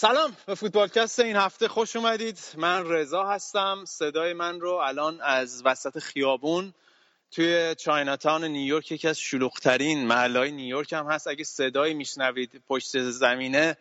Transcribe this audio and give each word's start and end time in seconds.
سلام 0.00 0.36
به 0.46 0.54
فوتبالکست 0.54 1.20
این 1.20 1.36
هفته 1.36 1.68
خوش 1.68 1.96
اومدید. 1.96 2.38
من 2.56 2.90
رضا 2.90 3.24
هستم. 3.24 3.84
صدای 3.86 4.32
من 4.32 4.60
رو 4.60 4.72
الان 4.72 5.20
از 5.20 5.62
وسط 5.64 5.98
خیابون 5.98 6.74
توی 7.30 7.74
چایناتاون 7.74 8.44
نیویورک 8.44 8.92
یکی 8.92 9.08
از 9.08 9.18
شلوغترین 9.18 10.06
محلهای 10.06 10.50
نیویورک 10.50 10.92
هم 10.92 11.06
هست. 11.06 11.26
اگه 11.26 11.44
صدایی 11.44 11.94
میشنوید 11.94 12.62
پشت 12.68 12.98
زمینه 12.98 13.76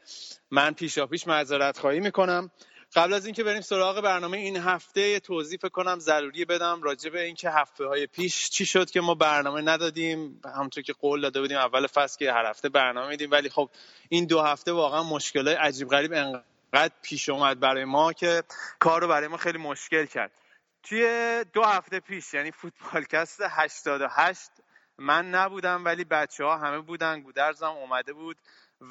من 0.51 0.73
پیشا 0.73 1.07
پیش 1.07 1.27
معذرت 1.27 1.79
خواهی 1.79 1.99
می‌کنم. 1.99 2.51
قبل 2.95 3.13
از 3.13 3.25
اینکه 3.25 3.43
بریم 3.43 3.61
سراغ 3.61 4.01
برنامه 4.01 4.37
این 4.37 4.57
هفته 4.57 5.19
توضیح 5.19 5.59
کنم 5.59 5.99
ضروری 5.99 6.45
بدم 6.45 6.83
راجع 6.83 7.09
به 7.09 7.21
اینکه 7.21 7.49
هفته 7.49 7.85
های 7.85 8.07
پیش 8.07 8.49
چی 8.49 8.65
شد 8.65 8.89
که 8.89 9.01
ما 9.01 9.15
برنامه 9.15 9.61
ندادیم. 9.61 10.41
همونطور 10.55 10.83
که 10.83 10.93
قول 10.93 11.21
داده 11.21 11.41
بودیم 11.41 11.57
اول 11.57 11.87
فصل 11.87 12.17
که 12.17 12.33
هر 12.33 12.45
هفته 12.45 12.69
برنامه 12.69 13.07
میدیم. 13.07 13.31
ولی 13.31 13.49
خب 13.49 13.69
این 14.09 14.25
دو 14.25 14.41
هفته 14.41 14.71
واقعا 14.71 15.03
مشکل 15.03 15.47
عجیب 15.47 15.87
غریب 15.87 16.13
انقدر 16.13 16.93
پیش 17.01 17.29
اومد 17.29 17.59
برای 17.59 17.85
ما 17.85 18.13
که 18.13 18.43
کار 18.79 19.01
رو 19.01 19.07
برای 19.07 19.27
ما 19.27 19.37
خیلی 19.37 19.57
مشکل 19.57 20.05
کرد. 20.05 20.31
توی 20.83 21.45
دو 21.53 21.63
هفته 21.63 21.99
پیش 21.99 22.33
یعنی 22.33 22.51
فوتبالکست 22.51 23.41
88 23.49 24.49
من 24.97 25.29
نبودم 25.29 25.85
ولی 25.85 26.03
بچه 26.03 26.43
ها 26.43 26.57
همه 26.57 26.79
بودن. 26.79 27.21
گودرزم 27.21 27.71
اومده 27.71 28.13
بود 28.13 28.37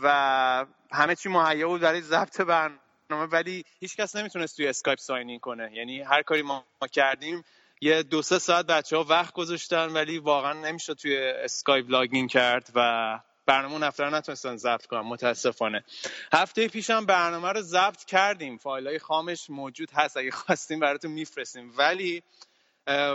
و 0.02 0.66
همه 0.92 1.14
چی 1.14 1.28
مهیا 1.28 1.68
بود 1.68 1.80
برای 1.80 2.00
ضبط 2.00 2.40
برنامه. 2.40 2.85
ولی 3.10 3.64
هیچ 3.80 3.96
کس 3.96 4.16
نمی‌تونست 4.16 4.56
توی 4.56 4.68
اسکایپ 4.68 4.98
sign 4.98 5.38
کنه. 5.38 5.70
یعنی 5.72 6.00
هر 6.00 6.22
کاری 6.22 6.42
ما 6.42 6.64
کردیم 6.92 7.44
یه 7.80 8.02
دو 8.02 8.22
سه 8.22 8.38
ساعت 8.38 8.66
بچه 8.66 8.96
ها 8.96 9.04
وقت 9.04 9.34
گذاشتن 9.34 9.92
ولی 9.92 10.18
واقعا 10.18 10.52
نمی‌شد 10.52 10.92
توی 10.92 11.18
اسکایپ 11.18 11.90
login 11.90 12.28
کرد 12.28 12.70
و 12.74 13.20
برنامه 13.46 13.78
نفر 13.78 14.10
نتونستن 14.10 14.56
ضبط 14.56 14.86
کنم 14.86 15.06
متاسفانه. 15.06 15.84
هفته 16.32 16.68
پیشم 16.68 17.06
برنامه 17.06 17.48
رو 17.48 17.60
ضبط 17.60 18.04
کردیم. 18.04 18.56
فایل 18.56 18.86
های 18.86 18.98
خامش 18.98 19.50
موجود 19.50 19.90
هست. 19.94 20.16
اگه 20.16 20.30
خواستیم 20.30 20.80
براتون 20.80 21.10
میفرستیم. 21.10 21.72
ولی 21.76 22.22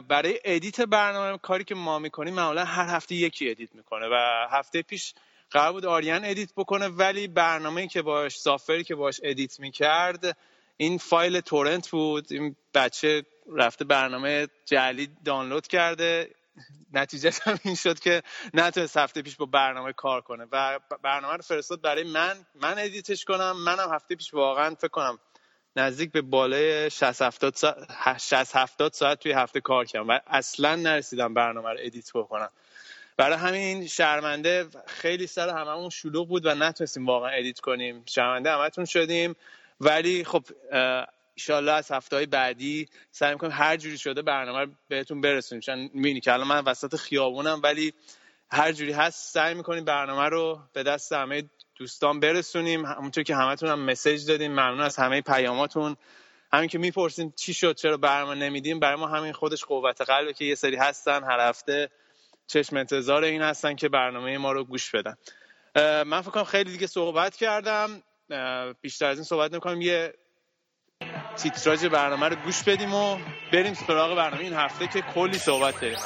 برای 0.08 0.40
edit 0.44 0.82
برنامه 0.82 1.38
کاری 1.38 1.64
که 1.64 1.76
ما 1.76 2.00
می‌کنیم 2.00 2.34
معمولا 2.34 2.66
هر 2.66 2.96
هفته 2.96 3.16
یکی 3.16 3.50
edit 3.50 3.76
می‌کنه 3.76 4.08
و 4.12 4.48
هفته 4.52 4.82
پیش 4.82 5.14
قرار 5.52 5.72
بود 5.72 5.86
آریان 5.86 6.26
edit 6.26 6.54
بکنه 6.58 6.88
ولی 6.88 7.28
برنامه 7.28 7.88
که 7.88 8.02
باش 8.02 8.40
software 8.40 8.79
ی 8.79 8.84
که 8.84 8.96
باش 8.96 9.20
edit 9.24 9.60
می‌کرد 9.60 10.38
این 10.78 10.98
فایل 10.98 11.40
torrent 11.40 11.90
بود. 11.90 12.34
این 12.34 12.56
بچه 12.74 13.24
رفته 13.56 13.86
برنامه 13.86 14.48
جعلی 14.66 15.10
دانلود 15.26 15.68
کرده. 15.68 16.36
نتیجه 16.94 17.32
هم 17.44 17.60
این 17.64 17.76
شد 17.76 18.00
که 18.00 18.24
نتونست 18.54 18.98
هفته 18.98 19.22
پیش 19.22 19.36
با 19.36 19.46
برنامه 19.46 19.94
کار 19.94 20.22
کنه 20.22 20.48
و 20.52 20.80
برنامه 21.04 21.36
رو 21.36 21.42
فرستاد 21.42 21.82
برای 21.82 22.04
من. 22.04 22.46
من 22.56 22.76
edit 22.80 23.10
ش 23.10 23.26
کنم. 23.26 23.64
منم 23.64 23.94
هفته 23.94 24.16
پیش 24.16 24.34
واقعا 24.34 24.76
فکر 24.76 24.88
کنم 24.88 25.20
نزدیک 25.76 26.12
به 26.12 26.22
بالای 26.22 26.90
60 26.90 27.22
70 27.22 27.56
ساعت, 27.56 28.94
ساعت 28.94 29.20
توی 29.20 29.32
هفته 29.32 29.62
کار 29.62 29.86
کردم 29.86 30.08
و 30.08 30.20
اصلا 30.28 30.76
نرسیدم 30.76 31.34
برنامه 31.34 31.70
رو 31.70 31.78
edit 31.80 32.12
بکنم. 32.14 32.50
برای 33.22 33.38
همین 33.38 33.88
شرمنده 33.88 34.68
خیلی 34.88 35.28
سر 35.28 35.50
هممون 35.50 35.90
شلوغ 35.90 36.28
بود 36.28 36.46
و 36.46 36.56
نتونستیم 36.56 37.06
واقعا 37.06 37.30
edit 37.30 37.60
کنیم. 37.60 38.04
شرمنده 38.06 38.52
همتون 38.52 38.86
شدیم. 38.86 39.36
ولی 39.82 40.24
خب 40.24 40.44
ایشالله 41.34 41.72
از 41.72 41.92
هفته 41.92 42.16
های 42.16 42.26
بعدی 42.26 42.90
سعی 43.12 43.34
می‌کنیم 43.34 43.54
هر 43.56 43.78
جوری 43.78 43.98
شده 43.98 44.22
برنامه 44.22 44.60
رو 44.60 44.72
بهتون 44.88 45.22
برسونیم. 45.22 45.62
چون 45.62 45.90
می‌بینی 45.94 46.20
که 46.20 46.34
الان 46.34 46.48
من 46.48 46.64
وسط 46.64 46.96
خیابونم 46.96 47.60
ولی 47.64 47.94
هر 48.52 48.72
جوری 48.72 48.92
هست 48.92 49.34
سعی 49.34 49.54
می‌کنیم 49.54 49.86
برنامه 49.86 50.30
رو 50.30 50.60
به 50.74 50.84
دست 50.84 51.14
همه 51.14 51.44
دوستان 51.76 52.20
برسونیم. 52.20 52.86
همونطور 52.86 53.24
که 53.24 53.36
همتون 53.36 53.70
هم 53.70 53.80
مسیج 53.80 54.28
دادیم. 54.28 54.52
ممنون 54.52 54.82
از 54.82 54.96
همه 54.96 55.22
پیاماتون. 55.22 55.96
همین 56.54 56.70
که 56.70 56.78
می‌پرسین 56.78 57.34
چی 57.36 57.54
شد 57.54 57.76
چرا 57.76 57.98
برنامه 57.98 58.36
نمیدیم؟ 58.36 58.80
برای 58.80 58.96
ما 58.96 59.08
همین 59.08 59.32
خودش 59.32 59.66
قوت 59.66 60.02
قلبه 60.02 60.34
که 60.34 60.46
یه 60.46 60.56
سری 60.56 60.76
هستن 60.76 61.24
هر 61.24 61.50
هفته 61.50 61.90
چشم 62.52 62.78
انتظار 62.78 63.24
این 63.24 63.42
هستن 63.42 63.76
که 63.76 63.90
برنامه 63.90 64.38
ما 64.38 64.52
رو 64.52 64.64
گوش 64.64 64.92
بدن. 64.92 65.16
من 66.04 66.22
فکر 66.22 66.32
کنم 66.32 66.44
خیلی 66.44 66.72
دیگه 66.72 66.88
صحبت 66.88 67.36
کردم. 67.36 68.04
بیشتر 68.82 69.06
از 69.06 69.18
این 69.18 69.24
صحبت 69.24 69.54
نکنم 69.54 69.82
یه 69.82 70.14
تیتراژ 71.36 71.86
برنامه 71.86 72.28
رو 72.28 72.36
گوش 72.36 72.64
بدیم 72.64 72.94
و 72.94 73.18
بریم 73.54 73.74
سراغ 73.74 74.16
برنامه 74.16 74.44
این 74.44 74.54
هفته 74.54 74.88
که 74.88 75.02
کلی 75.02 75.38
صحبت 75.38 75.82
داریم. 75.82 75.98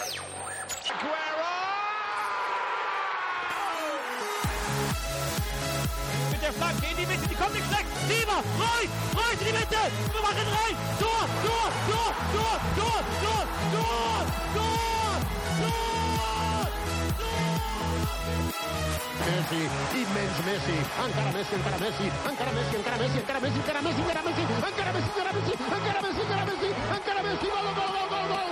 Messi, 19.25 19.61
immens 20.01 20.38
Messi, 20.47 20.77
encara 21.03 21.31
Messi, 21.35 21.53
encara 21.55 21.77
Messi, 21.83 22.05
encara 22.29 22.51
Messi, 22.57 22.75
encara 22.77 22.97
Messi, 23.01 23.17
encara 23.19 23.39
Messi, 23.85 24.01
encara 24.01 24.21
Messi, 24.25 24.41
encara 24.41 24.91
Messi, 24.95 25.11
encara 25.11 25.31
Messi, 25.35 25.51
encara 25.55 25.73
Messi, 25.75 25.75
encara 25.75 26.01
Messi, 26.05 26.21
encara 26.21 26.43
Messi, 26.49 26.69
encara 26.97 27.21
Messi, 27.27 27.47
gol, 27.53 27.67
gol, 27.77 27.89
gol, 27.95 28.07
gol, 28.13 28.25
gol, 28.31 28.45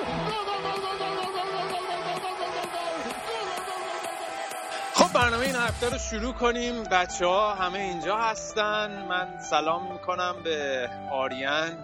خب 4.95 5.13
برنامه 5.13 5.45
این 5.45 5.55
هفته 5.55 5.89
رو 5.89 5.97
شروع 5.97 6.33
کنیم 6.33 6.83
بچه 6.83 7.25
ها 7.25 7.55
همه 7.55 7.79
اینجا 7.79 8.17
هستن 8.17 9.05
من 9.09 9.39
سلام 9.49 9.91
می‌کنم 9.93 10.35
به 10.43 10.89
آریان 11.11 11.77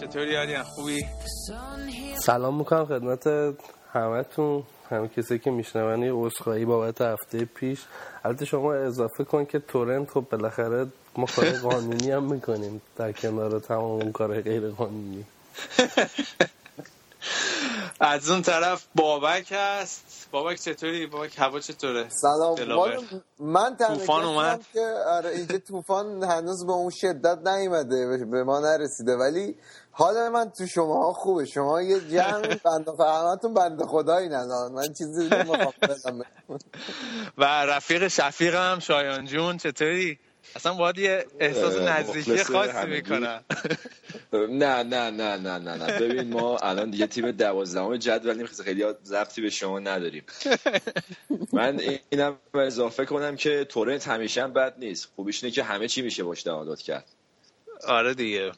چطوری 0.00 0.36
آریان 0.36 0.62
خوبی؟ 0.62 1.06
سلام 2.18 2.58
می‌کنم 2.58 2.84
خدمت 2.84 3.26
همتون 3.92 4.62
همه 4.92 5.08
کسی 5.08 5.38
که 5.38 5.50
میشنون 5.50 6.02
یه 6.02 6.12
عذرخواهی 6.12 6.64
بابت 6.64 7.00
هفته 7.00 7.44
پیش. 7.44 7.80
البته 8.24 8.44
شما 8.44 8.74
اضافه 8.74 9.24
کن 9.24 9.44
که 9.44 9.58
تورنت 9.58 10.10
خب 10.10 10.24
بالاخره 10.30 10.86
ما 11.16 11.26
کار 11.26 11.50
قانونی 11.50 12.10
هم 12.10 12.32
می‌کنیم. 12.32 12.82
در 12.96 13.12
کنار 13.12 13.60
تمام 13.60 13.90
اون 13.90 14.12
کار 14.12 14.40
غیر 14.40 14.68
قانونی. 14.68 15.24
از 18.00 18.30
اون 18.30 18.42
طرف 18.42 18.86
بابک 18.94 19.52
هست. 19.56 20.28
بابک 20.30 20.60
چطوری؟ 20.60 21.06
بابک 21.06 21.38
هوا 21.38 21.60
چطوره؟ 21.60 22.08
سلام. 22.08 22.56
من 23.38 23.76
طوفان 23.76 24.24
اومد. 24.24 24.60
که 24.72 24.86
آره 25.06 25.30
اینجا 25.30 25.58
طوفان 25.58 26.24
هنوز 26.24 26.66
به 26.66 26.72
اون 26.72 26.90
شدت 26.90 27.38
نیومده 27.46 28.26
به 28.30 28.44
ما 28.44 28.60
نرسیده. 28.60 29.16
ولی 29.16 29.56
حال 29.92 30.28
من 30.28 30.50
تو 30.50 30.66
شما 30.66 31.02
ها 31.02 31.12
خوبه. 31.12 31.44
شما 31.44 31.82
یه 31.82 32.00
جمع 32.00 32.54
بند 32.64 32.90
فرمتون 32.98 33.54
بند 33.54 33.82
خدایی 33.82 34.28
ندارن 34.28 34.72
من 34.72 34.92
چیزی 34.92 35.28
و 37.38 37.44
رفیق 37.44 38.08
شفیقم 38.08 38.78
شایان 38.78 39.26
جون 39.26 39.56
چطوری؟ 39.56 40.18
اصلا 40.56 40.74
باید 40.74 40.98
یه 40.98 41.26
احساس 41.40 41.76
نزدیکی 41.76 42.44
خاصی 42.44 42.86
می‌کنم. 42.86 43.44
نه 44.32 44.82
نه 44.82 44.82
نه 44.82 45.10
نه 45.10 45.58
نه 45.58 45.58
نه. 45.58 45.98
ببین 46.00 46.32
ما 46.32 46.56
الان 46.58 46.90
دیگه 46.90 47.06
تیم 47.06 47.30
دوازدهم 47.30 47.96
جدولیم 47.96 48.46
خیلی 48.46 48.84
ضبطی 49.04 49.42
به 49.42 49.50
شما 49.50 49.78
نداریم. 49.78 50.24
من 51.52 51.80
اینم 52.10 52.36
اضافه 52.54 53.04
کنم 53.04 53.36
که 53.36 53.64
تورنت 53.64 54.08
همیشه 54.08 54.42
هم 54.42 54.52
بد 54.52 54.74
نیست. 54.78 55.08
خوبیش 55.16 55.44
اینه 55.44 55.54
که 55.54 55.62
همه 55.62 55.88
چی 55.88 56.02
میشه 56.02 56.24
باش 56.24 56.42
دانلود 56.42 56.80
کرد. 56.80 57.04
آره 57.86 58.14
دیگه. 58.14 58.52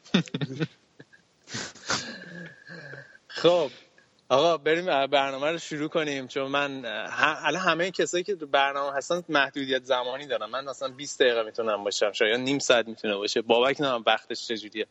خب 3.27 3.69
آقا 4.29 4.57
بریم 4.57 5.07
برنامه 5.07 5.51
رو 5.51 5.57
شروع 5.57 5.89
کنیم. 5.89 6.27
چون 6.27 6.51
من 6.51 6.85
الان 7.45 7.61
همه 7.61 7.91
کسایی 7.91 8.23
که 8.23 8.35
تو 8.35 8.47
برنامه 8.47 8.97
هستن 8.97 9.21
محدودیت 9.29 9.83
زمانی 9.83 10.25
دارم 10.25 10.49
من 10.49 10.65
مثلا 10.65 10.89
20 10.89 11.21
دقیقه 11.21 11.43
می‌تونم 11.43 11.83
باشم. 11.83 12.11
شاید 12.11 12.39
نیم 12.39 12.59
ساعت 12.59 12.87
می‌تونه 12.87 13.15
باشه. 13.15 13.41
بابک 13.41 13.81
نه 13.81 14.03
وقتش 14.07 14.47
چجوریه؟ 14.47 14.87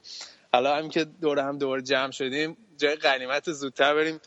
حالا 0.53 0.77
هم 0.77 0.89
که 0.89 1.05
دور 1.05 1.39
هم 1.39 1.59
دور 1.59 1.81
جمع 1.81 2.11
شدیم 2.11 2.57
جای 2.79 2.97
غنیمت 2.97 3.53
زودتر 3.53 3.95
بریم. 3.95 4.21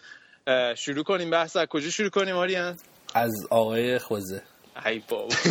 شروع 0.75 1.04
کنیم. 1.04 1.30
بحث 1.30 1.56
از 1.56 1.68
کجا 1.68 1.90
شروع 1.90 2.10
کنیم 2.10 2.36
آریان؟ 2.36 2.78
از 3.13 3.48
آقای 3.50 4.00
خوزه. 4.00 4.42
ای 4.86 5.04
بابا. 5.10 5.36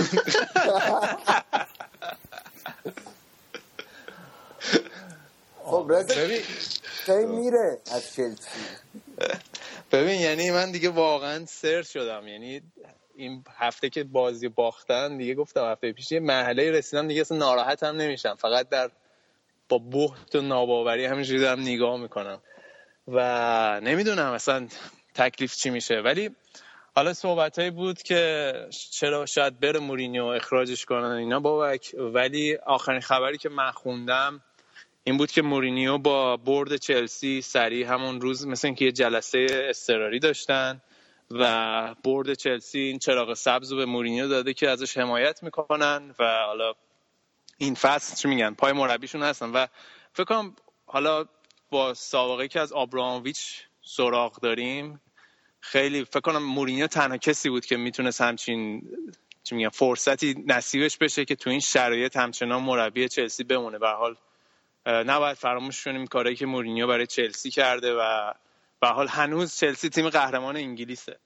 خب 5.66 5.92
ببین. 5.92 6.42
کی 7.06 7.26
میره 7.26 7.78
از 7.92 8.14
چلسی. 8.14 8.60
ببین 9.92 10.20
یعنی 10.20 10.50
من 10.50 10.70
دیگه 10.72 10.88
واقعا 10.88 11.46
سر 11.46 11.82
شدم. 11.82 12.28
یعنی 12.28 12.62
این 13.16 13.44
هفته 13.56 13.90
که 13.90 14.04
بازی 14.04 14.48
باختن 14.48 15.16
دیگه 15.16 15.34
گفتم 15.34 15.70
هفته 15.70 15.92
پیش 15.92 16.12
یه 16.12 16.20
مرحله 16.20 16.70
رسیدم 16.70 17.08
دیگه 17.08 17.20
اصلا 17.20 17.38
ناراحت 17.38 17.82
هم 17.82 17.96
نمیشم. 17.96 18.34
فقط 18.34 18.68
در 18.68 18.90
با 19.68 19.78
بحت 19.78 20.34
و 20.34 20.40
ناباوری 20.40 21.04
همینجوری 21.04 21.40
دارم 21.40 21.60
نگاه 21.60 21.96
می‌کنم. 22.00 22.42
و 23.08 23.80
نمی‌دونم 23.80 24.32
اصلا 24.32 24.68
تکلیف 25.14 25.56
چی 25.56 25.70
میشه. 25.70 26.00
ولی 26.00 26.30
حالا 26.94 27.14
صحبت 27.14 27.60
بود 27.60 28.02
که 28.02 28.52
چرا 28.90 29.26
شاید 29.26 29.60
بره 29.60 29.80
مورینیو 29.80 30.24
اخراجش 30.24 30.84
کنن 30.84 31.04
اینا 31.10 31.40
بابک. 31.40 31.94
ولی 31.98 32.56
آخرین 32.56 33.00
خبری 33.00 33.38
که 33.38 33.48
من 33.48 33.70
خوندم 33.70 34.42
این 35.08 35.16
بود 35.16 35.30
که 35.30 35.42
مورینیو 35.42 35.98
با 35.98 36.36
برد 36.36 36.76
چلسی 36.76 37.42
سریع 37.42 37.86
همون 37.86 38.20
روز 38.20 38.46
مثل 38.46 38.68
اینکه 38.68 38.84
یه 38.84 38.92
جلسه 38.92 39.46
استراری 39.50 40.18
داشتن 40.18 40.82
و 41.30 41.94
برد 42.04 42.34
چلسی 42.34 42.78
این 42.78 42.98
چراغ 42.98 43.34
سبز 43.34 43.72
رو 43.72 43.78
به 43.78 43.84
مورینیو 43.84 44.28
داده 44.28 44.54
که 44.54 44.70
ازش 44.70 44.96
حمایت 44.96 45.42
می‌کنن 45.42 46.14
و 46.18 46.24
حالا 46.46 46.72
این 47.58 47.74
فصل 47.74 48.16
چی 48.16 48.28
میگن 48.28 48.54
پای 48.54 48.72
مربیشون 48.72 49.22
هستن 49.22 49.50
و 49.50 49.66
فکر 50.12 50.24
کنم 50.24 50.56
حالا 50.86 51.24
با 51.70 51.94
سابقه 51.94 52.48
که 52.48 52.60
از 52.60 52.72
آبرامویچ 52.72 53.62
سراغ 53.82 54.40
داریم 54.40 55.00
خیلی 55.60 56.04
فکر 56.04 56.20
کنم 56.20 56.42
مورینیو 56.42 56.86
تنها 56.86 57.16
کسی 57.16 57.50
بود 57.50 57.66
که 57.66 57.76
می‌تونست 57.76 58.20
همچین 58.20 58.82
چی 59.44 59.54
میگن 59.54 59.68
فرصتی 59.68 60.44
نصیبش 60.46 60.98
بشه 60.98 61.24
که 61.24 61.34
تو 61.34 61.50
این 61.50 61.60
شرایط 61.60 62.16
همچنان 62.16 62.62
مربی 62.62 63.08
چلسی 63.08 63.44
بمونه. 63.44 63.78
به 63.78 63.88
حال 63.88 64.16
نباید 64.86 65.36
فراموش 65.36 65.84
کنیم 65.84 66.06
کاری 66.06 66.36
که 66.36 66.46
مورینیو 66.46 66.86
برای 66.86 67.06
چلسی 67.06 67.50
کرده 67.50 67.94
و 67.94 68.32
به 68.80 68.88
حال 68.88 69.08
هنوز 69.08 69.56
چلسی 69.56 69.88
تیم 69.88 70.08
قهرمان 70.08 70.56
انگلیسه. 70.56 71.18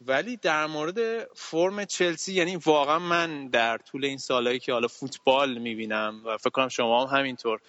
ولی 0.00 0.36
در 0.36 0.66
مورد 0.66 1.24
فرم 1.34 1.84
چلسی 1.84 2.32
یعنی 2.32 2.56
واقعا 2.56 2.98
من 2.98 3.48
در 3.48 3.78
طول 3.78 4.04
این 4.04 4.18
سالهایی 4.18 4.58
که 4.58 4.72
حالا 4.72 4.88
فوتبال 4.88 5.58
می‌بینم 5.58 6.22
و 6.24 6.36
فکر 6.36 6.50
کنم 6.50 6.68
شما 6.68 7.06
هم 7.06 7.18
همینطور 7.18 7.60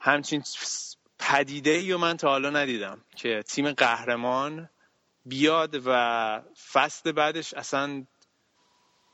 همچین 0.00 0.42
پدیده 1.18 1.70
ای 1.70 1.96
من 1.96 2.16
تا 2.16 2.28
حالا 2.28 2.50
ندیدم 2.50 3.04
که 3.16 3.42
تیم 3.42 3.72
قهرمان 3.72 4.68
بیاد 5.26 5.82
و 5.86 6.42
فصل 6.72 7.12
بعدش 7.12 7.54
اصلا 7.54 8.06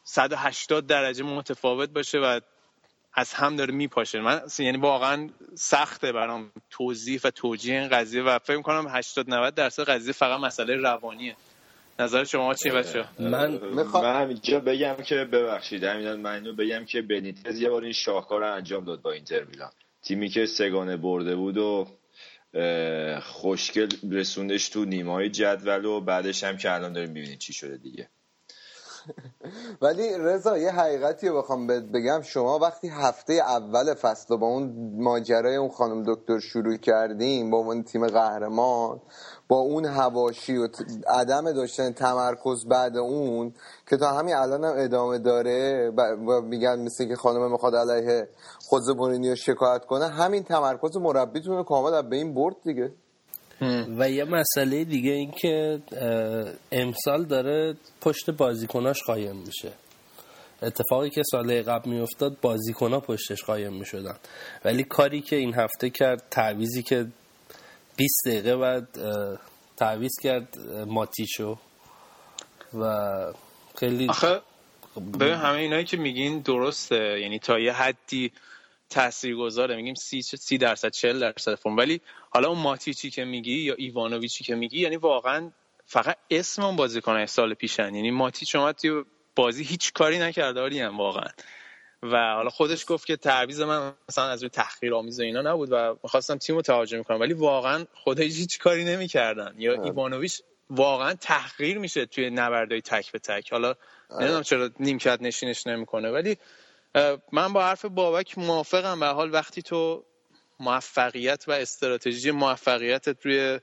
180 0.05 0.87
درجه 0.87 1.25
متفاوت 1.25 1.89
باشه 1.91 2.19
و 2.19 2.41
از 3.15 3.35
هم 3.35 3.57
داره 3.57 3.75
میپاشه. 3.75 4.21
من 4.21 4.41
یعنی 4.59 4.79
واقعا 4.79 5.31
سخته 5.55 6.13
برام 6.13 6.53
توضیح 6.71 7.21
و 7.25 7.31
توجیه 7.31 7.79
این 7.79 7.89
قضیه 7.89 8.23
و 8.23 8.39
فکر 8.39 8.63
کنم 8.63 8.87
80 8.89 9.31
90 9.31 9.55
درصد 9.55 9.83
قضیه 9.83 10.13
فقط 10.13 10.41
مسئله 10.41 10.77
روانیه. 10.77 11.37
نظر 11.99 12.25
شما 12.25 12.55
چیه 12.55 12.73
بچه 12.73 13.05
من 13.19 13.51
می‌خوام 13.51 14.05
من 14.05 14.23
همینجا 14.23 14.61
بگم 14.61 14.95
که 14.95 15.15
ببخشید 15.15 15.85
همین 15.85 16.13
من 16.15 16.35
اینو 16.35 16.53
بگم 16.53 16.85
که 16.85 17.03
بنیتز 17.03 17.61
یه 17.61 17.71
بار 17.71 17.83
این 17.83 17.93
شاهکار 17.93 18.41
رو 18.41 18.53
انجام 18.55 18.85
داد 18.85 19.03
با 19.03 19.13
اینتر 19.13 19.45
میلان. 19.45 19.71
تیمی 20.03 20.29
که 20.29 20.47
سگانه 20.47 20.97
برده 20.97 21.37
بود 21.37 21.57
و 21.57 21.87
خوشگل 23.23 23.89
رسوندش 24.13 24.69
تو 24.69 24.85
نیمای 24.85 25.31
جدول 25.31 25.85
و 25.85 26.01
بعدش 26.01 26.45
هم 26.45 26.57
که 26.57 26.73
الان 26.73 26.93
داریم 26.93 27.11
ببینید 27.11 27.39
چی 27.39 27.53
شده 27.53 27.77
دیگه. 27.77 28.09
ولی 29.83 30.19
رضا 30.19 30.59
یه 30.59 30.71
حقیقتی 30.71 31.31
بخوام 31.31 31.67
بگم. 31.67 32.23
شما 32.23 32.59
وقتی 32.59 32.89
هفته 32.89 33.33
اول 33.33 33.95
فصل 33.95 34.37
با 34.37 34.47
اون 34.47 34.93
ماجرای 34.99 35.57
اون 35.57 35.69
خانم 35.69 36.03
دکتر 36.07 36.39
شروع 36.39 36.77
کردیم 36.77 37.51
با 37.51 37.59
اون 37.59 37.83
تیم 37.83 38.07
قهرمان 38.07 39.01
با 39.49 39.57
اون 39.57 39.85
هواشی 39.85 40.57
و 40.57 40.69
عدم 41.07 41.53
داشتن 41.53 41.93
تمرکز 41.93 42.67
بعد 42.67 42.97
اون 42.97 43.55
که 43.87 43.97
تا 43.97 44.09
همین 44.09 44.35
الان 44.35 44.65
هم 44.65 44.75
ادامه 44.77 45.19
داره 45.19 45.91
و 45.97 46.41
میگن 46.41 46.81
مثل 46.81 47.09
که 47.09 47.17
خانم 47.17 47.53
می‌خواد 47.53 47.77
علیه 47.77 48.29
خود 48.61 48.83
مورینیو 48.97 49.35
شکایت 49.35 49.85
کنه 49.85 50.07
همین 50.07 50.43
تمرکز 50.43 50.97
مربیتون 50.97 51.65
کامل 51.65 52.03
به 52.03 52.17
این 52.17 52.35
برد 52.35 52.57
دیگه. 52.65 52.93
و 53.99 54.11
یه 54.11 54.25
مسئله 54.25 54.85
دیگه 54.85 55.11
این 55.11 55.31
که 55.31 55.81
امسال 56.73 57.25
داره 57.25 57.77
پشت 58.01 58.31
بازیکناش 58.31 59.03
قایم 59.03 59.37
میشه. 59.37 59.73
اتفاقی 60.63 61.11
که 61.11 61.23
سال 61.31 61.63
قبل 61.63 61.91
میافتاد 61.91 62.41
بازیکنها 62.41 63.01
پشتش 63.01 63.45
قایم 63.45 63.73
می‌شدن. 63.73 64.17
ولی 64.65 64.85
کاری 64.85 65.21
که 65.21 65.37
این 65.37 65.55
هفته 65.55 65.91
کرد 65.91 66.23
تعویزی 66.31 66.83
که 66.83 67.07
20 67.97 68.15
دقیقه 68.27 68.57
بعد 68.57 68.89
تعویز 69.77 70.13
کرد 70.23 70.59
ماتیشو 70.87 71.59
و 72.75 73.13
خیلی 73.77 74.09
آخه 74.09 74.41
همه 75.21 75.59
اینایی 75.59 75.85
که 75.85 75.97
میگین 75.97 76.39
درسته. 76.39 77.21
یعنی 77.21 77.39
تا 77.39 77.59
یه 77.59 77.73
حدی 77.73 78.33
تاثیرگذاره. 78.95 79.77
میگیم 79.77 79.95
30 79.95 80.23
30 80.23 80.59
درصد 80.59 80.91
40 80.91 81.21
درصد 81.21 81.55
فرم 81.55 81.77
ولی 81.77 82.01
حالا 82.31 82.49
اون 82.49 82.59
ماتیچی 82.59 83.11
که 83.11 83.25
میگی 83.25 83.59
یا 83.59 83.75
ایوانوویچی 83.75 84.45
که 84.45 84.55
میگی 84.55 84.81
یعنی 84.81 84.97
واقعا 84.97 85.51
فقط 85.87 86.17
اسم 86.31 86.63
اون 86.63 86.77
بازیکن 86.77 87.27
سال 87.27 87.55
پیشن. 87.55 87.95
یعنی 87.95 88.11
ماتیچ 88.11 88.53
شما 88.53 88.73
توی 88.73 89.05
بازی 89.37 89.65
هیچ 89.65 89.93
کاری 89.93 90.19
نکرده 90.19 90.85
هم 90.85 90.99
واقعا. 90.99 91.29
و 92.03 92.17
حالا 92.17 92.51
خودش 92.51 92.85
گفت 92.89 93.07
که 93.07 93.17
تعویض 93.17 93.61
من 93.61 93.93
مثلا 94.09 94.25
از 94.25 94.43
روی 94.43 94.51
تحقیر 94.51 94.95
آمیز 94.95 95.21
اینا 95.21 95.43
نبود 95.43 95.69
و 95.73 95.97
می‌خواستم 96.03 96.39
تیمو 96.39 96.63
تهاجم 96.63 97.03
کنم 97.03 97.21
ولی 97.21 97.33
واقعا 97.33 97.85
خودش 97.95 98.37
هیچ 98.37 98.59
کاری 98.59 98.85
نمی‌کردن. 98.85 99.55
یا 99.59 99.83
ایوانوویچ 99.83 100.43
واقعا 100.71 101.15
تحقیر 101.15 101.79
میشه 101.79 102.07
توی 102.07 102.31
نبردهای 102.31 102.81
تک 102.81 103.13
به 103.13 103.19
تک. 103.19 103.53
حالا 103.53 103.75
نمی‌دونم 104.11 104.43
چرا 104.43 104.71
نیمکت 104.81 105.19
نشینش 105.21 105.67
نمی‌کنه. 105.67 106.11
ولی 106.11 106.37
من 107.33 107.53
با 107.53 107.65
حرف 107.65 107.85
بابک 107.85 108.39
موافقم. 108.39 109.01
به 109.01 109.07
حال 109.07 109.33
وقتی 109.33 109.63
تو 109.63 110.05
موفقیت 110.61 111.45
و 111.49 111.53
استراتژی 111.53 112.31
موفقیتت 112.31 113.27
روی 113.27 113.61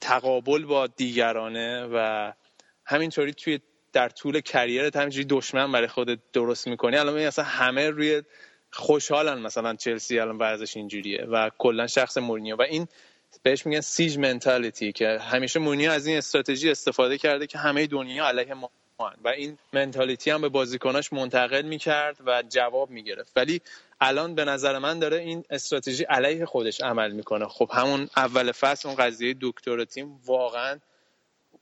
تقابل 0.00 0.64
با 0.64 0.86
دیگرانه 0.86 1.86
و 1.92 2.32
همینطوری 2.84 3.32
توی 3.32 3.60
در 3.92 4.08
طول 4.08 4.40
کریرت 4.40 4.96
همینجوری 4.96 5.24
دشمن 5.24 5.72
برای 5.72 5.88
خودت 5.88 6.18
درست 6.32 6.68
می‌کنی 6.68 6.96
الان 6.96 7.18
اصلا 7.18 7.44
همه 7.44 7.90
روی 7.90 8.22
خوشحالن 8.72 9.42
مثلا 9.42 9.74
چلسی 9.74 10.18
الان 10.18 10.38
ورزش 10.38 10.76
اینجوریه 10.76 11.24
و 11.24 11.50
کلا 11.58 11.86
شخص 11.86 12.18
مورینیو. 12.18 12.56
و 12.56 12.62
این 12.62 12.88
بهش 13.42 13.66
میگن 13.66 13.80
سیج 13.80 14.18
منتالیتی 14.18 14.92
که 14.92 15.18
همیشه 15.18 15.60
مورینیو 15.60 15.90
از 15.90 16.06
این 16.06 16.18
استراتژی 16.18 16.70
استفاده 16.70 17.18
کرده 17.18 17.46
که 17.46 17.58
همه 17.58 17.86
دنیا 17.86 18.26
علیه 18.26 18.54
ما. 18.54 18.70
و 19.24 19.28
این 19.28 19.58
منتالیتی 19.72 20.30
هم 20.30 20.40
به 20.40 20.48
بازیکناش 20.48 21.12
منتقل 21.12 21.62
می‌کرد 21.62 22.16
و 22.26 22.42
جواب 22.48 22.90
می‌گرفت. 22.90 23.32
ولی 23.36 23.60
الان 24.00 24.34
به 24.34 24.44
نظر 24.44 24.78
من 24.78 24.98
داره 24.98 25.16
این 25.16 25.44
استراتژی 25.50 26.04
علیه 26.04 26.46
خودش 26.46 26.80
عمل 26.80 27.12
می‌کنه. 27.12 27.48
خب 27.48 27.70
همون 27.72 28.08
اول 28.16 28.52
فصل 28.52 28.88
اون 28.88 28.96
قضیه 28.96 29.36
دکتر 29.40 29.84
تیم 29.84 30.20
واقعا 30.26 30.78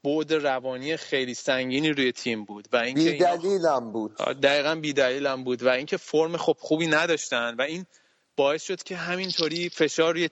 بود 0.02 0.32
روانی 0.32 0.96
خیلی 0.96 1.34
سنگینی 1.34 1.90
روی 1.90 2.12
تیم 2.12 2.44
بود 2.44 2.68
و 2.72 2.76
اینکه 2.76 3.10
بیدلیلم 3.10 3.92
بود. 3.92 4.16
دقیقا 4.16 4.74
بیدلیلم 4.74 5.44
بود 5.44 5.62
و 5.62 5.68
اینکه 5.68 5.96
فرم 5.96 6.36
خب 6.36 6.56
خوبی 6.58 6.86
نداشتن 6.86 7.54
و 7.54 7.62
این 7.62 7.86
باعث 8.36 8.62
شد 8.62 8.82
که 8.82 8.96
همینطوری 8.96 9.68
فشار 9.68 10.14
روی 10.14 10.30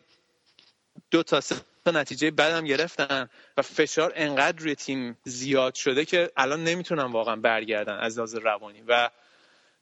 دو 1.10 1.22
تا 1.22 1.40
سه 1.40 1.56
نتیجه 1.92 2.30
بدم 2.30 2.64
گرفتن 2.64 3.28
و 3.56 3.62
فشار 3.62 4.12
انقدر 4.16 4.58
روی 4.58 4.74
تیم 4.74 5.18
زیاد 5.24 5.74
شده 5.74 6.04
که 6.04 6.30
الان 6.36 6.64
نمی‌تونن 6.64 7.12
واقعا 7.12 7.36
برگردن 7.36 7.98
از 7.98 8.16
لحاظ 8.16 8.34
روانی. 8.34 8.82
و 8.88 9.10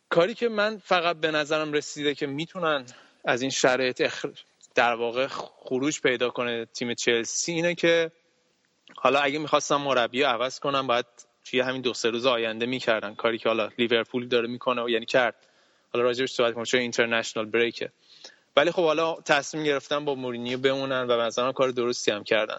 کاری 0.08 0.34
که 0.34 0.48
من 0.48 0.78
فقط 0.78 1.16
به 1.16 1.30
نظرم 1.30 1.72
رسیده 1.72 2.14
که 2.14 2.26
می‌تونن 2.26 2.86
از 3.24 3.42
این 3.42 3.50
شرایط 3.50 4.10
در 4.74 4.94
واقع 4.94 5.26
خروج 5.26 6.00
پیدا 6.00 6.30
کنه 6.30 6.64
تیم 6.64 6.94
چلسی 6.94 7.52
اینه 7.52 7.74
که 7.74 8.10
حالا 8.96 9.20
اگه 9.20 9.38
می‌خواستم 9.38 9.76
مربی 9.76 10.22
عوض 10.22 10.60
کنم 10.60 10.86
باید 10.86 11.06
توی 11.44 11.60
همین 11.60 11.82
دو 11.82 11.94
سه 11.94 12.10
روز 12.10 12.26
آینده 12.26 12.66
می‌کردن. 12.66 13.14
کاری 13.14 13.38
که 13.38 13.48
حالا 13.48 13.70
لیورپول 13.78 14.28
داره 14.28 14.48
می‌کنه 14.48 14.82
و 14.82 14.88
یعنی 14.88 15.06
کرد. 15.06 15.34
حالا 15.92 16.04
راجبش 16.04 16.32
صحبت 16.32 16.54
کنم 16.54 16.64
چون 16.64 16.80
اینترنشنال 16.80 17.46
بریکه. 17.46 17.90
ولی 18.56 18.70
خب 18.70 18.82
حالا 18.82 19.14
تصمیم 19.14 19.64
گرفتن 19.64 20.04
با 20.04 20.14
مورینیو 20.14 20.58
بمونن 20.58 21.06
و 21.06 21.20
مثلا 21.20 21.52
کار 21.52 21.68
درستی 21.68 22.10
هم 22.10 22.24
کردن. 22.24 22.58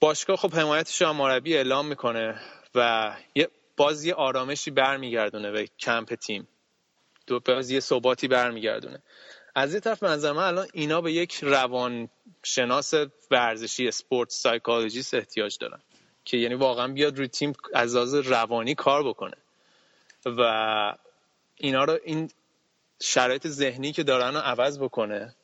باشگاه 0.00 0.36
خب 0.36 0.54
حمایتش 0.54 1.02
هم 1.02 1.16
مربی 1.16 1.56
اعلام 1.56 1.86
می‌کنه 1.86 2.40
و 2.74 3.12
یه 3.34 3.48
باز 3.76 4.04
یه 4.04 4.14
آرامشی 4.14 4.70
برمیگردونه 4.70 5.50
به 5.50 5.68
کمپ 5.78 6.14
تیم. 6.14 6.48
دو 7.26 7.40
باز 7.40 7.70
یه 7.70 7.80
ثباتی 7.80 8.28
برمیگردونه. 8.28 9.02
از 9.54 9.74
یه 9.74 9.80
طرف 9.80 10.02
به 10.02 10.14
نظر 10.14 10.32
من 10.32 10.42
الان 10.42 10.68
اینا 10.72 11.00
به 11.00 11.12
یک 11.12 11.38
روان 11.42 12.08
شناس 12.42 12.94
ورزشی 13.30 13.88
sport 13.88 14.30
psychologist 14.30 15.14
احتیاج 15.14 15.58
دارن 15.58 15.80
که 16.24 16.36
یعنی 16.36 16.54
واقعا 16.54 16.88
بیاد 16.88 17.18
روی 17.18 17.28
تیم 17.28 17.52
از 17.74 17.94
لحاظ 17.94 18.14
روانی 18.14 18.74
کار 18.74 19.08
بکنه. 19.08 19.36
و 20.26 20.94
اینا 21.56 21.84
رو 21.84 21.98
این 22.04 22.30
شرایط 23.00 23.46
ذهنی 23.46 23.92
که 23.92 24.02
دارن 24.02 24.34
رو 24.34 24.40
عوض 24.40 24.78
بکنه. 24.78 25.34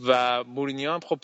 و 0.00 0.44
مورینیو 0.44 0.92
هم 0.92 1.00
خب 1.00 1.18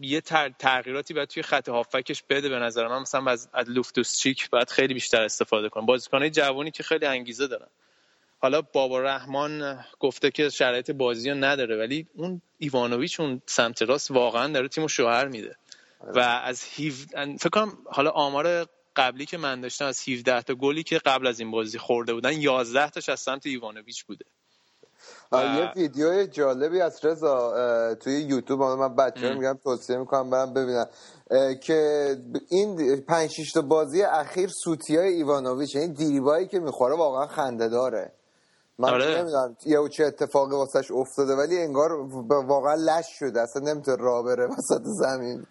یه 0.00 0.20
تغییراتی 0.58 1.14
باید 1.14 1.28
توی 1.28 1.42
خط 1.42 1.68
هافبکش 1.68 2.22
بده 2.28 2.48
به 2.48 2.58
نظر 2.58 2.88
من. 2.88 2.98
مثلا 2.98 3.30
از 3.30 3.48
لوفتوس 3.66 4.18
چیک 4.18 4.50
باید 4.50 4.70
خیلی 4.70 4.94
بیشتر 4.94 5.22
استفاده 5.22 5.68
کنه. 5.68 5.86
بازیکنای 5.86 6.30
جوانی 6.30 6.70
که 6.70 6.82
خیلی 6.82 7.06
انگیزه 7.06 7.46
دارن. 7.46 7.68
حالا 8.38 8.62
بابا 8.62 9.00
رحمان 9.00 9.84
گفته 9.98 10.30
که 10.30 10.48
شرایط 10.48 10.90
بازی 10.90 11.30
نداره 11.30 11.76
ولی 11.76 12.06
اون 12.14 12.42
ایوانوویچ 12.58 13.20
اون 13.20 13.42
سمت 13.46 13.82
راست 13.82 14.10
واقعا 14.10 14.52
داره 14.52 14.68
تیمو 14.68 14.88
شوهر 14.88 15.28
میده. 15.28 15.56
و 16.00 16.18
از 16.18 16.64
هیو... 16.64 16.92
فکر 17.14 17.48
کنم 17.48 17.78
حالا 17.86 18.10
آمار 18.10 18.66
قبلی 18.96 19.26
که 19.26 19.38
من 19.38 19.60
داشتم 19.60 19.84
از 19.84 20.08
17 20.08 20.42
تا 20.42 20.54
گلی 20.54 20.82
که 20.82 20.98
قبل 20.98 21.26
از 21.26 21.40
این 21.40 21.50
بازی 21.50 21.78
خورده 21.78 22.14
بودن 22.14 22.32
11 22.32 22.90
تاش 22.90 23.08
از 23.08 23.20
سمت 23.20 23.46
ایوانوویچ 23.46 24.04
بوده. 24.04 24.24
یه 25.32 25.72
ویدیو 25.76 26.26
جالبی 26.26 26.80
از 26.80 27.04
رضا 27.04 27.94
توی 27.94 28.20
یوتیوب. 28.20 28.62
من 28.62 28.96
بچه 28.96 29.34
میگم 29.34 29.58
توصیه 29.64 29.96
می‌کنم 29.96 30.30
برم 30.30 30.54
ببینم. 30.54 30.86
که 31.60 32.16
این 32.48 33.00
پنج 33.00 33.52
تا 33.54 33.62
بازی 33.62 34.02
اخیر 34.02 34.48
سوتی 34.64 34.96
های 34.96 35.08
ایوانوویچ 35.08 35.76
این 35.76 35.92
دیریبایی 35.92 36.46
که 36.46 36.58
می‌خوره 36.58 36.96
واقعا 36.96 37.26
خنده 37.26 37.68
داره. 37.68 38.12
من 38.78 38.90
آره. 38.90 39.18
نمی‌دونم 39.20 39.56
یه 39.66 39.88
چه 39.88 40.04
اتفاقی 40.04 40.56
واسش 40.56 40.90
افتاده 40.90 41.34
ولی 41.34 41.58
انگار 41.58 41.92
واقعا 42.28 42.74
لش 42.74 43.06
شده. 43.18 43.40
اصلا 43.40 43.62
نمی‌تونه 43.72 43.96
را 44.02 44.22
بره 44.22 44.46
وسط 44.46 44.82
زمین. 44.84 45.46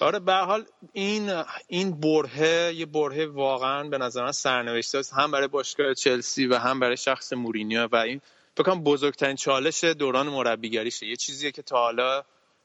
آره 0.00 0.18
به 0.18 0.32
حال 0.32 0.64
این 0.92 1.42
این 1.68 2.00
برهه 2.00 2.74
یه 2.74 2.86
برهه 2.86 3.26
واقعا 3.26 3.88
به 3.88 3.98
نظر 3.98 4.24
من 4.24 4.32
سرنوشته 4.32 4.98
است. 4.98 5.12
هم 5.12 5.30
برای 5.30 5.48
باشگاه 5.48 5.94
چلسی 5.94 6.46
و 6.46 6.54
هم 6.54 6.80
برای 6.80 6.96
شخص 6.96 7.32
مورینیو 7.32 7.88
و 7.92 7.96
این 7.96 8.20
فکر 8.56 8.74
بزرگترین 8.74 9.36
چالش 9.36 9.84
دوران 9.84 10.28
مربیگریشه 10.28 11.06
یه 11.06 11.16
چیزیه 11.16 11.52
که 11.52 11.62
تا 11.62 11.76
حالا 11.76 12.22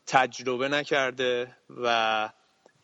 تجربه 0.07 0.67
نکرده 0.67 1.55
و 1.69 2.29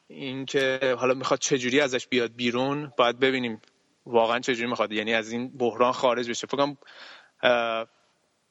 اینکه 0.08 0.96
حالا 1.00 1.14
می‌خواد 1.14 1.40
چجوری 1.40 1.80
ازش 1.80 2.08
بیاد 2.08 2.36
بیرون 2.36 2.92
باید 2.98 3.20
ببینیم 3.20 3.62
واقعا 4.06 4.40
چجوری 4.40 4.70
می‌خواد. 4.70 4.92
یعنی 4.92 5.14
از 5.14 5.32
این 5.32 5.58
بحران 5.58 5.92
خارج 5.92 6.30
بشه. 6.30 6.48
فکر 6.48 6.76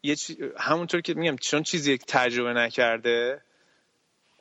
یه 0.03 0.17
همونطور 0.59 1.01
که 1.01 1.15
میگم 1.15 1.37
چون 1.37 1.63
چیزی 1.63 1.99
تجربه 1.99 2.53
نکرده 2.53 3.43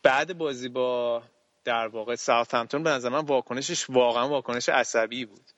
بعد 0.04 0.38
بازی 0.38 0.70
با 0.70 1.24
در 1.64 1.88
واقع 1.88 2.16
همتون 2.54 2.84
به 2.84 2.90
نظر 2.90 3.10
من 3.10 3.26
واکنشش 3.26 3.90
واقعا 3.90 4.30
واکنش 4.30 4.70
عصبی 4.70 5.26
بود. 5.26 5.52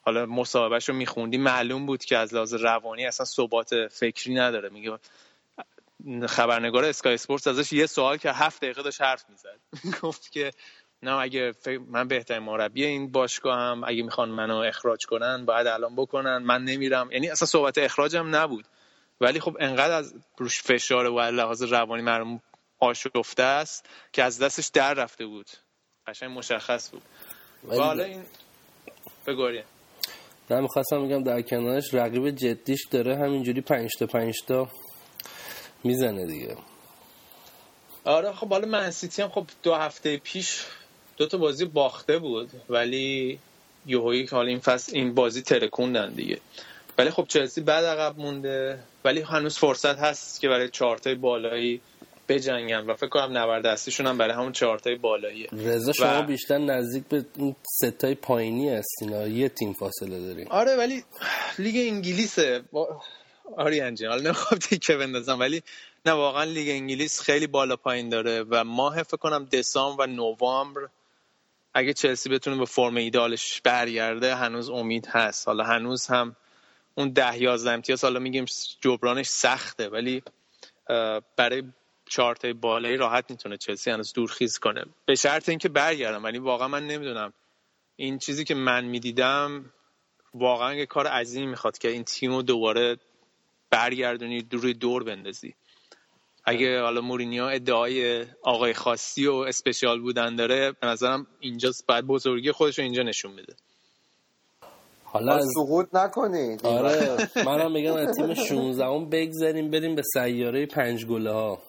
حالا 0.00 0.26
مصاحبهش 0.26 0.88
رو 0.88 0.94
میخوندی 0.94 1.38
معلوم 1.38 1.86
بود 1.86 2.04
که 2.04 2.16
از 2.16 2.34
لحاظ 2.34 2.54
روانی 2.54 3.06
اصلا 3.06 3.26
ثبات 3.26 3.88
فکری 3.88 4.34
نداره. 4.34 4.68
میگه 4.68 4.98
خبرنگار 6.26 6.84
اسکای 6.84 7.14
اسپورتس 7.14 7.46
ازش 7.46 7.72
یه 7.72 7.86
سوال 7.86 8.16
که 8.16 8.32
هفت 8.32 8.62
دقیقه 8.62 8.82
داشت 8.82 9.02
حرف 9.02 9.24
می‌زد. 9.28 9.60
گفت 10.02 10.32
که 10.32 10.50
نه 11.02 11.12
اگه 11.12 11.54
من 11.88 12.08
بهترین 12.08 12.42
مربی 12.42 12.84
این 12.84 13.12
باشگاه 13.12 13.58
هم 13.58 13.84
اگه 13.84 14.02
می‌خوان 14.02 14.28
منو 14.28 14.56
اخراج 14.56 15.06
کنن 15.06 15.44
باید 15.44 15.66
الان 15.66 15.96
بکنن 15.96 16.38
من 16.38 16.64
نمیرم. 16.64 17.12
یعنی 17.12 17.30
اصلا 17.30 17.46
صحبت 17.46 17.78
اخراجم 17.78 18.36
نبود. 18.36 18.64
ولی 19.20 19.40
خب 19.40 19.56
انقدر 19.60 19.92
از 19.92 20.14
روش 20.38 20.62
فشار 20.62 21.06
و 21.06 21.20
لحاظ 21.20 21.62
روانی 21.62 22.02
مرموم 22.02 22.40
آشفته 22.78 23.42
است 23.42 23.88
که 24.12 24.22
از 24.22 24.38
دستش 24.38 24.66
در 24.66 24.94
رفته 24.94 25.26
بود. 25.26 25.46
قشنگ 26.06 26.38
مشخص 26.38 26.90
بود. 26.90 27.02
حالا 27.68 28.04
این 28.04 28.24
بگوری 29.26 29.62
نه 30.50 30.60
می‌خواستم 30.60 31.00
میگم 31.00 31.22
در 31.22 31.42
کنارش 31.42 31.94
رقیب 31.94 32.30
جدیش 32.30 32.86
داره 32.90 33.16
همینجوری 33.16 33.60
پنج 33.60 33.90
تا 34.46 34.68
می‌زنه 35.84 36.26
دیگه. 36.26 36.56
آره 38.04 38.32
خب 38.32 38.48
حالا 38.48 38.68
من 38.68 38.92
هم 39.18 39.28
خب 39.28 39.46
دو 39.62 39.74
هفته 39.74 40.16
پیش 40.16 40.64
دو 41.16 41.26
تا 41.26 41.38
بازی 41.38 41.64
باخته 41.64 42.18
بود 42.18 42.50
ولی 42.68 43.38
یوهایی 43.86 44.26
که 44.26 44.36
حالا 44.36 44.48
این 44.48 44.58
فصل 44.58 44.96
این 44.96 45.14
بازی 45.14 45.42
ترکوندن 45.42 46.12
دیگه. 46.12 46.40
ولی 46.98 47.10
خب 47.10 47.26
چلسی 47.28 47.60
بعد 47.60 47.84
عقب 47.84 48.18
مونده 48.18 48.78
ولی 49.04 49.20
هنوز 49.20 49.58
فرصت 49.58 49.98
هست 49.98 50.40
که 50.40 50.48
برای 50.48 50.68
چارتای 50.68 51.14
بالایی 51.14 51.80
بجنگن 52.30 52.80
و 52.80 52.94
فکر 52.94 53.08
کنم 53.08 53.38
نبرد 53.38 53.66
اصلیشون 53.66 54.06
هم 54.06 54.18
برای 54.18 54.34
همون 54.34 54.52
چهارتای 54.52 54.94
بالاییه. 54.94 55.48
رضا 55.52 55.92
شما 55.92 56.20
و... 56.20 56.22
بیشتر 56.22 56.58
نزدیک 56.58 57.04
به 57.08 57.24
این 57.36 57.56
ستای 57.82 58.14
پایینی 58.14 58.70
هستین 58.70 59.36
یه 59.36 59.48
تیم 59.48 59.72
فاصله 59.72 60.20
داریم 60.20 60.46
آره 60.50 60.76
ولی 60.76 61.04
لیگ 61.58 61.76
انگلیسه. 61.76 62.62
با... 62.72 63.02
آری 63.56 63.80
انجین 63.80 64.08
حالا 64.08 64.22
نمی‌خوام 64.22 64.58
تیکه 64.58 64.96
بندازم 64.96 65.40
ولی 65.40 65.62
نه 66.06 66.12
واقعا 66.12 66.44
لیگ 66.44 66.68
انگلیس 66.68 67.20
خیلی 67.20 67.46
بالا 67.46 67.76
پایین 67.76 68.08
داره 68.08 68.42
و 68.42 68.64
ماه 68.64 69.02
فکر 69.02 69.16
کنم 69.16 69.44
دسامبر 69.44 70.04
و 70.04 70.06
نوامبر 70.06 70.88
اگه 71.74 71.92
چلسی 71.92 72.28
بتونه 72.28 72.56
به 72.56 72.64
فرم 72.64 72.96
ایدالش 72.96 73.60
برگرده 73.60 74.34
هنوز 74.34 74.70
امید 74.70 75.06
هست. 75.06 75.48
حالا 75.48 75.64
هنوز 75.64 76.06
هم 76.06 76.36
اون 76.94 77.10
ده 77.10 77.42
یازده 77.42 77.70
امتیاز 77.70 78.04
حالا 78.04 78.20
میگیم 78.20 78.44
جبرانش 78.80 79.26
سخته 79.26 79.88
ولی 79.88 80.22
برای 81.36 81.62
چارت 82.10 82.46
بالایی 82.46 82.96
راحت 82.96 83.30
می‌تونه 83.30 83.56
چلسی 83.56 83.90
هنوز 83.90 84.12
دورخیز 84.12 84.58
کنه. 84.58 84.84
به 85.06 85.14
شرط 85.14 85.48
اینکه 85.48 85.68
برگردم 85.68 86.24
ولی 86.24 86.38
واقعا 86.38 86.68
من 86.68 86.86
نمی‌دونم. 86.86 87.32
این 87.96 88.18
چیزی 88.18 88.44
که 88.44 88.54
من 88.54 88.84
می‌دیدم 88.84 89.64
واقعا 90.34 90.74
یه 90.74 90.86
کار 90.86 91.06
عظیمی 91.06 91.46
می‌خواد 91.46 91.78
که 91.78 91.88
این 91.88 92.04
تیم 92.04 92.30
رو 92.30 92.42
دوباره 92.42 92.96
برگردونی 93.70 94.46
روی 94.52 94.74
دور 94.74 95.04
بندازی. 95.04 95.54
اگه 96.44 96.80
حالا 96.80 97.00
مورینیو 97.00 97.44
ادعای 97.44 98.26
آقای 98.42 98.74
خاصی 98.74 99.26
و 99.26 99.34
اسپشیال 99.34 100.00
بودن 100.00 100.36
داره 100.36 100.72
به 100.72 100.86
نظرم 100.86 101.26
اینجا 101.40 101.70
باید 101.88 102.06
بزرگی 102.06 102.52
خودش 102.52 102.78
رو 102.78 102.84
اینجا 102.84 103.02
نشون 103.02 103.36
بده 103.36 103.54
حالا 105.04 105.34
از... 105.34 105.46
سقوط 105.54 105.86
نکنید 105.92 106.66
آره 106.66 107.28
منم 107.46 107.72
میگم 107.72 107.94
از 107.94 108.16
تیم 108.16 108.34
16 108.34 108.86
اون 108.86 109.10
بگذاریم 109.10 109.70
بریم 109.70 109.94
به 109.94 110.02
سیاره 110.02 110.66
پنج 110.66 111.06
گله 111.06 111.30
ها 111.30 111.62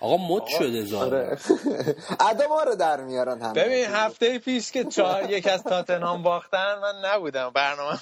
آقا 0.00 0.16
مد 0.16 0.46
شده 0.46 0.84
زاره 0.84 1.38
آره. 2.20 2.46
ما 2.50 2.62
رو 2.62 2.74
در 2.74 3.00
میارن 3.00 3.42
هم 3.42 3.52
ببین 3.52 3.84
هفته 3.84 4.38
پیش 4.38 4.72
که 4.72 4.84
چهار 4.84 5.30
یک 5.30 5.46
از 5.46 5.62
تاتنهام 5.62 6.22
باختن 6.22 6.78
من 6.82 7.04
نبودم. 7.04 7.50
برنامه 7.54 7.98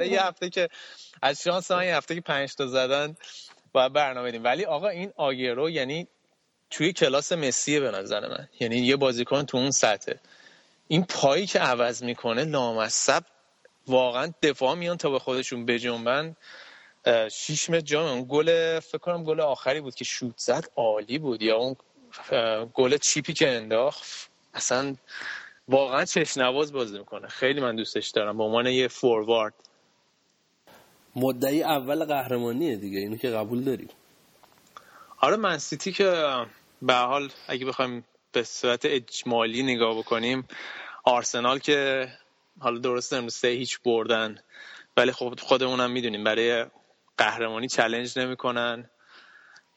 یه 0.00 0.22
هفته 0.22 0.50
که 0.50 0.68
از 1.22 1.42
شانس 1.42 1.70
من 1.70 1.84
یه 1.86 1.96
هفته 1.96 2.14
که 2.14 2.20
پنج 2.20 2.54
تا 2.54 2.66
زدن 2.66 3.16
باید 3.72 3.92
برنامه 3.92 4.28
بدیم. 4.28 4.44
ولی 4.44 4.64
آقا 4.64 4.88
این 4.88 5.12
آگرو 5.16 5.70
یعنی 5.70 6.08
توی 6.70 6.92
کلاس 6.92 7.32
مسیه 7.32 7.80
به 7.80 7.90
نظر 7.90 8.28
من. 8.28 8.48
یعنی 8.60 8.76
یه 8.76 8.96
بازیکن 8.96 9.42
تو 9.42 9.56
اون 9.56 9.70
سطحه. 9.70 10.20
این 10.88 11.04
پایی 11.04 11.46
که 11.46 11.58
عوض 11.58 12.02
می‌کنه 12.02 12.44
لامصب 12.44 13.22
واقعا 13.86 14.32
دفاع 14.42 14.74
میان 14.74 14.96
تا 14.96 15.10
به 15.10 15.18
خودشون 15.18 15.66
بجنبن. 15.66 16.36
شیش 17.32 17.70
متر 17.70 17.80
جام 17.80 18.06
اون 18.06 18.26
گل 18.28 18.80
فکر 18.80 18.98
کنم 18.98 19.24
گل 19.24 19.40
آخری 19.40 19.80
بود 19.80 19.94
که 19.94 20.04
شوت 20.04 20.38
زد 20.38 20.64
عالی 20.76 21.18
بود. 21.18 21.42
یا 21.42 21.56
اون 21.56 21.76
گل 22.74 22.96
چیپی 22.96 23.32
که 23.32 23.48
انداخت 23.48 24.30
اصلا 24.54 24.94
واقعا 25.68 26.04
چشنواز 26.04 26.72
بازی 26.72 26.98
می‌کنه. 26.98 27.28
خیلی 27.28 27.60
من 27.60 27.76
دوستش 27.76 28.08
دارم. 28.08 28.38
به 28.38 28.44
عنوان 28.44 28.66
یه 28.66 28.88
فوروارد. 28.88 29.54
مدعی 31.16 31.62
اول 31.62 32.04
قهرمانیه 32.04 32.76
دیگه. 32.76 32.98
اینو 32.98 33.16
که 33.16 33.30
قبول 33.30 33.64
داریم 33.64 33.88
آره 35.20 35.36
من 35.36 35.58
سیتی 35.58 35.92
که 35.92 36.36
به 36.82 36.94
حال 36.94 37.30
اگه 37.48 37.66
بخوایم 37.66 38.04
به 38.32 38.42
صورت 38.42 38.84
اجمالی 38.84 39.62
نگاه 39.62 39.98
بکنیم 39.98 40.48
آرسنال 41.04 41.58
که 41.58 42.08
حالا 42.60 42.78
درست 42.78 43.12
امروز 43.12 43.34
سه 43.34 43.48
هیچ 43.48 43.80
بردن. 43.84 44.38
ولی 44.96 45.12
خب 45.12 45.34
خودمونم 45.40 45.90
می‌دونیم 45.90 46.24
برای 46.24 46.66
قهرمانی 47.18 47.68
چلنج 47.68 48.18
نمی‌کنن. 48.18 48.90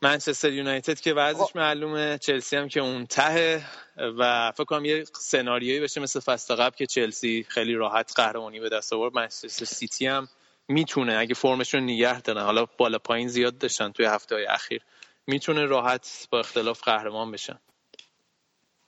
منچستر 0.01 0.51
یونایتد 0.53 0.99
که 0.99 1.13
وضعش 1.13 1.55
معلومه 1.55 2.17
چلسی 2.17 2.55
هم 2.55 2.67
که 2.67 2.79
اون 2.79 3.05
ته 3.05 3.65
و 3.97 4.51
فکر 4.51 4.63
کنم 4.63 4.85
یه 4.85 5.03
سناریویی 5.13 5.79
بشه 5.79 6.01
مثل 6.01 6.19
فصل 6.19 6.55
قبل 6.55 6.75
که 6.75 6.85
چلسی 6.85 7.45
خیلی 7.49 7.73
راحت 7.73 8.13
قهرمانی 8.15 8.59
به 8.59 8.69
دست 8.69 8.93
آورد. 8.93 9.13
منچستر 9.13 9.65
سیتی 9.65 10.07
هم 10.07 10.27
می‌تونه 10.67 11.17
اگه 11.17 11.33
فرمشون 11.33 11.83
نگه 11.83 12.21
دارن 12.21 12.41
حالا 12.41 12.65
بالا 12.77 12.97
پایین 12.97 13.27
زیاد 13.27 13.57
داشتن 13.57 13.91
توی 13.91 14.05
هفته 14.05 14.35
های 14.35 14.45
اخیر 14.45 14.81
می‌تونه 15.27 15.65
راحت 15.65 16.27
با 16.31 16.39
اختلاف 16.39 16.83
قهرمان 16.83 17.31
بشن. 17.31 17.59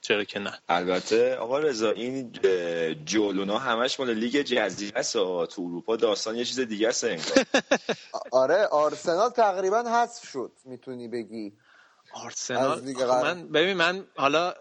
چرا 0.04 0.24
که 0.24 0.38
نه. 0.38 0.58
البته 0.68 1.36
آقا 1.36 1.58
رضا 1.58 1.90
این 1.90 2.32
جولونا 3.04 3.58
همش 3.58 4.00
مال 4.00 4.14
لیگ 4.14 4.42
جزیره 4.42 4.98
است 4.98 5.12
تو 5.12 5.46
اروپا 5.58 5.96
داستان 5.96 6.36
یه 6.36 6.44
چیز 6.44 6.60
دیگه 6.60 6.88
است 6.88 7.06
آره 8.32 8.66
آرسنال 8.66 9.30
تقریبا 9.30 9.82
حذف 9.82 10.26
شد 10.26 10.52
می‌تونی 10.64 11.08
بگی. 11.08 11.52
آرسنال؟ 12.12 12.80
من 13.22 13.48
ببین 13.48 13.76
من 13.76 14.04
حالا 14.16 14.54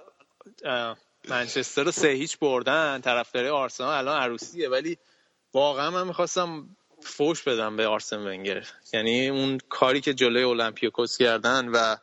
منچستر 1.29 1.83
رو 1.83 1.91
سه 1.91 2.07
هیچ 2.07 2.39
بردن 2.39 3.01
طرفدار 3.01 3.47
آرسنال 3.47 3.93
الان 3.93 4.21
عروسیه 4.21 4.69
ولی 4.69 4.97
واقعا 5.53 5.91
من 5.91 6.07
می‌خواستم 6.07 6.69
فوش 7.01 7.43
بدم 7.43 7.77
به 7.77 7.88
آرسن 7.88 8.17
ونگر. 8.17 8.67
یعنی 8.93 9.29
اون 9.29 9.57
کاری 9.69 10.01
که 10.01 10.13
جلوی 10.13 10.43
اولمپیاکوس 10.43 11.17
کردن 11.17 11.67
و 11.67 11.95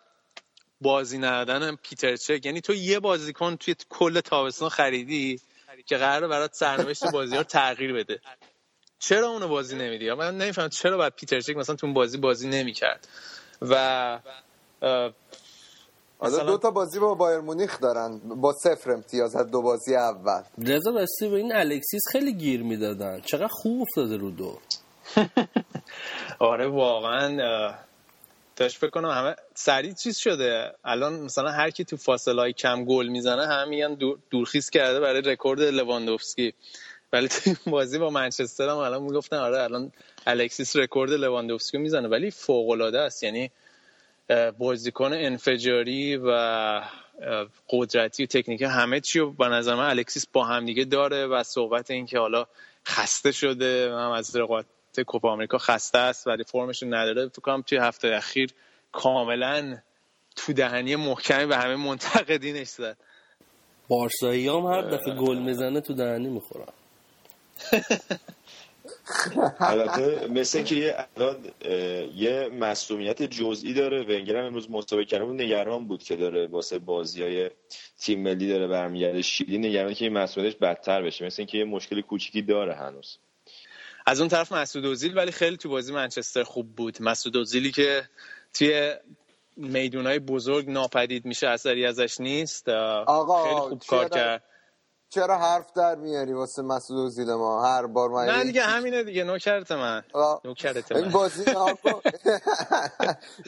بازی 0.80 1.18
ندادن 1.18 1.76
پیتر 1.82 2.16
چک. 2.16 2.46
یعنی 2.46 2.60
تو 2.60 2.74
یه 2.74 3.00
بازیکن 3.00 3.56
توی 3.56 3.74
کل 3.88 4.20
تابستان 4.20 4.68
خریدی 4.68 5.40
که 5.86 5.96
قراره 5.96 6.28
برات 6.28 6.54
سرنوشت 6.54 7.06
بازی 7.12 7.36
رو 7.36 7.42
تغییر 7.42 7.92
بده. 7.92 8.20
چرا 8.98 9.28
اونو 9.28 9.48
بازی 9.48 9.76
نمیدی؟ 9.76 10.12
من 10.12 10.38
نمی‌فهمم 10.38 10.68
چرا 10.68 10.96
باید 10.96 11.12
پیتر 11.12 11.40
چک 11.40 11.56
مثلا 11.56 11.76
تو 11.76 11.86
اون 11.86 11.94
بازی 11.94 12.18
بازی 12.18 12.48
نمی‌کرد. 12.48 13.08
و 13.62 13.74
حالا 14.80 15.12
مثلا- 16.22 16.44
دو 16.44 16.58
تا 16.58 16.70
بازی 16.70 16.98
با 16.98 17.14
بایر 17.14 17.38
مونیخ 17.40 17.80
دارن 17.80 18.18
با 18.18 18.52
صفر 18.52 18.90
امتیاز 18.90 19.36
از 19.36 19.50
دو 19.50 19.62
بازی 19.62 19.96
اول. 19.96 20.42
رضا 20.58 20.90
راستی 20.90 21.28
به 21.28 21.36
این 21.36 21.54
الکسیس 21.56 22.02
خیلی 22.12 22.32
گیر 22.32 22.62
می‌دادن. 22.62 23.20
چقدر 23.20 23.48
خوب 23.48 23.82
افتاده 23.82 24.16
رو 24.16 24.30
دو. 24.30 24.58
آره 26.38 26.68
واقعا 26.68 27.28
داشت 28.60 28.76
فکر 28.76 28.90
کنم 28.90 29.08
همه 29.08 29.36
سریع 29.54 29.92
چیز 29.92 30.18
شده. 30.18 30.72
الان 30.84 31.12
مثلا 31.20 31.50
هر 31.50 31.70
کی 31.70 31.84
تو 31.84 31.96
فاصله 31.96 32.40
های 32.40 32.52
کم 32.52 32.84
گل 32.84 33.06
می‌زنه 33.06 33.46
همه 33.46 33.64
میگن 33.64 33.94
دور- 33.94 34.18
دورخیز 34.30 34.70
کرده 34.70 35.00
برای 35.00 35.20
رکورد 35.20 35.60
لواندوفسکی. 35.60 36.54
ولی 37.12 37.28
تو 37.28 37.54
بازی 37.66 37.98
با 37.98 38.10
منچستر 38.10 38.68
هم 38.68 38.76
الان 38.76 39.02
می‌گفتن 39.02 39.36
آره 39.36 39.62
الان 39.62 39.92
الکسیس 40.26 40.76
رکورد 40.76 41.12
لواندوفسکی 41.12 41.78
می‌زنه. 41.78 42.08
ولی 42.08 42.30
فوق 42.30 42.70
العاده 42.70 43.00
است. 43.00 43.22
یعنی 43.22 43.50
بازیکن 44.58 45.12
انفجاری 45.12 46.16
و 46.16 46.30
قدرتی 47.68 48.22
و 48.22 48.26
تکنیکی 48.26 48.64
همه 48.64 49.00
چی 49.00 49.18
رو 49.18 49.32
به 49.32 49.48
نظر 49.48 49.74
من 49.74 49.90
الکسیس 49.90 50.26
با 50.32 50.44
همدیگه 50.44 50.84
داره 50.84 51.26
و 51.26 51.42
صحبت 51.42 51.90
این 51.90 52.06
که 52.06 52.18
حالا 52.18 52.46
خسته 52.86 53.32
شده 53.32 53.92
هم 53.92 54.10
از 54.10 54.36
رقابت 54.36 54.66
کوپا 54.98 55.32
آمریکا 55.32 55.58
خسته 55.58 55.98
است 55.98 56.26
ولی 56.26 56.44
فرمش 56.44 56.82
رو 56.82 56.88
نداره. 56.88 57.28
فکر 57.28 57.40
کنم 57.40 57.62
توی 57.62 57.78
هفته 57.78 58.08
اخیر 58.08 58.50
کاملا 58.92 59.78
تو 60.36 60.52
دهنی 60.52 60.96
محکمی 60.96 61.46
به 61.46 61.56
همه 61.56 61.76
منتقدینش 61.76 62.68
زد. 62.68 62.96
بارسایی 63.88 64.48
هم 64.48 64.66
هر 64.66 64.82
دفعه 64.82 65.14
گل 65.14 65.38
می‌زنه 65.38 65.80
تو 65.80 65.94
دهنی 65.94 66.28
می‌خورن 66.28 66.72
البته 69.60 70.26
مثل 70.26 70.58
اینکه 70.58 70.74
یه 70.74 70.96
الان 71.16 71.36
یه 72.14 72.50
مصومیت 72.60 73.22
جزئی 73.22 73.74
داره. 73.74 74.02
ونگر 74.02 74.36
هم 74.36 74.44
امروز 74.44 74.70
مسابقه 74.70 75.04
کرده 75.04 75.24
بود. 75.24 75.42
نگران 75.42 75.86
بود 75.86 76.02
که 76.02 76.16
داره 76.16 76.46
واسه 76.46 76.78
بازی 76.78 77.22
های 77.22 77.50
تیم 77.98 78.22
ملی 78.22 78.48
داره 78.48 78.66
برمیگرده. 78.66 79.22
شیلی 79.22 79.58
نگران 79.58 79.94
که 79.94 80.04
این 80.04 80.18
مسئولیتش 80.18 80.56
بدتر 80.56 81.02
بشه. 81.02 81.26
مثل 81.26 81.42
اینکه 81.42 81.58
یه 81.58 81.64
مشکل 81.64 82.00
کوچیکی 82.00 82.42
داره 82.42 82.74
هنوز. 82.74 83.18
از 84.10 84.20
اون 84.20 84.28
طرف 84.28 84.52
مسعود 84.52 84.86
اوزیل 84.86 85.16
ولی 85.18 85.32
خیلی 85.32 85.56
تو 85.56 85.68
بازی 85.68 85.92
منچستر 85.92 86.42
خوب 86.42 86.76
بود. 86.76 87.02
مسعود 87.02 87.36
اوزیلی 87.36 87.70
که 87.70 88.08
توی 88.54 88.94
میدونای 89.56 90.18
بزرگ 90.18 90.70
ناپدید 90.70 91.24
میشه 91.24 91.48
اثری 91.48 91.86
ازش 91.86 92.20
نیست. 92.20 92.68
آقا، 92.68 93.44
خیلی 93.44 93.60
خوب 93.60 93.82
کار 93.88 94.08
کرد. 94.08 94.42
چرا 95.10 95.38
حرف 95.38 95.72
در 95.74 95.96
میاری 95.96 96.34
واسه 96.34 96.62
مسعود 96.62 97.00
اوزیل 97.00 97.34
ما؟ 97.34 97.64
هر 97.66 97.86
بار 97.86 98.10
من 98.10 98.26
نه 98.26 98.44
دیگه 98.44 98.62
همینه 98.64 99.04
دیگه 99.04 99.24
نوکرت 99.24 99.72
من. 99.72 100.04
نوکرت 100.44 100.92
این 100.92 101.04
من. 101.04 101.12
بازی 101.12 101.44
آقا، 101.56 102.02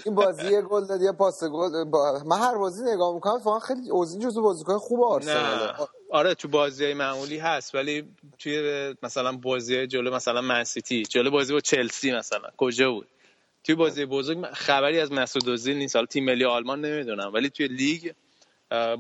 این 0.05 0.17
بازی 0.17 0.49
یه 0.49 0.63
گل 0.63 0.87
داد 0.87 1.03
یه 1.03 1.13
پاس 1.13 1.45
گل 1.45 1.85
با- 1.85 2.23
من 2.27 2.39
هر 2.39 2.59
بازی 2.59 2.85
نگاه 2.85 3.15
می‌کنم 3.15 3.43
واقعا 3.45 3.61
خیلی 3.61 3.91
اوزیل 3.91 4.23
جزو 4.23 4.43
بازیکن 4.43 4.79
خوب 4.79 5.03
آرسناله. 5.05 5.75
آره 6.13 6.35
تو 6.35 6.49
بازی 6.49 6.95
معمولی 6.95 7.39
هست 7.39 7.75
ولی 7.75 8.17
توی 8.39 8.95
مثلا 9.05 9.33
بازی 9.33 9.87
جلو 9.87 10.15
مثلا 10.15 10.41
منسیتی 10.41 11.03
جلو 11.05 11.31
بازی 11.33 11.55
با 11.55 11.61
چلسی 11.61 12.13
مثلا 12.13 12.49
کجا 12.59 12.93
بود؟ 12.93 13.09
توی 13.65 13.75
بازی 13.75 14.07
بزرگ 14.07 14.47
خبری 14.47 15.01
از 15.01 15.13
مسعود 15.13 15.49
اوزیل 15.49 15.77
نیست 15.77 15.97
حالا 15.97 16.07
تیم 16.07 16.25
ملی 16.25 16.45
آلمان 16.45 16.81
نمی‌دونم 16.81 17.33
ولی 17.35 17.51
توی 17.51 17.69
لیگ 17.69 18.13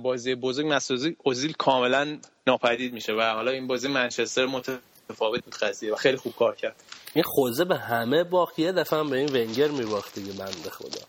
بازی 0.02 0.35
بزرگ 0.35 0.67
مسعود 0.67 1.17
اوزیل 1.25 1.52
کاملا 1.52 2.19
ناپدید 2.47 2.93
میشه 2.93 3.12
و 3.12 3.21
حالا 3.21 3.50
این 3.50 3.67
بازی 3.67 3.88
منچستر 3.88 4.47
متفاوت 4.47 5.45
بود 5.45 5.55
قضیه 5.55 5.93
و 5.93 5.97
خیلی 5.97 6.17
خوب 6.17 6.35
کار 6.37 6.55
کرد. 6.55 6.76
این 7.14 7.25
خوزه 7.25 7.64
به 7.64 7.76
همه 7.76 8.25
باخت 8.25 8.59
یه 8.59 8.73
دفعه 8.73 8.99
هم 8.99 9.11
به 9.11 9.17
این 9.17 9.29
ونگر 9.29 9.69
میباخت 9.69 10.14
دیگه 10.14 10.33
بنده 10.33 10.71
خدا. 10.71 11.00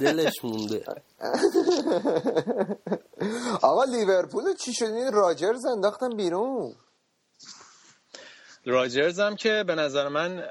دلش 0.00 0.44
مونده. 0.44 0.84
آقا 3.62 3.84
لیورپول 3.84 4.54
چی 4.64 4.74
شد؟ 4.74 4.84
این 4.84 5.12
راجرز 5.12 5.66
انداختن 5.66 6.16
بیرون. 6.16 6.74
راجرز 8.66 9.20
هم 9.20 9.36
که 9.36 9.64
به 9.66 9.74
نظر 9.74 10.08
من 10.08 10.44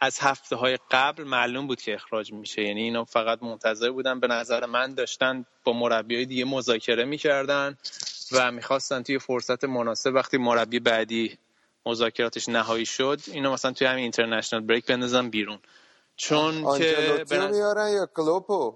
از 0.00 0.18
هفته 0.20 0.56
های 0.56 0.78
قبل 0.90 1.24
معلوم 1.24 1.66
بود 1.66 1.80
که 1.82 1.94
اخراج 1.94 2.32
میشه. 2.32 2.62
یعنی 2.62 2.82
اینا 2.82 3.04
فقط 3.04 3.42
منتظر 3.42 3.90
بودن. 3.90 4.20
به 4.20 4.26
نظر 4.26 4.66
من 4.66 4.94
داشتن 4.94 5.44
با 5.64 5.72
مربی 5.72 6.16
های 6.16 6.26
دیگه 6.26 6.44
مذاکره 6.44 7.04
می‌کردن 7.04 7.78
و 8.32 8.52
می‌خواستن 8.52 9.02
توی 9.02 9.18
فرصت 9.18 9.64
مناسب 9.64 10.14
وقتی 10.14 10.38
مربی 10.38 10.80
بعدی 10.80 11.38
مذاکراتش 11.86 12.48
نهایی 12.48 12.86
شد 12.86 13.20
اینا 13.26 13.52
مثلا 13.52 13.72
توی 13.72 13.86
همین 13.86 14.02
اینترنشنال 14.02 14.62
بریک 14.62 14.86
بندازن 14.86 15.30
بیرون. 15.30 15.58
چون 16.16 16.78
که 16.78 17.16
نظر- 17.20 17.50
میارن 17.50 17.92
یا 17.92 18.06
کلوپو؟ 18.16 18.74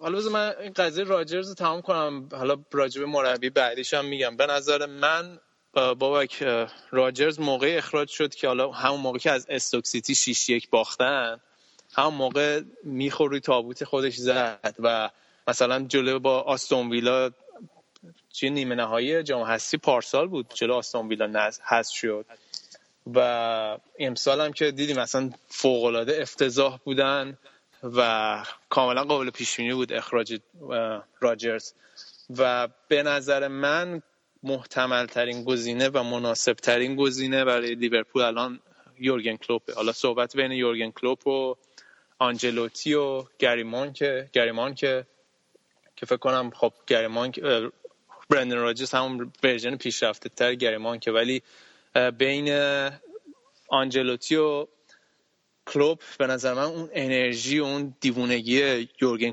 حالا 0.00 0.18
بذار 0.18 0.32
من 0.32 0.52
این 0.60 0.72
قضیه 0.72 1.04
راجرز 1.04 1.48
رو 1.48 1.54
تمام 1.54 1.82
کنم. 1.82 2.28
حالا 2.32 2.56
راجب 2.72 3.02
مربی 3.02 3.50
بعدیش 3.50 3.94
هم 3.94 4.04
میگم. 4.04 4.36
به 4.36 4.46
نظر 4.46 4.86
من 4.86 5.40
بابک 5.74 6.42
راجرز 6.90 7.40
موقع 7.40 7.74
اخراج 7.78 8.08
شد 8.08 8.34
که 8.34 8.46
حالا 8.46 8.70
همون 8.70 9.00
موقع 9.00 9.18
که 9.18 9.30
از 9.30 9.46
استوک 9.48 9.86
سیتی 9.86 10.14
6 10.14 10.48
یک 10.48 10.70
باختن 10.70 11.40
همون 11.94 12.14
موقع 12.14 12.62
میخور 12.84 13.30
روی 13.30 13.40
تابوت 13.40 13.84
خودش 13.84 14.16
زد 14.16 14.74
و 14.78 15.10
مثلا 15.48 15.80
جلو 15.80 16.18
با 16.18 16.40
آستون 16.40 16.90
ویلا 16.90 17.30
چه 18.32 18.50
نیمه 18.50 18.74
نهایی 18.74 19.22
جام 19.22 19.42
حذفی 19.42 19.76
پارسال 19.76 20.26
بود 20.26 20.46
جلو 20.54 20.74
آستون 20.74 21.08
ویلا 21.08 21.50
حذف 21.64 21.94
شد. 21.94 22.26
و 23.14 23.78
امسال 23.98 24.40
هم 24.40 24.52
که 24.52 24.70
دیدیم 24.70 25.00
مثلا 25.00 25.30
فوق 25.48 25.84
العاده 25.84 26.22
افتضاح 26.22 26.78
بودن 26.84 27.38
و 27.82 28.44
کاملا 28.68 29.04
قابل 29.04 29.30
پیش 29.30 29.56
بینی 29.56 29.74
بود 29.74 29.92
اخراج 29.92 30.40
راجرز. 31.20 31.72
و 32.36 32.68
به 32.88 33.02
نظر 33.02 33.48
من 33.48 34.02
محتمل 34.48 35.06
ترین 35.06 35.44
گزینه 35.44 35.88
و 35.88 36.02
مناسب 36.02 36.52
ترین 36.52 36.96
گزینه 36.96 37.44
برای 37.44 37.74
لیورپول 37.74 38.22
الان 38.22 38.60
یورگن 38.98 39.36
کلوپه. 39.36 39.74
حالا 39.74 39.92
صحبت 39.92 40.36
بین 40.36 40.52
یورگن 40.52 40.90
کلوپ 40.90 41.26
و 41.26 41.54
آنجلوتی 42.18 42.94
و 42.94 43.24
گریمان 43.38 43.92
که 43.92 44.30
گریمان 44.32 44.74
که 44.74 45.06
که 45.96 46.06
فکر 46.06 46.16
کنم 46.16 46.50
خب 46.50 46.72
گری 46.86 47.06
مانک 47.06 47.32
برندن 48.30 48.56
راجرز 48.56 48.90
همون 48.94 49.32
version 49.42 49.76
پیشرفته 49.76 50.28
تر 50.28 50.54
گری 50.54 50.98
مانکه. 50.98 51.10
ولی 51.10 51.42
بین 52.18 52.48
آنجلوتی 53.68 54.36
و 54.36 54.66
کلوب 55.66 56.00
به 56.18 56.26
نظر 56.26 56.54
من 56.54 56.62
اون 56.62 56.90
انرژی 56.92 57.58
و 57.58 57.64
اون 57.64 57.94
دیوونگی 58.00 58.88
یورگن 59.00 59.32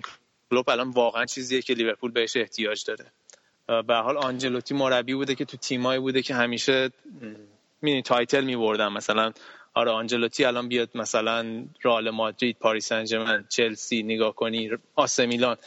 کلوب 0.51 0.69
الان 0.69 0.89
واقعا 0.89 1.25
چیزیه 1.25 1.61
که 1.61 1.73
لیورپول 1.73 2.11
بهش 2.11 2.37
احتیاج 2.37 2.83
داره. 2.85 3.11
به 3.67 3.95
حال 3.95 4.17
آنجلوتی 4.17 4.73
مربی 4.73 5.13
بوده 5.13 5.35
که 5.35 5.45
تو 5.45 5.57
تیمایی 5.57 5.99
بوده 5.99 6.21
که 6.21 6.35
همیشه 6.35 6.91
many 7.81 8.01
title 8.01 8.43
میبردن. 8.43 8.87
مثلا 8.87 9.31
آره 9.73 9.91
آنجلوتی 9.91 10.45
الان 10.45 10.67
بیاد 10.67 10.89
مثلا 10.95 11.65
رئال 11.83 12.09
مادرید 12.09 12.57
پاریس 12.59 12.87
سن 12.87 13.05
ژرمن 13.05 13.45
چلسی 13.49 14.03
نگاه 14.03 14.35
کنی 14.35 14.69
آسه 14.95 15.25
میلان. 15.25 15.57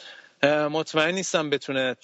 مطمئن 0.70 1.14
نیستم 1.14 1.50
بتونه 1.50 1.96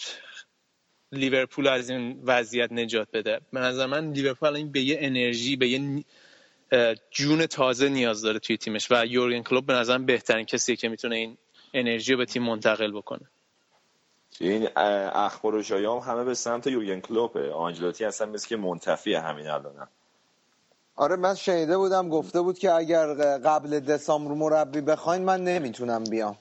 لیورپول 1.12 1.68
از 1.68 1.90
این 1.90 2.20
وضعیت 2.24 2.72
نجات 2.72 3.09
بده. 3.12 3.40
به 3.52 3.61
نظر 3.61 3.87
من 3.87 4.12
لیورپول 4.12 4.48
الان 4.48 4.72
به 4.72 4.80
یه 4.80 4.96
انرژی 5.00 5.57
به 5.57 5.68
یه 5.68 6.04
جون 7.11 7.46
تازه 7.46 7.88
نیاز 7.88 8.22
داره 8.22 8.38
توی 8.38 8.57
تیمش 8.57 8.90
و 8.90 9.07
یورگن 9.07 9.42
کلوب 9.42 9.66
به 9.66 9.72
نظرم 9.72 10.07
بهترین 10.07 10.44
کسیه 10.44 10.76
که 10.76 10.88
می‌تونه 10.88 11.16
این 11.16 11.38
انرژی 11.74 12.12
رو 12.12 12.18
به 12.18 12.24
تیم 12.24 12.42
منتقل 12.42 12.92
بکنه. 12.92 13.30
این 14.40 14.68
اخبار 14.77 15.55
و 15.55 15.62
هم 15.62 16.12
همه 16.12 16.25
به 16.25 16.35
سمت 16.35 16.66
یورگن 16.66 17.01
کلوپه. 17.01 17.53
آنجلوتی 17.53 18.05
اصلا 18.05 18.27
مثل 18.27 18.49
که 18.49 18.57
منتفی 18.57 19.14
همین 19.14 19.47
الانم 19.47 19.88
آره 20.97 21.16
من 21.16 21.35
شنیده 21.35 21.77
بودم 21.77 22.09
گفته 22.09 22.40
بود 22.40 22.59
که 22.59 22.73
اگر 22.73 23.14
قبل 23.38 23.81
دسامبر 23.81 24.35
مربی 24.35 24.81
بخواین 24.81 25.23
من 25.23 25.44
نمی‌تونم 25.44 26.05
بیام. 26.05 26.37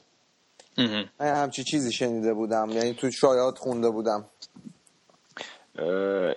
من 1.20 1.36
همچی 1.36 1.64
چیزی 1.64 1.92
شنیده 1.92 2.34
بودم 2.34 2.70
یعنی 2.70 2.94
تو 2.94 3.12
شایعات 3.12 3.58
خونده 3.58 3.90
بودم. 3.90 4.26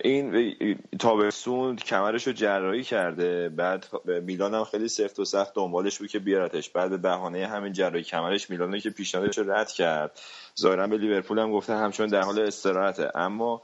این 0.03 0.55
تابستون 0.99 1.75
کمرش 1.75 2.27
رو 2.27 2.33
جراحی 2.33 2.83
کرده 2.83 3.49
بعد 3.49 3.85
میلان 4.05 4.53
هم 4.53 4.63
خیلی 4.63 4.87
سفت 4.87 5.19
و 5.19 5.25
سخت 5.25 5.53
دنبالش 5.53 5.97
بود 5.99 6.09
که 6.09 6.19
بیارتش. 6.19 6.69
بعد 6.69 6.89
به 6.89 6.97
بهانه 6.97 7.47
همین 7.47 7.73
جراحی 7.73 8.03
کمرش 8.03 8.49
میلان 8.49 8.79
که 8.79 8.89
پیشنهادش 8.89 9.37
رو 9.37 9.51
رد 9.51 9.71
کرد. 9.71 10.19
ظاهرا 10.59 10.87
به 10.87 10.97
لیورپول 10.97 11.39
هم 11.39 11.51
گفته 11.51 11.75
همچون 11.75 12.07
در 12.07 12.21
حال 12.21 12.39
استراحته. 12.39 13.11
اما 13.15 13.61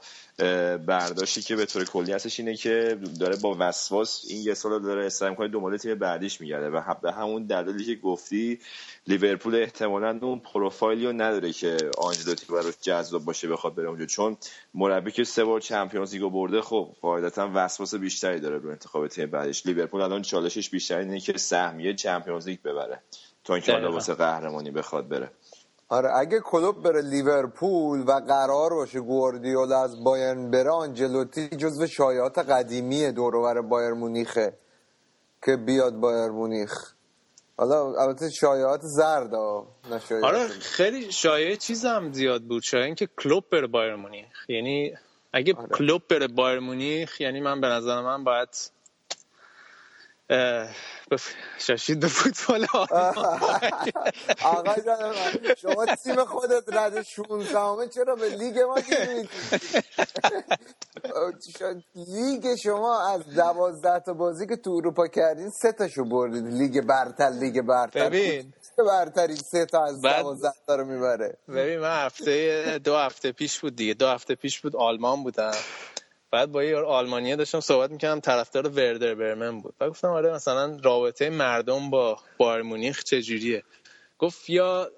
برداشتی 0.86 1.42
که 1.42 1.56
به 1.56 1.66
طور 1.66 1.84
کلی 1.84 2.12
هستش 2.12 2.40
اینه 2.40 2.56
که 2.56 2.98
داره 3.20 3.36
با 3.36 3.56
وسواس 3.58 4.24
این 4.28 4.42
یه 4.42 4.54
سال 4.54 4.82
داره 4.82 5.06
استراحت 5.06 5.30
می‌کنه 5.30 5.48
دنبال 5.48 5.76
تیم 5.76 5.94
بعدیش 5.94 6.40
میگرده 6.40 6.70
و 6.70 6.94
به 7.02 7.12
همون 7.12 7.46
دلیلی 7.46 7.84
که 7.84 7.94
گفتی 7.94 8.58
لیورپول 9.06 9.54
احتمالا 9.54 10.18
اون 10.22 10.38
پروفایلی 10.38 11.06
رو 11.06 11.12
نداره 11.12 11.52
که 11.52 11.76
آنجلوتی 11.98 12.46
براش 12.52 12.74
جذاب 12.82 13.24
باشه 13.24 13.48
بخواد 13.48 13.74
بره 13.74 13.88
اونجا. 13.88 14.06
چون 14.06 14.36
مربی 14.74 15.10
که 15.10 15.24
سه 15.24 15.44
بار 15.44 15.60
Champions 15.60 16.14
League 16.14 16.28
و 16.28 16.30
برده 16.30 16.60
خب 16.60 16.88
قاعدتا 17.02 17.50
وسواس 17.54 17.94
بیشتری 17.94 18.40
داره 18.40 18.58
رو 18.58 18.70
انتخاب 18.70 19.08
تیم 19.08 19.30
بعدش 19.30 19.66
لیورپول 19.66 20.00
الان 20.00 20.22
چالشش 20.22 20.70
بیشتر 20.70 20.98
اینه 20.98 21.20
که 21.20 21.38
سهمیه 21.38 21.94
Champions 21.94 22.48
League 22.48 22.62
ببره 22.62 23.00
تا 23.44 23.54
اینکه 23.54 23.72
حالا. 23.72 23.92
واسه 23.92 24.14
قهرمانی 24.14 24.70
بخواد 24.70 25.08
بره. 25.08 25.30
آره 25.94 26.10
اگه 26.16 26.40
کلوب 26.40 26.82
بره 26.82 27.02
لیورپول 27.02 28.00
و 28.00 28.12
قرار 28.12 28.70
باشه 28.74 29.00
گواردیولا 29.00 29.82
از 29.82 30.04
بایرن 30.04 30.50
بره 30.50 30.70
آنجلوتی 30.70 31.48
جزو 31.48 31.86
شایعات 31.86 32.38
قدیمی 32.38 33.12
دور 33.12 33.37
و 33.37 33.45
ور 33.45 33.62
بایرن 33.62 33.92
مونیخه 33.92 34.58
که 35.44 35.56
بیاد 35.56 35.94
بایر 35.94 36.30
مونیخ. 36.30 36.92
حالا 37.56 38.02
البته 38.02 38.30
شایعات 38.30 38.80
زرد 38.82 39.34
ها 39.34 39.66
آره 40.22 40.48
خیلی. 40.48 41.12
شایعه 41.12 41.56
چیز 41.56 41.84
هم 41.84 42.12
زیاد 42.12 42.42
بود 42.42 42.62
شایعه 42.62 42.86
اینکه 42.86 43.08
کلوب 43.18 43.44
بره 43.52 43.66
بایر 43.66 43.94
مونیخ. 43.94 44.26
یعنی 44.48 44.94
اگه 45.32 45.54
آره. 45.54 45.68
کلوب 45.68 46.02
بره 46.10 46.28
بایر 46.28 46.58
مونیخ 46.58 47.20
یعنی 47.20 47.40
من 47.40 47.60
به 47.60 47.66
نظر 47.66 48.00
من 48.00 48.24
باید 48.24 48.48
شاشید 51.58 52.06
فوتبال. 52.06 52.66
آقا 54.42 54.74
جان 54.86 55.14
شما 55.62 55.86
تیم 56.04 56.24
خودت 56.24 56.64
رد 56.72 57.02
16 57.02 57.58
همه 57.58 57.88
چرا 57.88 58.16
به 58.16 58.28
لیگ 58.28 58.58
ما 58.58 58.76
لیگ 61.94 62.54
شما 62.56 63.08
از 63.12 63.34
دوازده 63.34 64.00
تا 64.00 64.12
بازی 64.12 64.46
که 64.46 64.56
تو 64.56 64.70
اروپا 64.70 65.06
کردین 65.06 65.50
سه 65.50 65.72
تاشو 65.72 66.04
بردید 66.04 66.46
لیگ 66.46 66.80
برتر 66.80 67.30
لیگ 67.30 67.60
برتر. 67.62 68.06
ببین. 68.08 68.52
چه 68.76 68.82
برتری 68.84 69.36
سه 69.36 69.66
تا 69.66 69.84
از 69.84 70.00
بعد- 70.00 70.22
دوازده 70.22 70.52
تا 70.66 70.76
رو 70.76 70.84
می‌بره. 70.84 71.36
ببین 71.48 71.78
من 71.78 72.04
هفته 72.06 72.78
دو 72.84 72.96
هفته 72.96 73.32
پیش 73.32 73.60
بود 73.60 73.76
دیگه. 73.76 73.94
دو 73.94 74.06
هفته 74.08 74.34
پیش 74.34 74.60
بود 74.60 74.76
آلمان 74.76 75.22
بودم. 75.22 75.52
بعد 76.34 76.52
با 76.52 76.64
یه 76.64 76.76
آلمانیه 76.76 77.36
داشتم 77.36 77.60
صحبت 77.60 77.90
می‌کردم 77.90 78.20
طرفدار 78.20 78.68
وردر 78.68 79.14
برمن 79.14 79.60
بود. 79.60 79.74
بعد 79.78 79.90
گفتم 79.90 80.08
آره 80.08 80.32
مثلا 80.32 80.78
رابطه 80.82 81.30
مردم 81.30 81.90
با 81.90 82.18
بایر 82.38 82.62
مونیخ 82.62 83.02
چجوریه؟ 83.02 83.62
گفت 84.18 84.50
یا 84.50 84.90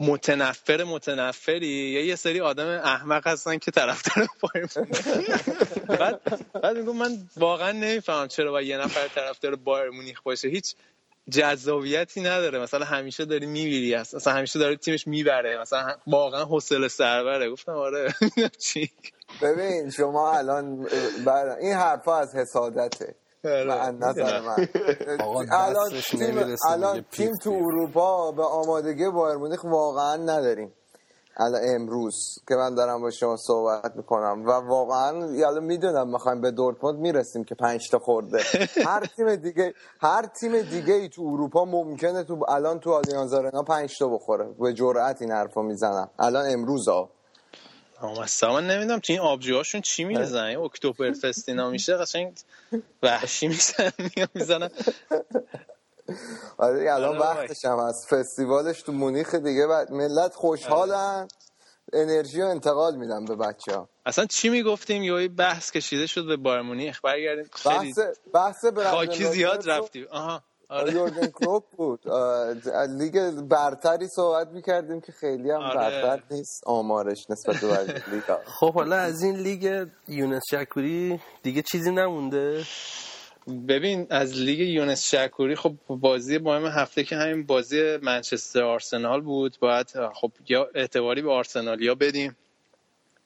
متنفر 0.00 0.84
متنفری 0.84 1.66
یا 1.66 2.04
یه 2.04 2.16
سری 2.16 2.40
آدم 2.40 2.66
احمق 2.66 3.26
هستن 3.26 3.58
که 3.58 3.70
طرفدار 3.70 4.28
بایر 4.40 4.66
بعد 6.00 6.20
بعد 6.62 6.76
میگم 6.78 6.96
من 6.96 7.18
واقعا 7.36 7.72
نمی‌فهمم 7.72 8.28
چرا 8.28 8.50
باید 8.50 8.68
یه 8.68 8.78
نفر 8.78 9.08
طرفدار 9.08 9.56
بایر 9.56 9.90
مونیخ 9.90 10.22
باشه. 10.22 10.48
هیچ 10.48 10.74
جذابیتی 11.30 12.20
نداره. 12.20 12.58
مثلا 12.58 12.84
همیشه 12.84 13.24
داری 13.24 13.46
می‌بینی 13.46 13.94
هست 13.94 14.14
مثلا 14.14 14.32
همیشه 14.32 14.58
داره 14.58 14.76
تیمش 14.76 15.06
می‌بره. 15.06 15.58
مثلا 15.60 15.96
واقعا 16.06 16.44
حوصله 16.44 16.88
سربره. 16.88 17.50
گفتم 17.50 17.72
آره 17.72 18.14
چی. 18.58 18.90
ببین 19.42 19.90
شما 19.90 20.32
الان 20.32 20.86
بر... 21.26 21.56
این 21.60 21.72
حرفا 21.72 22.16
از 22.16 22.34
حسادته. 22.34 23.14
آره، 23.44 23.64
من 23.64 23.96
نظر 23.98 24.40
من. 24.40 24.68
آقا 25.20 25.40
الان 25.50 25.90
تیم 26.10 26.56
الان 26.68 27.04
تیم 27.12 27.30
تو. 27.42 27.50
اروپا 27.50 28.32
به 28.32 28.44
آمادگی 28.44 29.10
بایر 29.10 29.36
مونیخ 29.36 29.64
واقعا 29.64 30.16
نداریم. 30.16 30.72
الان 31.36 31.60
امروز 31.64 32.14
که 32.48 32.54
من 32.54 32.74
دارم 32.74 33.00
با 33.00 33.10
شما 33.10 33.36
صحبت 33.36 33.96
می‌کنم 33.96 34.46
و 34.46 34.50
واقعا 34.50 35.26
یالا 35.26 35.60
می‌دونم 35.60 36.12
می‌خوایم 36.12 36.40
به 36.40 36.50
دورتموند 36.50 36.98
می‌رسیم 36.98 37.44
که 37.44 37.54
پنج 37.54 37.90
تا 37.90 37.98
خورده. 37.98 38.40
هر 38.86 39.06
تیم 39.16 39.36
دیگه 39.36 39.74
هر 40.00 40.26
تیم 40.26 40.62
دیگه 40.62 40.94
ای 40.94 41.08
تو 41.08 41.22
اروپا 41.22 41.64
ممکنه 41.64 42.24
تو 42.24 42.44
الان 42.48 42.80
تو 42.80 42.92
آلیانز 42.92 43.34
آرنا 43.34 43.62
پنج 43.62 43.98
تا 43.98 44.08
بخوره. 44.08 44.48
به 44.60 44.72
جرئت 44.72 45.22
این 45.22 45.30
حرفو 45.30 45.62
می‌زنم. 45.62 46.10
الان 46.18 46.44
امروز 46.50 46.88
ها 46.88 47.10
مثلا 48.02 48.52
من 48.52 48.66
نمی‌دونم 48.66 48.98
تو 48.98 49.12
این 49.12 49.22
آبجوهاشون 49.22 49.80
چی 49.80 50.04
میرزن 50.04 50.44
این 50.44 50.58
اکتبر 50.58 51.12
فست 51.12 51.48
اینا 51.48 51.70
میشه؟ 51.70 51.96
قشنگ 51.96 52.38
وحشی 53.02 53.48
می‌زنن 53.48 53.92
می‌زنن. 54.34 54.70
آره 56.58 56.92
الان 56.92 57.16
آره 57.16 57.20
وقتش 57.20 57.64
هم 57.64 57.78
هست. 57.78 58.14
فستیوالش 58.14 58.82
تو 58.82 58.92
مونیخ 58.92 59.34
دیگه 59.34 59.66
بعد 59.66 59.92
ملت 59.92 60.34
خوشحالن. 60.34 61.28
انرژی 61.92 62.40
رو 62.40 62.48
انتقال 62.48 62.96
میدن 62.96 63.24
به 63.24 63.36
بچه 63.36 63.74
ها 63.74 63.88
اصلا 64.06 64.26
چی 64.26 64.48
می‌گفتیم؟ 64.48 65.02
یه 65.02 65.28
بحث 65.28 65.70
کشیده 65.70 66.06
شد 66.06 66.26
به 66.26 66.36
بایر 66.36 66.60
مونیخ. 66.60 67.00
برگردیم. 67.00 67.50
خیلی 67.52 67.94
بحث 68.34 68.64
بحث 68.64 68.64
خاکی 68.90 69.24
زیاد 69.24 69.70
رفتیم. 69.70 70.06
آها. 70.10 70.42
آره. 70.68 70.82
آره 70.82 70.92
یورگن 70.92 71.26
کلوپ 71.26 71.64
بود. 71.76 72.08
از 72.08 72.90
لیگ 72.90 73.30
برتری 73.30 74.08
صحبت 74.08 74.48
می‌کردیم 74.48 75.00
که 75.00 75.12
خیلی 75.12 75.50
هم 75.50 75.60
آره. 75.60 75.74
برتر 75.74 76.22
نیست 76.30 76.62
آمارش 76.66 77.30
نسبت 77.30 77.56
به 77.60 78.02
لیگا. 78.12 78.40
خب 78.60 78.74
حالا 78.74 78.96
از 78.96 79.22
این 79.22 79.36
لیگ 79.36 79.86
یونس 80.08 80.42
شکوری 80.50 81.20
دیگه 81.42 81.62
چیزی 81.62 81.90
نمونده؟ 81.90 82.64
ببین 83.68 84.06
از 84.10 84.34
لیگ 84.34 84.58
یونس 84.58 85.14
شکوری 85.14 85.56
خب 85.56 85.74
بازی 85.88 86.38
مهم 86.38 86.66
هفته 86.66 87.04
که 87.04 87.16
همین 87.16 87.46
بازی 87.46 87.96
منچستر 87.96 88.62
آرسنال 88.62 89.20
بود. 89.20 89.56
باید 89.60 89.86
خب 90.14 90.32
یا 90.48 90.68
اعتباری 90.74 91.22
به 91.22 91.32
آرسنالیا 91.32 91.94
بدیم. 91.94 92.36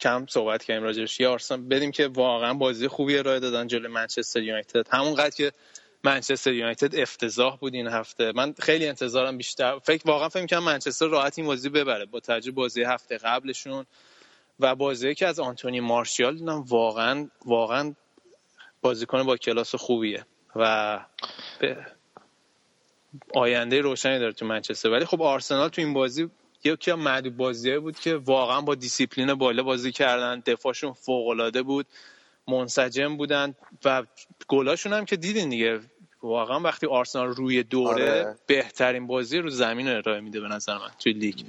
کم 0.01 0.27
صحبت 0.29 0.63
کردیم 0.65 0.83
راجعش. 0.85 1.21
یا 1.21 1.33
آرسنال 1.33 1.61
بدیم 1.61 1.91
که 1.91 2.09
واقعا 2.09 2.55
بازی 2.55 2.89
خوبی 2.89 3.19
ارائه 3.19 3.41
دادن 3.41 3.67
جلوی 3.67 3.93
منچستر 3.93 4.43
یونایتد. 4.43 4.87
همونقدر 4.91 5.37
که 5.37 5.53
منچستر 6.05 6.53
یونایتد 6.53 6.97
افتضاح 6.97 7.57
بود 7.57 7.75
این 7.75 7.87
هفته. 7.87 8.33
من 8.35 8.55
خیلی 8.59 8.87
انتظارم 8.87 9.37
بیشتر. 9.37 9.79
فکر 9.79 10.03
واقعا 10.07 10.29
فکر 10.29 10.47
کنم 10.47 10.65
منچستر 10.65 11.07
راحت 11.07 11.39
این 11.39 11.47
بازی 11.47 11.69
ببره 11.69 12.07
با 12.07 12.21
توجه 12.21 12.51
بازی 12.51 12.83
هفته 12.83 13.19
قبلشون 13.19 13.87
و 14.61 14.75
بازی 14.75 15.15
که 15.15 15.27
از 15.27 15.41
آنتونی 15.41 15.81
مارشیال 15.81 16.37
دیدم 16.37 16.63
واقعا 16.63 17.29
واقعا 17.45 17.95
بازیکن 18.83 19.23
با 19.23 19.37
کلاس 19.37 19.75
خوبیه 19.75 20.27
و 20.57 21.01
آینده 23.35 23.81
روشنی 23.81 24.19
داره 24.19 24.33
تو 24.33 24.47
منچستر. 24.47 24.91
ولی 24.91 25.05
خب 25.05 25.23
آرسنال 25.23 25.69
تو 25.69 25.83
این 25.83 25.95
بازی 25.95 26.31
یکی 26.65 26.91
از 26.91 26.99
معدود 26.99 27.37
بازیه 27.37 27.79
بود 27.79 27.99
که 27.99 28.17
واقعا 28.17 28.61
با 28.61 28.75
دیسیپلین 28.75 29.35
بالا 29.35 29.63
بازی 29.63 29.93
کردن. 29.93 30.43
دفاعشون 30.47 30.93
فوق 30.93 31.29
العاده 31.29 31.63
بود. 31.63 31.87
منسجم 32.49 33.17
بودن 33.17 33.55
و 33.85 34.05
گلاشون 34.49 34.93
هم 34.93 35.05
که 35.05 35.17
دیدین 35.17 35.49
دیگه. 35.49 35.81
واقعا 36.23 36.61
وقتی 36.61 36.87
آرسنال 36.87 37.29
روی 37.29 37.63
دوره 37.63 38.11
آره. 38.11 38.37
بهترین 38.47 39.07
بازی 39.07 39.39
رو 39.39 39.51
زمین 39.51 39.89
رو 39.89 39.97
ارائه 39.97 40.21
میده 40.21 40.41
به 40.41 40.49
نظر 40.49 40.75
من 40.75 40.91
توی 40.99 41.13
لیگ. 41.13 41.41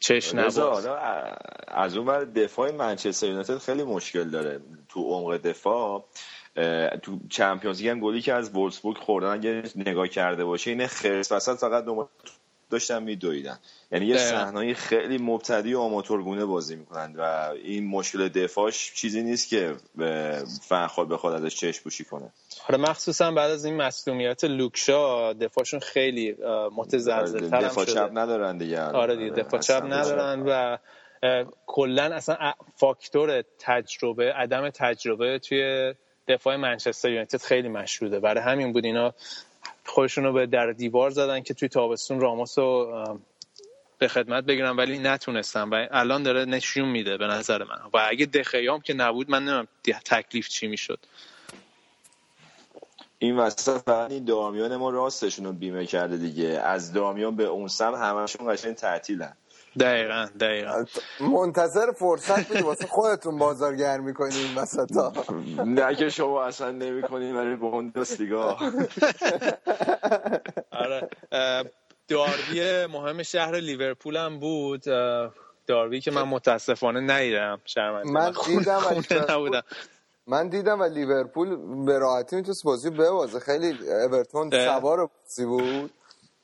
چش 0.00 0.34
از 0.34 1.96
اون 1.96 2.06
ور 2.06 2.24
دفاع 2.24 2.70
منچستر 2.70 3.26
یونایتد 3.26 3.58
خیلی 3.58 3.82
مشکل 3.82 4.24
داره 4.24 4.60
تو 4.88 5.02
عمق 5.02 5.36
دفاع. 5.36 6.04
تو 7.02 7.18
چمپیونز 7.28 7.80
لیگ 7.80 7.88
هم 7.88 8.00
گلی 8.00 8.20
که 8.20 8.34
از 8.34 8.50
وولسبورگ 8.50 8.96
خوردن 8.96 9.28
اگه 9.28 9.62
نگاه 9.76 10.08
کرده 10.08 10.44
باشه 10.44 10.70
اینه 10.70 10.86
خرس 10.86 11.32
وسط 11.32 11.58
فقط 11.58 11.84
دو 11.84 12.08
داشتن 12.70 13.02
میدویدن. 13.02 13.58
یعنی 13.92 14.06
یه. 14.06 14.16
صحنه 14.16 14.74
خیلی 14.74 15.18
مبتدی 15.18 15.74
و 15.74 15.80
آماتورگونه 15.80 16.44
بازی 16.44 16.76
می‌کنند 16.76 17.18
و 17.18 17.22
این 17.64 17.86
مشکل 17.86 18.28
دفاعش 18.28 18.92
چیزی 18.94 19.22
نیست 19.22 19.48
که 19.48 19.76
اه، 20.00 20.44
فرخواد 20.68 21.08
بخواد 21.08 21.44
ازش 21.44 21.56
چشم 21.56 21.82
پوشی 21.82 22.04
کنه. 22.04 22.32
آره 22.68 22.78
مخصوصا 22.78 23.30
بعد 23.30 23.50
از 23.50 23.64
این 23.64 23.76
مصدومیت 23.76 24.44
لوکشا 24.44 25.32
دفاعشون 25.32 25.80
خیلی 25.80 26.36
متزلزل 26.76 27.48
تر 27.50 27.60
دفاع 27.60 27.84
چپ 27.84 28.10
ندارن 28.14 28.58
دیگه. 28.58 28.82
آره 28.82 29.16
دیگه 29.16 29.30
دفاع 29.30 29.60
چپ 29.60 29.82
ندارن 29.84 30.42
و 30.46 30.76
کلا 31.66 32.02
اصلا 32.02 32.52
فاکتور 32.76 33.44
تجربه 33.58 34.32
عدم 34.32 34.70
تجربه 34.70 35.38
توی 35.38 35.94
دفاع 36.28 36.56
منچستر 36.56 37.10
یونایتد 37.10 37.40
خیلی 37.40 37.68
مشهوده. 37.68 38.20
برای 38.20 38.42
همین 38.42 38.72
بود 38.72 38.84
اینا 38.84 39.14
خودشون 39.90 40.24
رو 40.24 40.32
به 40.32 40.46
در 40.46 40.72
دیوار 40.72 41.10
زدن 41.10 41.40
که 41.40 41.54
توی 41.54 41.68
تابستون 41.68 42.20
راموس 42.20 42.58
رو 42.58 43.04
به 43.98 44.08
خدمت 44.08 44.44
بگیرن 44.44 44.76
ولی 44.76 44.98
نتونستن 44.98 45.68
و 45.68 45.86
الان 45.90 46.22
داره 46.22 46.44
نشون 46.44 46.88
میده 46.88 47.16
به 47.16 47.26
نظر 47.26 47.64
من. 47.64 47.80
و 47.94 48.06
اگه 48.08 48.26
دخیام 48.26 48.80
که 48.80 48.94
نبود 48.94 49.30
من 49.30 49.38
نمی‌دونم 49.38 49.68
تکلیف 50.04 50.48
چی 50.48 50.66
می‌شد. 50.66 50.98
این 53.18 53.36
وسط 53.36 53.82
فقط 53.82 54.10
این 54.10 54.24
دامیان 54.24 54.76
ما 54.76 54.90
راستشون 54.90 55.44
رو 55.44 55.52
بیمه 55.52 55.86
کرده 55.86 56.16
دیگه. 56.16 56.48
از 56.48 56.92
دامیان 56.92 57.36
به 57.36 57.44
اون 57.44 57.68
سم 57.68 57.94
همشون 57.94 58.54
قشنگ 58.54 58.74
تعطیلن. 58.74 59.36
دقیقا 59.78 60.28
دقیقا. 60.40 60.84
منتظر 61.20 61.92
فرصت 61.92 62.48
بودی 62.48 62.62
واسه 62.62 62.86
خودتون 62.86 63.38
بازارگرمی 63.38 64.14
کنی 64.14 64.36
این 64.38 64.54
وسط 64.54 64.96
ها. 64.96 65.12
نه 65.64 65.94
که 65.94 66.08
شما 66.08 66.44
اصلا 66.44 66.70
نمی 66.70 67.02
کنین 67.02 67.34
برای 67.34 67.56
بوندسلیگا 67.56 68.56
آره 70.70 71.08
اه، 71.32 71.64
داربی 72.08 72.86
مهم 72.86 73.22
شهر 73.22 73.56
لیورپول 73.60 74.16
هم 74.16 74.38
بود. 74.38 74.88
اه، 74.88 75.32
داربی 75.66 76.00
که 76.00 76.10
من 76.10 76.22
متاسفانه 76.22 77.00
ندیدم 77.00 77.60
شرمنده 77.64 78.10
من 78.10 78.32
دیدم 78.46 78.76
و 78.76 78.80
خونه 78.80 79.00
لیورپول- 79.00 79.30
نبودم. 79.30 79.62
من 80.26 80.48
دیدم 80.48 80.80
و 80.80 80.84
لیورپول 80.84 81.56
به 81.86 81.98
راحتی 81.98 82.36
می‌تونست 82.36 82.64
بازی 82.64 82.90
ببازه. 82.90 83.40
خیلی 83.40 83.88
اورتون. 83.88 84.50
سوار 84.50 85.06
بازی 85.06 85.44
بود. 85.44 85.90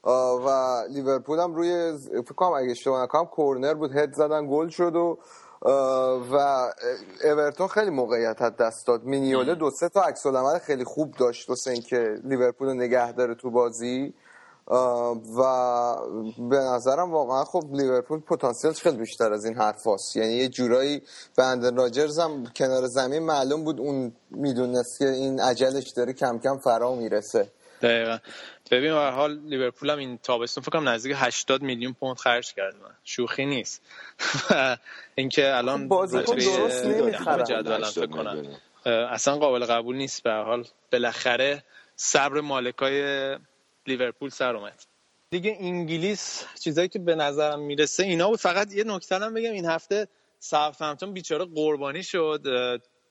و 0.06 0.48
لیورپول 0.90 1.38
هم 1.38 1.54
روی 1.54 1.98
فکر 2.10 2.34
کنم 2.34 2.52
اگه 2.52 2.70
اشتباه 2.70 3.02
نکنم 3.02 3.26
کورنر 3.26 3.74
بود 3.74 3.96
هد 3.96 4.12
زدن 4.12 4.46
گل 4.50 4.68
شد 4.68 4.96
و 4.96 5.18
و 6.32 6.66
اورتون 7.24 7.68
خیلی 7.68 7.90
موقعیت 7.90 8.42
از 8.42 8.56
دست 8.56 8.86
داد. 8.86 9.04
مینیوله 9.04 9.54
دو 9.54 9.70
سه 9.70 9.88
تا 9.88 10.02
عکس 10.02 10.26
العمل 10.26 10.58
خیلی 10.58 10.84
خوب 10.84 11.14
داشت 11.18 11.48
واسه 11.48 11.70
اینکه 11.70 12.14
لیورپول 12.24 12.72
نگه 12.72 13.12
داره 13.12 13.34
تو 13.34 13.50
بازی. 13.50 14.14
و 15.38 15.42
به 16.50 16.58
نظرم 16.58 17.12
واقعا 17.12 17.44
خب 17.44 17.64
لیورپول 17.72 18.20
پتانسیلش 18.20 18.82
خیلی 18.82 18.96
بیشتر 18.96 19.32
از 19.32 19.44
این 19.44 19.54
حرف 19.54 19.86
هست. 19.86 20.16
یعنی 20.16 20.32
یه 20.32 20.48
جورایی 20.48 21.02
بندر 21.36 21.70
راجرز 21.70 22.18
هم 22.18 22.44
کنار 22.56 22.86
زمین 22.86 23.22
معلوم 23.22 23.64
بود 23.64 23.80
اون 23.80 24.12
می‌دونست 24.30 24.98
که 24.98 25.08
این 25.08 25.40
عجلش 25.40 25.90
داره 25.90 26.12
کم 26.12 26.38
کم 26.38 26.58
فرا 26.58 26.94
می‌رسه. 26.94 27.48
دقیقا. 27.82 28.18
ببین 28.70 28.94
به 28.94 29.10
حال 29.10 29.38
لیورپول 29.38 29.90
هم 29.90 29.98
این 29.98 30.18
تابستون 30.18 30.64
فکر 30.64 30.78
کنم 30.78 30.88
نزدیک 30.88 31.16
80 31.16 31.62
میلیون 31.62 31.92
پوند 31.92 32.16
خرج 32.16 32.54
کرد. 32.54 32.74
شوخی 33.04 33.46
نیست. 33.46 33.82
اینکه 35.14 35.56
الان 35.56 35.82
خب 35.82 35.88
بازیکن 35.88 36.36
درست 36.36 36.84
نمی‌خرن. 36.84 37.44
جدول 37.44 37.84
فکر 37.84 38.06
کنم. 38.06 38.44
اصلا 38.86 39.36
قابل 39.36 39.64
قبول 39.64 39.96
نیست 39.96 40.22
به 40.22 40.32
حال. 40.32 40.64
بالاخره 40.92 41.64
صبر 41.96 42.40
مالکای 42.40 43.36
لیورپول 43.86 44.30
سر 44.30 44.56
اومد. 44.56 44.84
دیگه 45.30 45.56
انگلیس 45.60 46.44
چیزایی 46.64 46.88
که 46.88 46.98
به 46.98 47.14
نظرم 47.14 47.60
می‌رسه 47.60 48.02
اینا 48.02 48.28
بود. 48.28 48.38
فقط 48.38 48.72
یه 48.72 48.84
نکته 48.84 49.18
هم 49.18 49.34
بگم. 49.34 49.52
این 49.52 49.66
هفته 49.66 50.08
ساوثهمپتون 50.38 51.12
بیچاره 51.12 51.44
قربانی 51.44 52.02
شد. 52.02 52.42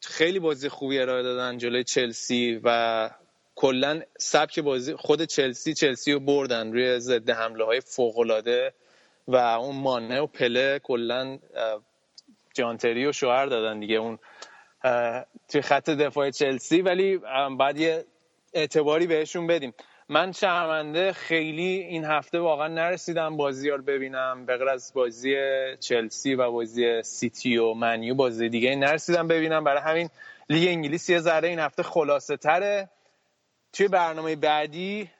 خیلی 0.01 0.39
بازی 0.39 0.69
خوبی 0.69 0.99
ارائه 0.99 1.23
دادن 1.23 1.57
جلوی 1.57 1.83
چلسی 1.83 2.61
و 2.63 3.09
کلا 3.55 4.01
سبک 4.17 4.59
بازی 4.59 4.95
خود 4.95 5.23
چلسی 5.23 5.73
چلسی 5.73 6.11
رو 6.11 6.19
بردن 6.19 6.73
روی 6.73 6.99
ضد 6.99 7.29
حمله 7.29 7.65
های 7.65 7.81
فوق 7.81 8.19
العاده 8.19 8.73
و 9.27 9.35
اون 9.35 9.75
مانه 9.75 10.19
و 10.19 10.27
پله 10.27 10.79
کلا 10.79 11.39
جانتری 12.53 13.05
و 13.05 13.11
شوهر 13.11 13.45
دادن 13.45 13.79
دیگه 13.79 13.95
اون 13.95 14.19
توی 15.49 15.61
خط 15.61 15.89
دفاع 15.89 16.31
چلسی. 16.31 16.81
ولی 16.81 17.19
بعد 17.59 17.77
یه 17.77 18.05
اعتباری 18.53 19.07
بهشون 19.07 19.47
بدیم. 19.47 19.73
من 20.09 20.31
شرمنده 20.31 21.13
خیلی 21.13 21.63
این 21.63 22.05
هفته 22.05 22.39
واقعا 22.39 22.67
نرسیدم 22.67 23.37
بازی 23.37 23.69
رو 23.69 23.83
ببینم. 23.83 24.45
به 24.45 24.71
از 24.71 24.91
بازی 24.95 25.35
چلسی 25.79 26.35
و 26.35 26.51
بازی 26.51 27.03
سیتی 27.03 27.57
و 27.57 27.73
منیو 27.73 28.15
بازی 28.15 28.49
دیگه 28.49 28.75
نرسیدم 28.75 29.27
ببینم. 29.27 29.63
برای 29.63 29.81
همین 29.81 30.09
لیگ 30.49 30.67
انگلیس 30.67 31.09
یه 31.09 31.19
ذره 31.19 31.47
این 31.47 31.59
هفته 31.59 31.83
خلاصه 31.83 32.37
تره 32.37 32.89
توی 33.75 33.87
برنامه 33.87 34.35
بعدی 34.35 35.11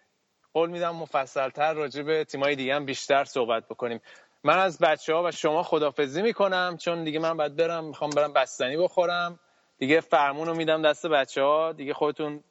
قول 0.54 0.70
میدم 0.70 0.96
مفصل 0.96 1.50
تر 1.50 1.74
راجع 1.74 2.02
به 2.04 2.24
تیمای 2.24 2.56
دیگه 2.56 2.76
هم 2.76 2.86
بیشتر 2.86 3.26
صحبت 3.26 3.68
بکنیم. 3.68 4.02
من 4.44 4.60
از 4.60 4.78
بچه 4.80 5.13
ها 5.13 5.24
و 5.24 5.32
شما 5.32 5.63
خدافزی 5.63 6.22
می‌کنم 6.22 6.78
چون 6.82 7.04
دیگه 7.04 7.20
من 7.20 7.38
باید 7.38 7.56
برم 7.56 7.86
می‌خوام 7.86 8.10
برم 8.10 8.34
بستنی 8.34 8.78
بخورم. 8.78 9.39
دیگه 9.78 10.02
فرمون 10.02 10.48
رو 10.48 10.56
میدم 10.56 10.82
دست 10.89 11.06
بچه 11.06 11.44
ها 11.44 11.72
دیگه 11.72 11.94
خودتون 11.94 12.44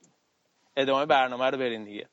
ادامه 0.77 1.07
برنامه 1.07 1.51
رو 1.51 1.59
برین 1.59 1.85
دیگه. 1.85 2.09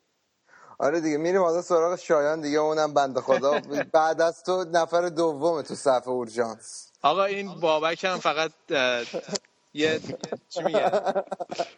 آره 0.80 1.02
دیگه 1.02 1.18
میریم 1.18 1.42
حالا 1.42 1.62
سراغ 1.62 1.96
شایان 1.96 2.42
دیگه 2.42 2.58
اونم 2.60 2.94
بند 2.94 3.20
خدا. 3.20 3.62
بعد 3.94 4.22
از 4.22 4.44
تو 4.44 4.66
نفر 4.74 5.10
دوم 5.10 5.62
تو 5.62 5.76
صف 5.76 6.08
اورژانس. 6.08 6.92
آقا 7.02 7.24
این 7.24 7.60
بابک 7.60 8.04
هم 8.04 8.18
فقط 8.18 8.52
یه 9.74 10.00
چی 10.50 10.64
میگه؟ 10.64 10.92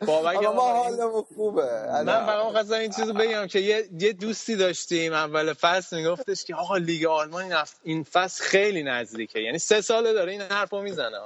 بابک 0.08 0.44
ما 0.44 0.84
حالمون 0.84 1.24
خوبه. 1.36 1.64
من 2.06 2.26
فقط 2.26 2.52
خواستم 2.52 2.74
این 2.74 2.92
چیزو 2.92 3.14
بگم 3.14 3.48
که 3.48 3.60
یه 3.60 3.90
یه 4.00 4.14
دوستی 4.14 4.56
داشتیم 4.56 5.14
اول 5.14 5.54
فصل 5.54 5.98
میگفتش 5.98 6.44
که 6.44 6.56
آقا 6.56 6.78
لیگ 6.78 7.06
آلمان 7.06 7.66
این 7.84 8.04
فصل 8.04 8.44
خیلی 8.44 8.84
نزدیکه. 8.84 9.40
یعنی 9.40 9.60
سه 9.60 9.82
ساله 9.82 10.14
داره 10.14 10.32
این 10.32 10.42
حرفو 10.42 10.82
می‌زنه. 10.82 11.18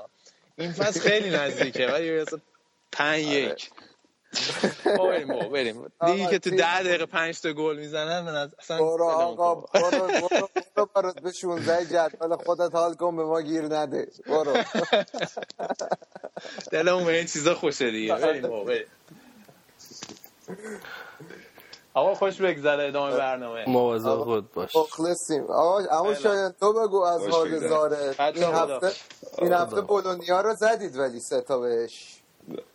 این 0.58 0.74
فصل 0.74 1.00
خیلی 1.00 1.30
نزدیکه 1.30 1.88
ولی 1.88 2.26
پنج 2.92 3.22
یک. 3.22 3.70
بریم 4.98 5.50
بریم. 5.50 5.92
دیگه 6.06 6.28
که 6.30 6.40
تو 6.40 6.50
ده 6.50 6.84
دقیقه 6.84 7.06
پنج 7.06 7.42
تا 7.42 7.54
گل 7.54 7.78
می‌زنن 7.78 8.22
من 8.22 8.52
اصلا 8.60 8.78
برو 8.78 9.06
آقا 9.06 9.56
برو 9.56 9.92
برو 9.92 10.50
برو 10.76 10.90
برو 10.96 11.14
به 11.24 11.32
16 11.32 11.86
جدول 11.86 12.36
خودت 12.36 12.76
حال 12.76 12.94
کن 12.94 13.16
به 13.16 13.24
ما 13.24 13.42
گیر 13.42 13.64
نده. 13.64 14.08
برو. 14.28 14.54
دلمون 16.72 17.06
به 17.06 17.18
این 17.18 17.26
چیزا 17.26 17.56
خوشه 17.56 17.92
دیگه. 17.92 18.16
بریم 18.16 18.42
بابا 18.42 18.64
بریم. 18.64 18.88
آقا 21.94 22.16
خوش 22.16 22.42
بگذره 22.42 22.88
ادامه 22.88 23.18
برنامه. 23.18 23.70
مواظب 23.70 24.24
خود 24.24 24.52
باش. 24.52 24.76
مخلصیم. 24.76 25.44
آقا 25.44 25.78
اما 25.78 26.14
شاید 26.14 26.56
تو 26.60 26.74
بگو 26.74 27.02
از 27.02 27.28
حال 27.28 27.60
زاره 27.60 28.16
این 28.36 28.44
هفته 28.44 28.92
این 29.38 29.54
هفته 29.54 29.82
بولونیا 29.82 30.42
رو 30.42 30.54
زدید 30.54 30.98
ولی 30.98 31.20
سه 31.20 31.42
تا 31.42 31.60
بهش. 31.60 32.22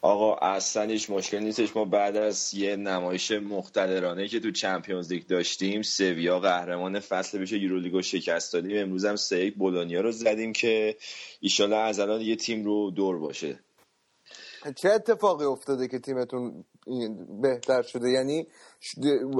آقا 0.03 0.35
اصلا 0.35 0.83
هیچ 0.83 1.11
مشکل 1.11 1.39
نیستش. 1.39 1.77
ما 1.77 1.85
بعد 1.85 2.17
از 2.17 2.55
یه 2.55 2.77
نمایش 2.77 3.31
مختلرانه 3.31 4.29
که 4.29 4.41
تو 4.41 4.51
چمپیونز 4.51 5.13
لیگ 5.13 5.27
داشتیم 5.27 5.83
سویا 5.83 6.41
قهرمان 6.41 7.01
فصل 7.01 7.39
بشه 7.39 7.59
یورولیگو 7.59 8.03
شکست 8.03 8.53
دادیم. 8.53 8.83
امروز 8.83 9.05
هم 9.05 9.17
سه 9.17 9.45
یک 9.45 9.55
بولونیا 9.55 10.01
رو 10.01 10.13
زدیم 10.13 10.53
که 10.53 10.97
ایشالا 11.41 11.83
از 11.83 12.01
الان 12.01 12.21
یه 12.21 12.37
تیم 12.37 12.65
رو 12.65 12.91
دور 12.91 13.19
باشه. 13.19 13.59
چه 14.77 14.91
اتفاقی 14.91 15.45
افتاده 15.45 15.89
که 15.89 15.99
تیمتون 15.99 16.65
بهتر 17.43 17.83
شده؟ 17.83 18.11
یعنی 18.11 18.47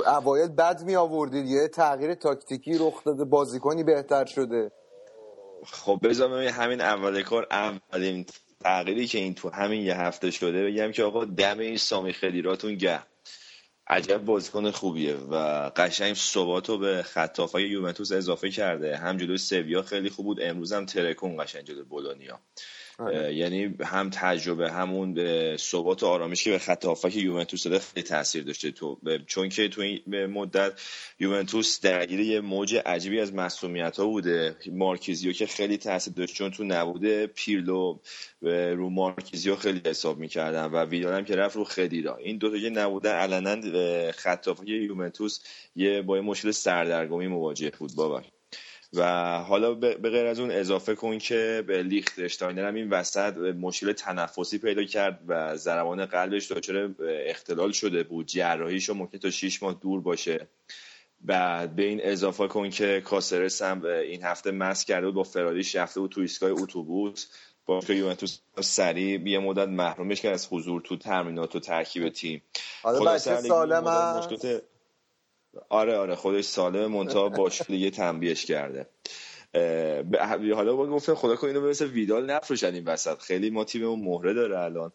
اوایل 0.07 0.49
بد 0.49 0.83
می 0.83 0.97
آوردید 0.97 1.47
یه 1.47 1.69
تغییر 1.69 2.15
تاکتیکی 2.15 2.79
رخ 2.79 3.05
داده 3.05 3.25
بازیکنی 3.25 3.85
بهتر 3.85 4.25
شده. 4.25 4.71
خب 5.65 5.99
بذار 6.03 6.43
همین 6.43 6.81
اول 6.81 7.23
کار 7.23 7.47
اولین 7.51 8.27
تغییری 8.65 9.07
که 9.07 9.19
این 9.19 9.35
تو 9.35 9.51
همین 9.51 9.83
یه 9.83 9.97
هفته 9.97 10.31
شده 10.31 10.65
بگم 10.67 10.93
که 10.93 11.05
آقا 11.05 11.25
دم 11.25 11.59
این 11.59 11.77
سامی 11.77 12.13
خدیراتون 12.13 12.75
گه 12.75 13.03
عجب 13.87 14.25
بازیکن 14.25 14.71
خوبیه 14.71 15.15
و 15.15 15.35
قشنگ 15.77 16.15
ثبات 16.15 16.69
رو 16.69 16.79
به 16.79 17.03
خطافای 17.03 17.65
یوونتوس 17.69 18.13
اضافه 18.13 18.51
کرده. 18.51 18.97
هم 18.97 19.17
جلوی 19.17 19.39
سویا 19.39 19.83
خیلی 19.83 20.11
خوب 20.11 20.27
بود. 20.27 20.43
امروز 20.43 20.73
هم 20.73 20.87
ترکون 20.87 21.45
قشنگ 21.45 21.65
جلوی 21.65 21.83
بولونیا. 21.85 22.41
یعنی 23.33 23.75
هم 23.85 24.11
تجربه 24.11 24.73
همون 24.73 25.17
ثبات 25.57 26.03
و 26.03 26.07
آرامش 26.07 26.45
که 26.45 26.51
به 26.51 26.59
خط 26.59 26.85
هافک 26.85 27.17
یوونتوس 27.17 27.65
داده 27.65 27.79
خیلی 27.79 28.07
تاثیر 28.07 28.45
داشته. 28.45 28.71
تو 28.71 28.99
چون 29.27 29.49
که 29.49 29.69
تو 29.69 29.81
این 29.81 30.27
مدت 30.27 30.73
یوونتوس 31.21 31.81
درگیر 31.81 32.21
یه 32.21 32.41
موج 32.41 32.77
عجیبی 32.87 33.21
از 33.21 33.35
مسئولیت 33.35 33.97
ها 33.97 34.07
بوده. 34.07 34.57
مارکیزیو 34.73 35.33
که 35.33 35.47
خیلی 35.47 35.77
تاثیر 35.77 36.13
داشت 36.13 36.35
چون 36.35 36.51
تو 36.51 36.65
نبوده 36.65 37.27
پیرلو 37.27 37.99
رو 38.43 38.91
مارکیزیو 38.91 39.57
خیلی 39.57 39.81
حساب 39.87 40.19
می‌کردن 40.19 40.65
و 40.65 40.85
ویدال 40.85 41.25
که 41.25 41.37
رفت 41.37 41.57
رو 41.57 41.65
خدیرا 41.65 42.17
این 42.17 42.39
دو 42.39 42.51
تا 42.51 42.59
که 42.59 42.71
نبودن 42.71 43.13
علنا 43.13 44.13
خط 44.13 44.49
یوونتوس 44.67 45.41
یه 45.77 46.03
با 46.03 46.21
مشکل 46.21 46.51
سردرگمی 46.51 47.27
مواجه 47.27 47.73
بود. 47.79 47.95
بابا 47.97 48.23
و 48.95 49.39
حالا 49.39 49.75
به 49.75 50.11
غیر 50.11 50.27
از 50.27 50.41
اون 50.41 50.51
اضافه 50.51 50.95
کن 50.95 51.19
که 51.19 51.65
به 51.67 51.83
لیختشتاینر 51.83 52.69
هم 52.69 52.75
این 52.75 52.91
وسط 52.91 53.37
مشکل 53.37 53.93
تنفسی 53.93 54.59
پیدا 54.59 54.85
کرد 54.85 55.21
و 55.27 55.57
ضربان 55.57 56.07
قلبش 56.07 56.53
دچار 56.53 56.95
اختلال 57.01 57.73
شده 57.73 58.03
بود. 58.03 58.27
جراحیش 58.27 58.91
ممکن 58.91 59.19
تا 59.19 59.31
6 59.31 59.63
ماه 59.63 59.79
دور 59.83 60.01
باشه. 60.01 60.49
بعد 61.21 61.77
به 61.77 61.83
این 61.83 62.01
اضافه 62.03 62.49
کن 62.49 62.71
که 62.71 63.03
کاسرس 63.05 63.63
هم 63.63 63.85
این 63.85 64.23
هفته 64.23 64.51
مس 64.51 64.85
کرده 64.85 65.07
بود 65.07 65.15
با 65.15 65.23
فراریش 65.23 65.77
رفته 65.77 66.01
بود 66.01 66.11
تو 66.11 66.21
ایستگاه 66.21 66.51
اتوبوس. 66.51 67.27
با 67.67 67.81
که 67.81 67.93
یوونتوس 67.93 68.39
سریع 68.61 69.29
یه 69.29 69.39
مدت 69.39 69.69
محرومش 69.69 70.21
کرد 70.21 70.35
از 70.35 70.49
حضور 70.51 70.81
تو 70.81 70.97
ترمینات 70.97 71.57
و 71.57 71.61
ترکیب 71.61 72.09
تیم. 72.09 72.43
حالا 72.83 73.13
بچه 73.13 73.37
سالم 73.37 73.85
آره 75.69 75.97
آره. 75.97 76.15
خودش 76.15 76.45
سالم 76.45 76.87
منتها 76.87 77.29
باش 77.29 77.63
دیگه 77.63 77.91
تنبیهش 77.91 78.45
کرده. 78.45 78.87
حالا 80.55 80.77
با 80.77 80.87
گفتم 80.87 81.15
خدا 81.15 81.37
کنه 81.37 81.51
اینو 81.51 81.69
مثل 81.69 81.87
ویدال 81.87 82.31
نفروشن 82.31 82.75
این 82.75 82.85
وسط. 82.85 83.19
خیلی 83.19 83.51
ما 83.51 83.65
تیممون 83.65 84.01
مهره 84.01 84.35
داره 84.35 84.59
الان. 84.59 84.93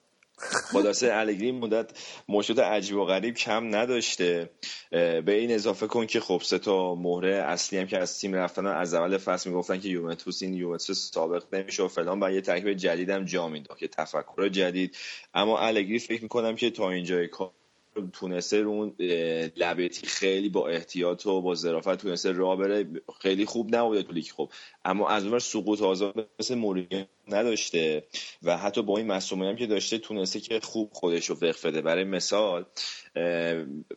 خلاصه 0.71 1.09
الگری 1.13 1.51
مدت 1.51 1.91
مشکلات 2.29 2.59
عجیب 2.59 2.97
و 2.97 3.05
غریب 3.05 3.35
کم 3.35 3.75
نداشته. 3.75 4.49
به 4.91 5.23
این 5.27 5.51
اضافه 5.51 5.87
کن 5.87 6.05
که 6.05 6.19
خب 6.19 6.41
سه 6.43 6.59
تا 6.59 6.95
مهره 6.95 7.35
اصلی 7.35 7.79
هم 7.79 7.87
که 7.87 7.97
از 7.97 8.19
تیم 8.19 8.35
رفتن 8.35 8.65
از 8.65 8.93
اول 8.93 9.17
فصل 9.17 9.49
می‌گفتن 9.49 9.79
که 9.79 9.89
یوونتوس 9.89 10.41
این 10.41 10.53
یوونتوس 10.53 11.11
سابق 11.11 11.43
نمیشه 11.53 11.83
و 11.83 11.87
فلان. 11.87 12.23
و 12.23 12.31
یه 12.31 12.41
ترکیب 12.41 12.73
جدیدم 12.73 13.25
جا 13.25 13.47
می‌داد 13.47 13.77
که 13.77 13.87
تفکر 13.87 14.49
جدید. 14.49 14.97
اما 15.33 15.59
الگری 15.59 15.99
فکر 15.99 16.23
می‌کنم 16.23 16.55
که 16.55 16.69
تا 16.69 16.91
اینجای 16.91 17.27
کار 17.27 17.51
تونسته 18.13 18.61
رو 18.61 18.69
اون 18.69 18.95
لبتی 19.55 20.07
خیلی 20.07 20.49
با 20.49 20.67
احتیاط 20.67 21.25
و 21.25 21.41
با 21.41 21.55
ظرافت 21.55 21.95
تونسته 21.95 22.31
راه 22.31 22.57
بره. 22.57 22.87
خیلی 23.21 23.45
خوب 23.45 23.75
نبوده 23.75 24.03
تو 24.03 24.13
لیگ. 24.13 24.29
خوب 24.29 24.51
اما 24.85 25.09
از 25.09 25.25
اون 25.25 25.39
سقوط 25.39 25.81
آزاد 25.81 26.29
مثل 26.39 26.55
مورینیو 26.55 27.05
نداشته 27.27 28.03
و 28.43 28.57
حتی 28.57 28.81
با 28.81 28.97
این 28.97 29.11
هم 29.11 29.55
که 29.55 29.67
داشته 29.67 29.97
تونسته 29.97 30.39
که 30.39 30.59
خوب 30.59 30.89
خودش 30.93 31.29
رو 31.29 31.35
وقف 31.41 31.65
برای 31.65 32.03
مثال 32.03 32.65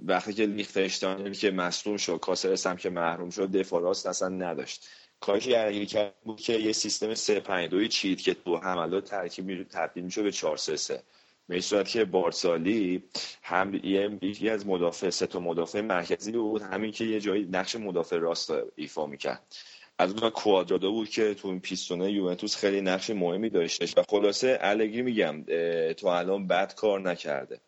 وقتی 0.01 0.33
که 0.33 0.47
لیختشتاین 0.47 1.33
که 1.33 1.51
مصدوم 1.51 1.97
شد 1.97 2.21
کاسرس 2.21 2.67
هم 2.67 2.77
که 2.77 2.91
محروم 2.91 3.31
شد 3.31 3.51
دفاع 3.51 3.83
راست 3.83 4.07
اصلا 4.07 4.29
نداشت. 4.29 4.87
کاری 5.21 5.41
که 5.41 5.87
کرد 5.87 6.15
بود 6.25 6.41
که 6.41 6.53
یه 6.53 6.73
سیستم 6.73 7.15
3 7.15 7.41
5 7.41 7.71
2 7.71 7.87
چید 7.87 8.21
که 8.21 8.35
تو 8.35 8.57
حملات 8.57 9.05
ترکیب 9.05 9.69
تبدیل 9.69 10.05
میشه 10.05 10.23
به 10.23 10.33
4 10.33 10.57
3 10.57 10.77
3 10.77 11.03
به 11.51 11.61
صورت 11.61 11.89
که 11.89 12.05
بارسالی 12.05 13.03
هم 13.43 13.75
یکی 14.23 14.51
از 14.51 14.67
مدافع 14.67 15.11
سه 15.11 15.27
تا 15.27 15.41
مدافع 15.41 15.81
مرکزی 15.81 16.33
بود 16.33 16.63
همین 16.63 16.93
که 16.93 17.05
یه 17.05 17.21
جایی 17.21 17.49
نقش 17.51 17.77
مدافع 17.77 18.17
راست 18.17 18.53
ایفا 18.77 19.07
می‌کرد. 19.07 19.43
از 19.99 20.13
اون 20.13 20.31
کوادرادو 20.31 20.93
بود 20.93 21.09
که 21.09 21.35
تو 21.35 21.49
این 21.49 21.61
پیستونه 21.61 22.13
یوونتوس 22.13 22.57
خیلی 22.57 22.81
نقش 22.81 23.11
مهمی 23.11 23.51
داشتش 23.51 23.95
و 23.97 24.03
خلاصه 24.09 24.59
الگری 24.61 25.03
میگم 25.03 25.45
تو 25.93 26.07
الان 26.07 26.47
بد 26.47 26.75
کار 26.75 27.01
نکرده. 27.01 27.61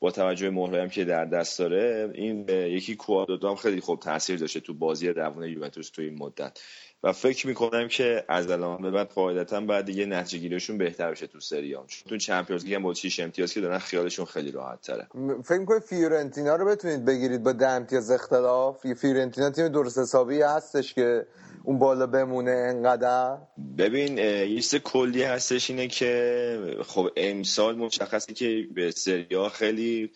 با 0.00 0.10
توجه 0.10 0.50
مهره 0.50 0.82
هم 0.82 0.88
که 0.88 1.04
در 1.04 1.24
دست 1.24 1.58
داره 1.58 2.10
این 2.14 2.48
یکی 2.48 2.96
کوادرادو 2.96 3.48
هم 3.48 3.56
خیلی 3.56 3.80
خوب 3.80 4.00
تاثیر 4.00 4.38
داشته 4.38 4.60
تو 4.60 4.74
بازی 4.74 5.08
روان 5.08 5.48
یوونتوس 5.48 5.90
تو 5.90 6.02
این 6.02 6.18
مدت. 6.18 6.60
و 7.02 7.12
فکر 7.12 7.46
می‌کنم 7.46 7.88
که 7.88 8.24
از 8.28 8.50
الان 8.50 8.82
به 8.82 8.90
بعد 8.90 9.08
قاعدتا 9.08 9.60
بعد 9.60 9.84
دیگه 9.84 10.06
نتیجه 10.06 10.38
گیریشون 10.38 10.78
بهتر 10.78 11.10
بشه 11.10 11.26
تو 11.26 11.40
سریام 11.40 11.86
چون 11.86 12.08
تو 12.08 12.16
چمپیونز 12.16 12.64
لیگ 12.64 12.74
هم 12.74 12.82
با 12.82 12.94
6 12.94 13.20
امتیاز 13.20 13.52
که 13.52 13.60
دارن 13.60 13.78
خیالشون 13.78 14.24
خیلی 14.24 14.50
راحت 14.50 14.80
تره. 14.80 15.06
فکر 15.44 15.58
می‌کنید 15.58 15.82
فیورنتینا 15.82 16.56
رو 16.56 16.66
بتونید 16.66 17.04
بگیرید 17.04 17.42
با 17.42 17.52
ده 17.52 17.68
امتیاز 17.68 18.10
اختلاف؟ 18.10 18.86
فیورنتینا 18.94 19.50
تیم 19.50 19.68
درست 19.68 19.98
حسابی 19.98 20.42
هستش 20.42 20.94
که 20.94 21.26
اون 21.64 21.78
بالا 21.78 22.06
بمونه 22.06 22.50
انقدر؟ 22.50 23.38
ببین 23.78 24.18
یه 24.18 24.60
چیز 24.60 24.74
کلی 24.74 25.22
هستش 25.22 25.70
اینه 25.70 25.88
که 25.88 26.76
خب 26.86 27.08
امسال 27.16 27.76
مشخصه 27.76 28.34
که 28.34 28.66
به 28.74 28.90
سریا 28.90 29.48
خیلی 29.48 30.10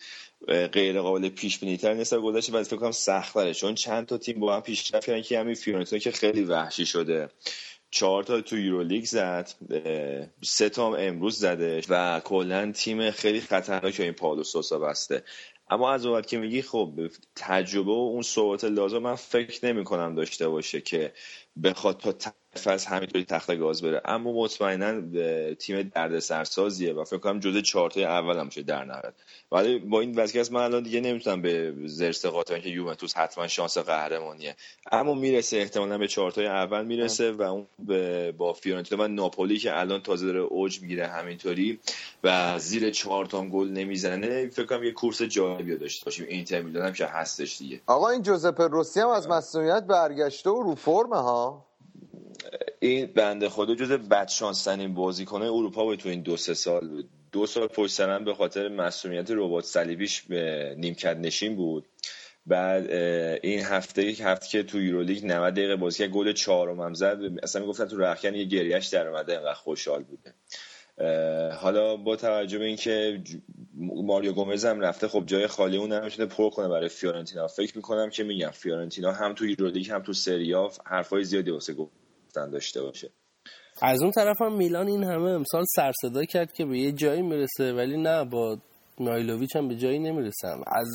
غیر 0.47 1.01
قابل 1.01 1.29
پیش 1.29 1.59
بینی 1.59 1.77
تر 1.77 1.93
نسبت 1.93 2.19
گذشته 2.19 2.53
و 2.53 2.63
فکر 2.63 2.75
کنم 2.75 2.91
سخت 2.91 3.51
چون 3.51 3.75
چند 3.75 4.05
تا 4.05 4.17
تیم 4.17 4.39
با 4.39 4.55
هم 4.55 4.61
پیشرفت 4.61 5.05
کردن 5.05 5.21
که 5.21 5.39
همین 5.39 5.55
فیورنتینا 5.55 5.99
که 5.99 6.11
خیلی 6.11 6.43
وحشی 6.43 6.85
شده. 6.85 7.29
چهار 7.91 8.23
تا 8.23 8.41
تو 8.41 8.57
یورولیگ 8.57 9.05
زد. 9.05 9.49
سه 10.43 10.69
تا 10.69 10.95
امروز 10.95 11.37
زده 11.37 11.81
و 11.89 12.19
کلا 12.19 12.71
تیم 12.71 13.11
خیلی 13.11 13.41
خطرناک 13.41 13.99
این 13.99 14.11
پالو 14.11 14.43
سوسا 14.43 14.79
بسته. 14.79 15.23
اما 15.69 15.93
از 15.93 16.05
وقت 16.05 16.27
که 16.27 16.37
میگی 16.37 16.61
خب 16.61 16.99
تجربه 17.35 17.91
و 17.91 17.95
اون 17.95 18.21
صحبت 18.21 18.63
لازم 18.63 18.97
من 18.97 19.15
فکر 19.15 19.65
نمی 19.65 19.83
کنم 19.83 20.15
داشته 20.15 20.47
باشه 20.47 20.81
که 20.81 21.13
بخواد 21.63 21.97
تا 21.97 22.11
فصل 22.57 22.89
همینطوری 22.89 23.25
تخت 23.25 23.55
گاز 23.55 23.81
بره. 23.81 24.01
اما 24.05 24.31
مطمئنا 24.31 25.01
تیم 25.55 25.91
درد 25.95 26.19
سرسازیه 26.19 26.93
و 26.93 27.03
فکر 27.03 27.17
کنم 27.17 27.39
جزء 27.39 27.61
چهارتای 27.61 28.05
اول 28.05 28.37
هم 28.37 28.49
در 28.67 28.85
نهایت. 28.85 29.13
ولی 29.51 29.79
با 29.79 30.01
این 30.01 30.15
وضعیت 30.15 30.51
من 30.51 30.61
الان 30.61 30.83
دیگه 30.83 31.01
نمی‌تونم 31.01 31.41
به 31.41 31.73
زرس 31.85 32.25
قاطع 32.25 32.59
که 32.59 32.69
یوونتوس 32.69 33.17
حتما 33.17 33.47
شانس 33.47 33.77
قهرمانیه. 33.77 34.55
اما 34.91 35.13
می‌رسه 35.13 35.57
احتمالا 35.57 35.97
به 35.97 36.07
چهارتای 36.07 36.47
اول 36.47 36.85
می‌رسه 36.85 37.31
و 37.31 37.41
اون 37.41 37.67
با 38.31 38.53
فیورنتینا 38.53 39.03
و 39.03 39.07
ناپولی 39.07 39.57
که 39.57 39.79
الان 39.79 40.01
تازه 40.01 40.25
داره 40.25 40.39
اوج 40.39 40.81
می‌گیره 40.81 41.07
همینطوری 41.07 41.79
و 42.23 42.59
زیر 42.59 42.89
چهار 42.89 43.25
تا 43.25 43.45
گل 43.45 43.67
نمی‌زنه 43.67 44.47
فکر 44.47 44.65
کنم 44.65 44.83
یه 44.83 44.91
کورس 44.91 45.21
جالبی 45.21 45.77
داشته 45.77 46.05
باشیم. 46.05 46.25
اینتر 46.29 46.61
میلان 46.61 46.85
هم 46.85 46.93
که 46.93 47.05
هستش 47.05 47.57
دیگه. 47.57 47.81
آقا 47.85 48.09
این 48.09 48.21
جوزپه 48.21 48.67
روسی 48.67 48.99
هم 48.99 49.09
از 49.09 49.27
مسئولیت 49.27 49.83
برگشته 49.83 50.49
و 50.49 50.63
رو 50.63 50.75
فرمه 50.75 51.21
ها. 51.21 51.65
این 52.83 53.05
بنده 53.05 53.49
خدا 53.49 53.75
جز 53.75 53.91
بدشانسترین 53.91 54.93
بازیکنه 54.93 55.45
اروپا 55.45 55.83
بود 55.83 55.99
تو 55.99 56.09
این 56.09 56.21
دو 56.21 56.37
سه 56.37 56.53
سال. 56.53 57.03
دو 57.31 57.45
سال 57.45 57.67
پشت 57.67 58.01
به 58.01 58.33
خاطر 58.33 58.67
مسئولیت 58.67 59.31
ربات 59.31 59.65
صلیبیش 59.65 60.21
به 60.21 60.75
نیمکت 60.77 61.17
نشین 61.17 61.55
بود. 61.55 61.85
بعد 62.45 62.91
این 63.43 63.59
هفته 63.59 64.05
یک 64.05 64.21
هفته 64.21 64.47
که 64.47 64.63
تو 64.63 64.81
یورولیگ 64.81 65.25
90 65.25 65.53
دقیقه 65.53 65.75
بازی 65.75 66.07
گل 66.07 66.33
چهارم 66.33 66.81
هم 66.81 66.93
زد. 66.93 67.19
اصلا 67.43 67.61
می‌گفتن 67.61 67.85
تو 67.85 67.97
رخکن 67.97 68.35
یه 68.35 68.43
گریش 68.43 68.87
در 68.87 69.07
اومده 69.07 69.35
انقدر 69.37 69.53
خوشحال 69.53 70.03
بوده. 70.03 70.33
حالا 71.55 71.97
با 71.97 72.15
توجه 72.15 72.57
به 72.57 72.65
اینکه 72.65 73.21
ماریو 74.03 74.33
گومز 74.33 74.65
هم 74.65 74.79
رفته 74.79 75.07
خب 75.07 75.23
جای 75.25 75.47
خالی 75.47 75.77
اون 75.77 75.93
نمی‌تونه 75.93 76.27
پر 76.27 76.49
کنه 76.49 76.67
برای 76.67 76.89
فیورنتینا. 76.89 77.47
فکر 77.47 77.77
می‌کنم 77.77 78.09
که 78.09 78.23
میگم 78.23 78.51
فیورنتینا 78.51 79.11
هم 79.11 79.33
تو 79.33 79.45
یورولیگ 79.45 79.91
هم 79.91 80.01
تو 80.01 80.13
سریا 80.13 80.71
حرفای 80.85 81.23
زیادی 81.23 81.51
واسه 81.51 81.73
گفتن 82.33 82.49
داشته 82.49 82.81
باشه. 82.81 83.09
از 83.81 84.01
اون 84.01 84.11
طرف 84.11 84.41
هم 84.41 84.57
میلان 84.57 84.87
این 84.87 85.03
همه 85.03 85.29
امسال 85.29 85.63
سرصدا 85.75 86.25
کرد 86.25 86.53
که 86.53 86.65
به 86.65 86.79
یه 86.79 86.91
جایی 86.91 87.21
می‌رسه 87.21 87.73
ولی 87.73 87.97
نه 87.97 88.25
با 88.25 88.57
نایلوویچ 88.99 89.55
هم 89.55 89.67
به 89.67 89.75
جایی 89.75 89.99
نمی‌رسم 89.99 90.63
از 90.67 90.87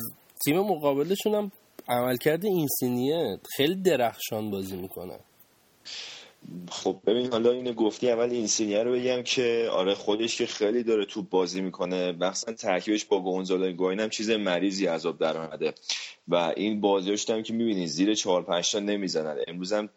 تیم 0.45 0.59
مقابلشون 0.59 1.35
هم 1.35 1.51
عملکرد 1.87 2.45
اینسینیه 2.45 3.39
خیلی 3.55 3.75
درخشان 3.75 4.51
بازی 4.51 4.77
می‌کنه. 4.77 5.19
خب 6.71 6.97
ببین 7.05 7.31
حالا 7.31 7.51
اینو 7.51 7.73
گفتی 7.73 8.11
اول 8.11 8.29
اینسینیه 8.29 8.83
رو 8.83 8.91
بگم 8.91 9.23
که 9.23 9.69
آره 9.71 9.95
خودش 9.95 10.37
که 10.37 10.45
خیلی 10.45 10.83
داره 10.83 11.05
توپ 11.05 11.29
بازی 11.29 11.61
می‌کنه 11.61 12.11
مخصوصا 12.11 12.53
ترکیبش 12.53 13.05
با 13.05 13.19
گونزالو 13.21 13.71
گوین 13.71 13.99
هم 13.99 14.09
چیز 14.09 14.29
مریضی 14.29 14.85
عذاب 14.85 15.19
در 15.19 15.37
اومده 15.37 15.73
و 16.31 16.35
این 16.35 16.81
بازیاش 16.81 17.29
هم 17.29 17.43
که 17.43 17.53
می‌بینید 17.53 17.87
زیر 17.87 18.13
4 18.13 18.43
5 18.43 18.71
تا 18.71 18.79
نمی‌زنن. 18.79 19.37
امروز 19.47 19.73
هم 19.73 19.89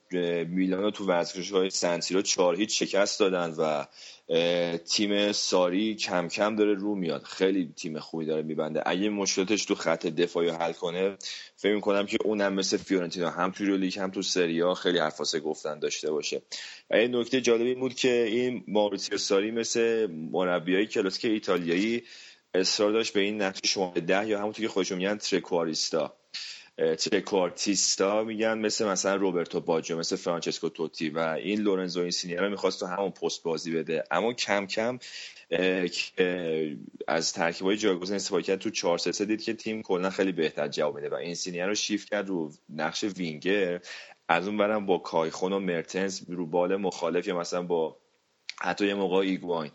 میلانو 0.48 0.90
تو 0.90 1.04
ورزشگاه 1.04 1.60
های 1.60 1.70
سنسیرو 1.70 2.22
4 2.22 2.56
هیچ 2.56 2.82
شکست 2.82 3.20
دادن 3.20 3.54
و 3.58 3.86
تیم 4.78 5.32
ساری 5.32 5.94
کم 5.94 6.28
کم 6.28 6.56
داره 6.56 6.74
رو 6.74 6.94
میاد. 6.94 7.22
خیلی 7.22 7.72
تیم 7.76 7.98
خوبی 7.98 8.26
داره 8.26 8.42
میبنده. 8.42 8.82
اگه 8.86 9.08
مشکلاتش 9.08 9.64
تو 9.64 9.74
خط 9.74 10.06
دفاعی 10.06 10.48
حل 10.48 10.72
کنه 10.72 11.16
فکر 11.56 11.74
می‌کنم 11.74 12.06
که 12.06 12.18
اونم 12.24 12.52
مثل 12.54 12.76
فیورنتینا 12.76 13.30
هم 13.30 13.50
تو 13.50 13.64
لیگ 13.64 13.98
هم 13.98 14.10
تو 14.10 14.22
سریا 14.22 14.74
خیلی 14.74 14.98
حرفا 14.98 15.19
واسه 15.19 15.40
گفتن 15.40 15.78
داشته 15.78 16.10
باشه. 16.10 16.42
و 16.90 17.00
یه 17.00 17.08
نکته 17.08 17.40
جالبی 17.40 17.74
بود 17.74 17.94
که 17.94 18.22
این 18.22 18.64
مائوریتزیو 18.68 19.18
ساری 19.18 19.50
مثل 19.50 20.06
مربیای 20.10 20.86
کلاسیک 20.86 21.30
ایتالیایی 21.30 22.02
اصرار 22.54 22.92
داشت 22.92 23.12
به 23.12 23.20
این 23.20 23.42
نقش 23.42 23.60
شماره 23.64 23.94
ده 24.06 24.28
یا 24.28 24.38
همونطور 24.38 24.62
که 24.62 24.68
خودشون 24.68 24.98
میگن 24.98 25.16
trequartista. 25.16 26.16
trequartista 26.76 28.24
میگن 28.24 28.58
مثل 28.58 28.86
مثلا 28.86 29.16
روبرتو 29.16 29.60
باجو 29.60 29.98
مثل 29.98 30.16
فرانچسکو 30.16 30.68
توتی 30.68 31.10
و 31.10 31.18
این 31.18 31.60
لورنزو 31.60 32.00
اینسینیه 32.00 32.42
را 32.42 32.48
می‌خواست 32.48 32.80
تو 32.80 32.86
همون 32.86 33.10
پست 33.10 33.42
بازی 33.42 33.72
بده. 33.72 34.04
اما 34.10 34.32
کم 34.32 34.66
کم 34.66 34.98
از 37.08 37.32
ترکیب 37.32 37.66
های 37.66 37.76
جایگزین 37.76 38.16
استفاده 38.16 38.42
کرد 38.42 38.58
تو 38.58 38.70
4 38.70 38.98
3 38.98 39.24
دید 39.24 39.42
که 39.42 39.54
تیم 39.54 39.82
کلا 39.82 40.10
خیلی 40.10 40.32
بهتر 40.32 40.68
جواب 40.68 40.94
میده 40.94 41.08
و 41.08 41.14
اینسینیه 41.14 41.60
را 41.60 41.66
رو 41.66 41.74
شیفت 41.74 42.10
کرد 42.10 42.28
رو 42.28 42.52
نقش 42.68 43.04
وینگر. 43.04 43.80
از 44.28 44.46
اون 44.46 44.56
برم 44.56 44.86
با 44.86 44.98
کایه‌خون 44.98 45.52
و 45.52 45.58
مرتنز 45.58 46.20
رو 46.28 46.46
بال 46.46 46.76
مخالف 46.76 47.26
یا 47.26 47.38
مثلا 47.38 47.62
با 47.62 47.96
حتی 48.60 48.86
یه 48.86 48.94
موقع 48.94 49.16
ایگواین. 49.16 49.70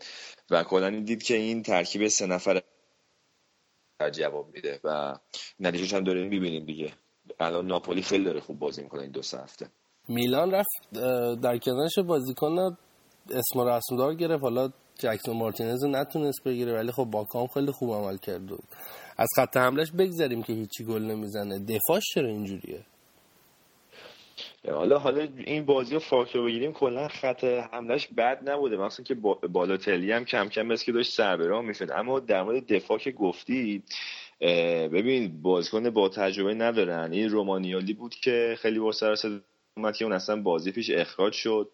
و 0.50 0.62
کلا 0.62 0.90
دید 0.90 1.22
که 1.22 1.34
این 1.36 1.62
ترکیب 1.62 2.08
سه 2.08 2.26
نفر 2.26 2.62
جواب 4.06 4.46
میده 4.54 4.80
و 4.84 5.16
نتیجهش 5.60 5.94
هم 5.94 6.04
داریم 6.04 6.28
می‌بینیم 6.28 6.64
دیگه. 6.64 6.92
الان 7.40 7.66
ناپولی 7.66 8.02
خیلی 8.02 8.24
داره 8.24 8.40
خوب 8.40 8.58
بازی 8.58 8.82
می‌کنه 8.82 9.02
این 9.02 9.10
دو 9.10 9.22
سه 9.22 9.38
هفته. 9.38 9.66
میلان 10.08 10.50
رفت 10.50 10.70
در 11.40 11.58
کنارش 11.58 11.98
بازیکن 11.98 12.76
اسم 13.30 13.60
رسمدار 13.60 14.14
گرفت. 14.14 14.42
حالا 14.42 14.70
جکسون 14.98 15.36
مارتینز 15.36 15.84
نتونست 15.84 16.44
بگیره 16.44 16.74
ولی 16.74 16.92
خب 16.92 17.04
باکام 17.04 17.46
خیلی 17.46 17.72
خوب 17.72 17.90
عمل 17.90 18.16
کرد. 18.16 18.52
از 19.16 19.28
خط 19.36 19.56
حملش 19.56 19.92
بگذاریم 19.92 20.42
که 20.42 20.52
هیچی 20.52 20.84
گل 20.84 21.02
نمی‌زنه. 21.02 21.58
دفاعش 21.58 22.04
چرا 22.14 22.28
اینجوریه؟ 22.28 22.84
حالا 24.66 24.98
حالا 24.98 25.28
این 25.46 25.64
بازی 25.64 25.94
رو 25.94 26.00
فاکتور 26.00 26.44
بگیریم 26.44 26.72
کلا 26.72 27.08
خط 27.08 27.44
حملش 27.44 28.08
بد 28.16 28.48
نبوده. 28.48 28.76
مثلا 28.76 29.04
که 29.04 29.14
بالاتلی 29.48 30.12
هم 30.12 30.24
کم 30.24 30.48
کم 30.48 30.62
مثل 30.62 30.84
که 30.84 30.92
داشت 30.92 31.12
سربراه 31.12 31.62
می‌شد 31.62 31.90
اما 31.90 32.20
در 32.20 32.42
مورد 32.42 32.66
دفاع 32.66 32.98
که 32.98 33.12
گفتی 33.12 33.82
ببین 34.92 35.42
بازیکن 35.42 35.90
با 35.90 36.08
تجربه 36.08 36.54
ندارن. 36.54 37.12
این 37.12 37.28
رومانیالی 37.28 37.92
بود 37.92 38.14
که 38.14 38.56
خیلی 38.58 38.78
با 38.78 38.92
سر 38.92 39.16
اومد 39.76 39.96
که 39.96 40.04
اون 40.04 40.14
اصلا 40.14 40.42
بازی 40.42 40.72
پیش 40.72 40.90
اخراج 40.90 41.32
شد. 41.32 41.70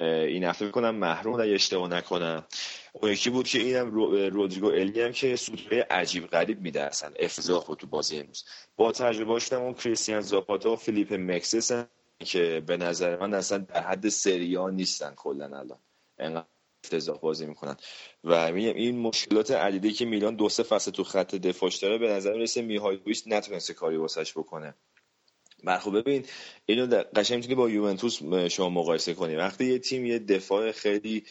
این 0.00 0.44
هفته 0.44 0.64
می‌کنم 0.64 0.94
محروم 0.94 1.40
اگه 1.40 1.52
اشتباه 1.52 1.90
نکنم. 1.90 2.44
اون 2.92 3.12
یکی 3.12 3.30
بود 3.30 3.48
که 3.48 3.58
اینم 3.58 3.90
رودریگو 4.30 4.66
الی 4.66 5.00
هم 5.00 5.12
که 5.12 5.36
سوتوی 5.36 5.78
عجیب 5.78 6.26
غریب 6.26 6.60
میده 6.60 6.82
اصلا. 6.82 7.10
افتضاح 7.18 7.64
بود 7.64 7.78
تو 7.78 7.86
بازی 7.86 8.18
امروز. 8.18 8.44
با 8.76 8.92
تجربه 8.92 9.32
داشتم 9.32 9.62
اون 9.62 9.74
کریستیان 9.74 10.20
زاپاتا 10.20 10.72
و 10.72 10.76
فیلیپ 10.76 11.12
مکسس 11.12 11.84
که 12.24 12.62
به 12.66 12.76
نظر 12.76 13.20
من 13.20 13.34
اصلا 13.34 13.58
در 13.58 13.80
حد 13.82 14.08
سریا 14.08 14.70
نیستن 14.70 15.14
کلا 15.16 15.44
الان. 15.58 15.78
انقدر 16.18 16.46
افتضاح 16.84 17.18
بازی 17.18 17.46
می‌کنن. 17.46 17.76
و 18.24 18.52
میگم 18.52 18.74
این 18.74 18.98
مشکلات 18.98 19.50
عدیده 19.50 19.90
که 19.92 20.04
میلان 20.04 20.36
دو 20.36 20.48
سه 20.48 20.62
فصل 20.62 20.90
تو 20.90 21.04
خط 21.04 21.34
دفاعش 21.34 21.76
داره 21.76 21.98
به 21.98 22.08
نظر 22.08 22.32
می‌رسه 22.32 22.62
میهایلوویچ 22.62 23.22
نتونسته 23.26 23.74
کاری 23.74 23.96
واسش 23.96 24.32
بکنه. 24.38 24.74
من 25.64 25.78
خب 25.78 25.98
ببین 25.98 26.24
اینو 26.66 26.86
قشنگ 27.16 27.36
می‌تونی 27.36 27.54
با 27.54 27.70
یوونتوس 27.70 28.22
شما 28.50 28.68
مقایسه 28.68 29.14
کنی. 29.14 29.36
وقتی 29.36 29.64
یه 29.64 29.78
تیم 29.78 30.06
یه 30.06 30.18
دفاع 30.18 30.72
خیلی 30.72 31.24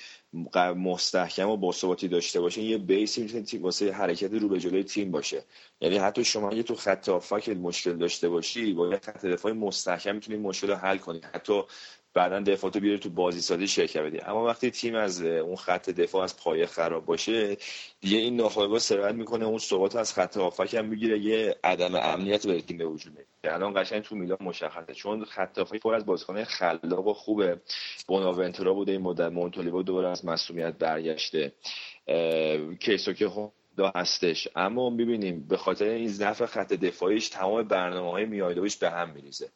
مستحکم 0.75 1.49
و 1.49 1.57
باثباتی 1.57 2.07
داشته 2.07 2.41
باشه 2.41 2.61
یه 2.61 2.77
بیسی 2.77 3.21
می‌تونه 3.21 3.43
تیم 3.43 3.63
واسه 3.63 3.91
حرکت 3.91 4.33
رو 4.33 4.47
به 4.47 4.59
جلوی 4.59 4.83
تیم 4.83 5.11
باشه. 5.11 5.43
یعنی 5.81 5.97
حتی 5.97 6.23
شما 6.23 6.49
اگه 6.49 6.63
تو 6.63 6.75
خط 6.75 7.09
هافک 7.09 7.49
مشکل 7.49 7.97
داشته 7.97 8.29
باشی 8.29 8.73
با 8.73 8.89
یه 8.89 8.99
خط 9.03 9.25
دفاع 9.25 9.51
مستحکم 9.51 10.15
می‌تونی 10.15 10.37
مشکل 10.37 10.67
رو 10.67 10.75
حل 10.75 10.97
کنی. 10.97 11.21
حتی 11.33 11.61
بعدا 12.13 12.39
دفاع 12.39 12.71
تو 12.71 12.79
بیاره 12.79 12.97
تو 12.97 13.09
بازی 13.09 13.41
سازی 13.41 13.67
شرکت 13.67 14.01
بدی. 14.01 14.19
اما 14.19 14.45
وقتی 14.45 14.71
تیم 14.71 14.95
از 14.95 15.21
اون 15.21 15.55
خط 15.55 15.89
دفاع 15.89 16.23
از 16.23 16.37
پایه 16.37 16.65
خراب 16.65 17.05
باشه 17.05 17.57
دیگه 18.01 18.17
این 18.17 18.35
ناخودآگاه 18.35 18.79
سرعت 18.79 19.15
می‌کنه 19.15 19.45
اون 19.45 19.57
ثبات 19.57 19.95
از 19.95 20.13
خط 20.13 20.37
هافک 20.37 20.73
هم 20.73 20.85
می‌گیره 20.85 21.19
یه 21.19 21.55
عدم 21.63 21.95
امنیت 21.95 22.47
به 22.47 22.61
تیم 22.61 22.77
به 22.77 22.85
وجود 22.85 23.13
میاد. 23.13 23.55
الان 23.55 23.83
قشنگ 23.83 24.01
تو 24.01 24.15
میلان 24.15 24.37
مشخصه 24.41 24.93
چون 24.93 25.25
خط 25.25 25.57
هافک 25.57 25.79
پر 25.79 25.95
از 25.95 26.05
بازیکن 26.05 26.43
خلاق 26.43 27.07
و 27.07 27.13
خوبه 27.13 27.61
بوناونتورا 28.07 28.73
بوده 28.73 28.91
این 28.91 29.01
مدت 29.01 29.31
مونتولیوو 29.31 29.83
دوباره 29.83 30.09
از 30.09 30.25
مسئولیت 30.25 30.73
برگشته. 30.73 31.53
کیسوکه 32.79 33.31
هوندا 33.77 33.91
هستش. 33.95 34.47
اما 34.55 34.89
می‌بینیم 34.89 35.47
به 35.49 35.57
خاطر 35.57 35.85
این 35.85 36.07
ضعف 36.07 36.45
خط 36.45 36.73
دفاعیش 36.73 37.29
تمام 37.29 37.63
برنامه 37.63 38.11
های 38.11 38.25
میهایلوویچ 38.25 38.77
به 38.77 38.89
هم 38.89 39.09
میریزه. 39.09 39.49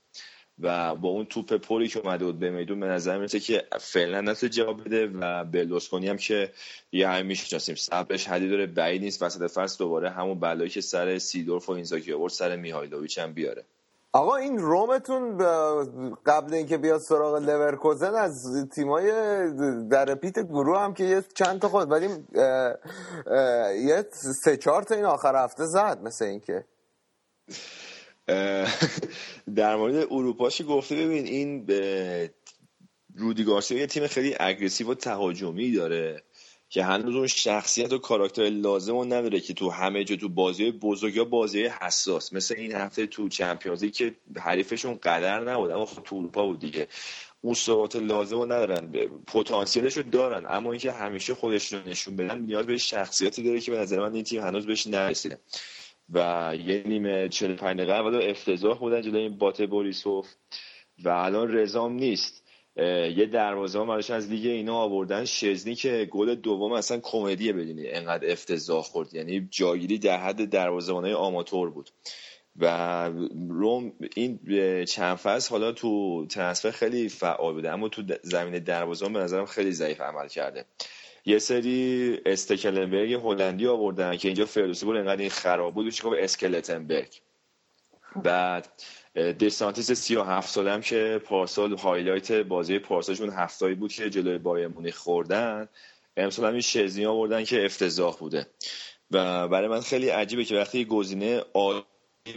و 0.61 0.95
با 0.95 1.09
اون 1.09 1.25
توپ 1.25 1.53
پلی 1.53 1.87
که 1.87 1.99
اومده 1.99 2.25
بود 2.25 2.39
به 2.39 2.49
میدون 2.49 2.79
به 2.79 2.85
نظر 2.87 3.17
می‌رسه 3.17 3.39
که 3.39 3.63
فعلا 3.79 4.21
نتونه 4.21 4.49
جواب 4.49 4.83
بده 4.83 5.07
و 5.07 5.43
برلوسکونی 5.43 6.07
هم 6.07 6.17
که 6.17 6.51
یه 6.91 7.07
همین 7.07 7.25
می‌شناسیم. 7.25 7.75
صبرش 7.75 8.27
حدی 8.27 8.49
داره 8.49 8.65
بعید 8.65 9.01
نیست 9.01 9.23
وسط 9.23 9.51
فصل 9.51 9.77
دوباره 9.77 10.09
همون 10.09 10.39
بلایی 10.39 10.69
که 10.69 10.81
سر 10.81 11.17
سیدورف 11.17 11.69
و 11.69 11.71
اینزاگی 11.71 12.13
آورد 12.13 12.31
سر 12.31 12.55
میهایلوویچ 12.55 13.17
هم 13.17 13.33
بیاره. 13.33 13.63
آقا 14.13 14.35
این 14.35 14.57
رومتون 14.57 15.37
قبل 16.25 16.53
اینکه 16.53 16.77
بیاد 16.77 16.99
سراغ 16.99 17.35
لورکوزن 17.35 18.15
از 18.15 18.67
تیمای 18.75 19.11
در 19.89 20.15
پیت 20.15 20.39
گروه 20.39 20.79
هم 20.79 20.93
که 20.93 21.03
یه 21.03 21.23
چند 21.33 21.61
تا 21.61 21.69
خود 21.69 21.91
ولی 21.91 22.07
یه 23.87 24.05
سه 24.43 24.57
چهار 24.57 24.83
تا 24.83 24.95
این 24.95 25.05
آخر 25.05 25.43
هفته 25.43 25.65
زد 25.65 25.99
مثل 26.03 26.25
اینکه. 26.25 26.65
در 29.55 29.75
مورد 29.75 30.07
اروپاشی 30.11 30.63
گفته 30.63 30.95
ببین 30.95 31.25
این 31.25 31.65
به 31.65 32.33
رودی 33.15 33.43
گارسیا 33.43 33.77
یه 33.77 33.87
تیم 33.87 34.07
خیلی 34.07 34.35
اگریسیو 34.39 34.91
و 34.91 34.93
تهاجمی 34.93 35.71
داره 35.71 36.23
که 36.69 36.83
هنوز 36.83 37.15
اون 37.15 37.27
شخصیت 37.27 37.93
و 37.93 37.97
کاراکتر 37.97 38.43
لازم 38.43 38.97
رو 38.97 39.05
نداره 39.05 39.39
که 39.39 39.53
تو 39.53 39.69
همه 39.69 40.03
جا 40.03 40.15
تو 40.15 40.29
بازی 40.29 40.71
بزرگ 40.71 41.15
یا 41.15 41.25
بازی 41.25 41.65
حساس 41.65 42.33
مثل 42.33 42.55
این 42.57 42.71
هفته 42.71 43.07
تو 43.07 43.29
چمپیونزی 43.29 43.91
که 43.91 44.15
حریفشون 44.39 44.99
قدر 45.03 45.43
نبود 45.51 45.71
اما 45.71 45.85
خب 45.85 46.03
تو 46.03 46.15
اروپا 46.15 46.45
بود 46.45 46.59
دیگه. 46.59 46.87
اون 47.41 47.55
لازم 47.95 48.37
رو 48.37 48.45
ندارن 48.45 48.91
پتانسیلش 49.27 49.97
رو 49.97 50.03
دارن 50.03 50.45
اما 50.49 50.71
اینکه 50.71 50.91
همیشه 50.91 51.33
خودش 51.33 51.73
رو 51.73 51.89
نشون 51.89 52.15
بدن 52.15 52.39
نیاز 52.39 52.65
به 52.65 52.77
شخصیتی 52.77 53.43
داره 53.43 53.59
که 53.59 53.71
به 53.71 53.77
نظر 53.77 53.99
من 53.99 54.13
این 54.13 54.23
تیم 54.23 54.41
هنوز 54.41 54.65
بهش 54.65 54.87
نرسیده. 54.87 55.39
و 56.09 56.53
یه 56.65 56.83
نیمه 56.85 57.29
45 57.29 57.77
دقیقه 57.77 57.93
اول 57.93 58.29
افتضاح 58.29 58.79
بودن 58.79 59.01
جلوی 59.01 59.21
این 59.21 59.37
بات 59.37 59.61
بوریسوف. 59.61 60.27
و 61.03 61.09
الان 61.09 61.57
رزام 61.57 61.93
نیست. 61.93 62.43
یه 63.15 63.25
دروازه 63.25 63.79
هم 63.79 63.89
از 63.89 64.29
لیگ 64.29 64.45
اینا 64.45 64.75
آوردن. 64.75 65.25
شزنی 65.25 65.75
که 65.75 66.07
گل 66.11 66.35
دوم 66.35 66.71
اصلا 66.71 66.99
کمدیه 67.03 67.53
بدونی. 67.53 67.87
انقدر 67.87 68.31
افتضاح 68.31 68.83
خورد. 68.83 69.13
یعنی 69.13 69.47
جاگیری 69.51 69.97
در 69.97 70.17
حد 70.17 70.49
دروازه‌بانای 70.49 71.13
آماتور 71.13 71.69
بود. 71.69 71.89
و 72.55 73.09
روم 73.49 73.93
این 74.15 74.39
چند 74.85 75.17
فصل 75.17 75.49
حالا 75.49 75.71
تو 75.71 76.25
transfer 76.25 76.71
خیلی 76.71 77.09
فعال 77.09 77.53
بوده. 77.53 77.71
اما 77.71 77.89
تو 77.89 78.03
زمین 78.23 78.63
دروازه 78.63 79.09
به 79.09 79.19
نظرم 79.19 79.45
خیلی 79.45 79.71
ضعیف 79.71 80.01
عمل 80.01 80.27
کرده. 80.27 80.65
یه 81.27 81.39
سری 81.39 82.19
استکلنبرگ 82.25 83.13
هلندی 83.13 83.67
آوردن 83.67 84.17
که 84.17 84.27
اینجا 84.27 84.45
فردوسی 84.45 84.85
بود 84.85 84.95
انقدر 84.95 85.21
این 85.21 85.29
خراب 85.29 85.73
بود 85.73 85.89
چیکار 85.89 86.11
به 86.11 86.23
استکلنبرگ. 86.23 87.21
بعد 88.23 88.67
دسانتیس 89.15 89.91
37 89.91 90.49
ساله 90.49 90.71
هم 90.71 90.81
که 90.81 91.21
پارسال 91.25 91.77
highlight 91.77 92.31
بازی 92.31 92.79
پارسالشون 92.79 93.29
هفتایی 93.29 93.75
بود 93.75 93.91
که 93.91 94.09
جلوی 94.09 94.37
بایرن 94.37 94.67
مونیخ 94.67 94.97
خوردن. 94.97 95.69
امسال 96.17 96.45
هم 96.45 96.51
این 96.51 96.61
شزنی 96.61 97.05
آوردن 97.05 97.43
که 97.43 97.65
افتضاح 97.65 98.17
بوده. 98.17 98.47
و 99.11 99.47
برای 99.47 99.67
من 99.67 99.81
خیلی 99.81 100.09
عجیبه 100.09 100.45
که 100.45 100.55
وقتی 100.55 100.85
گزینه 100.85 101.43
عالی 101.53 101.83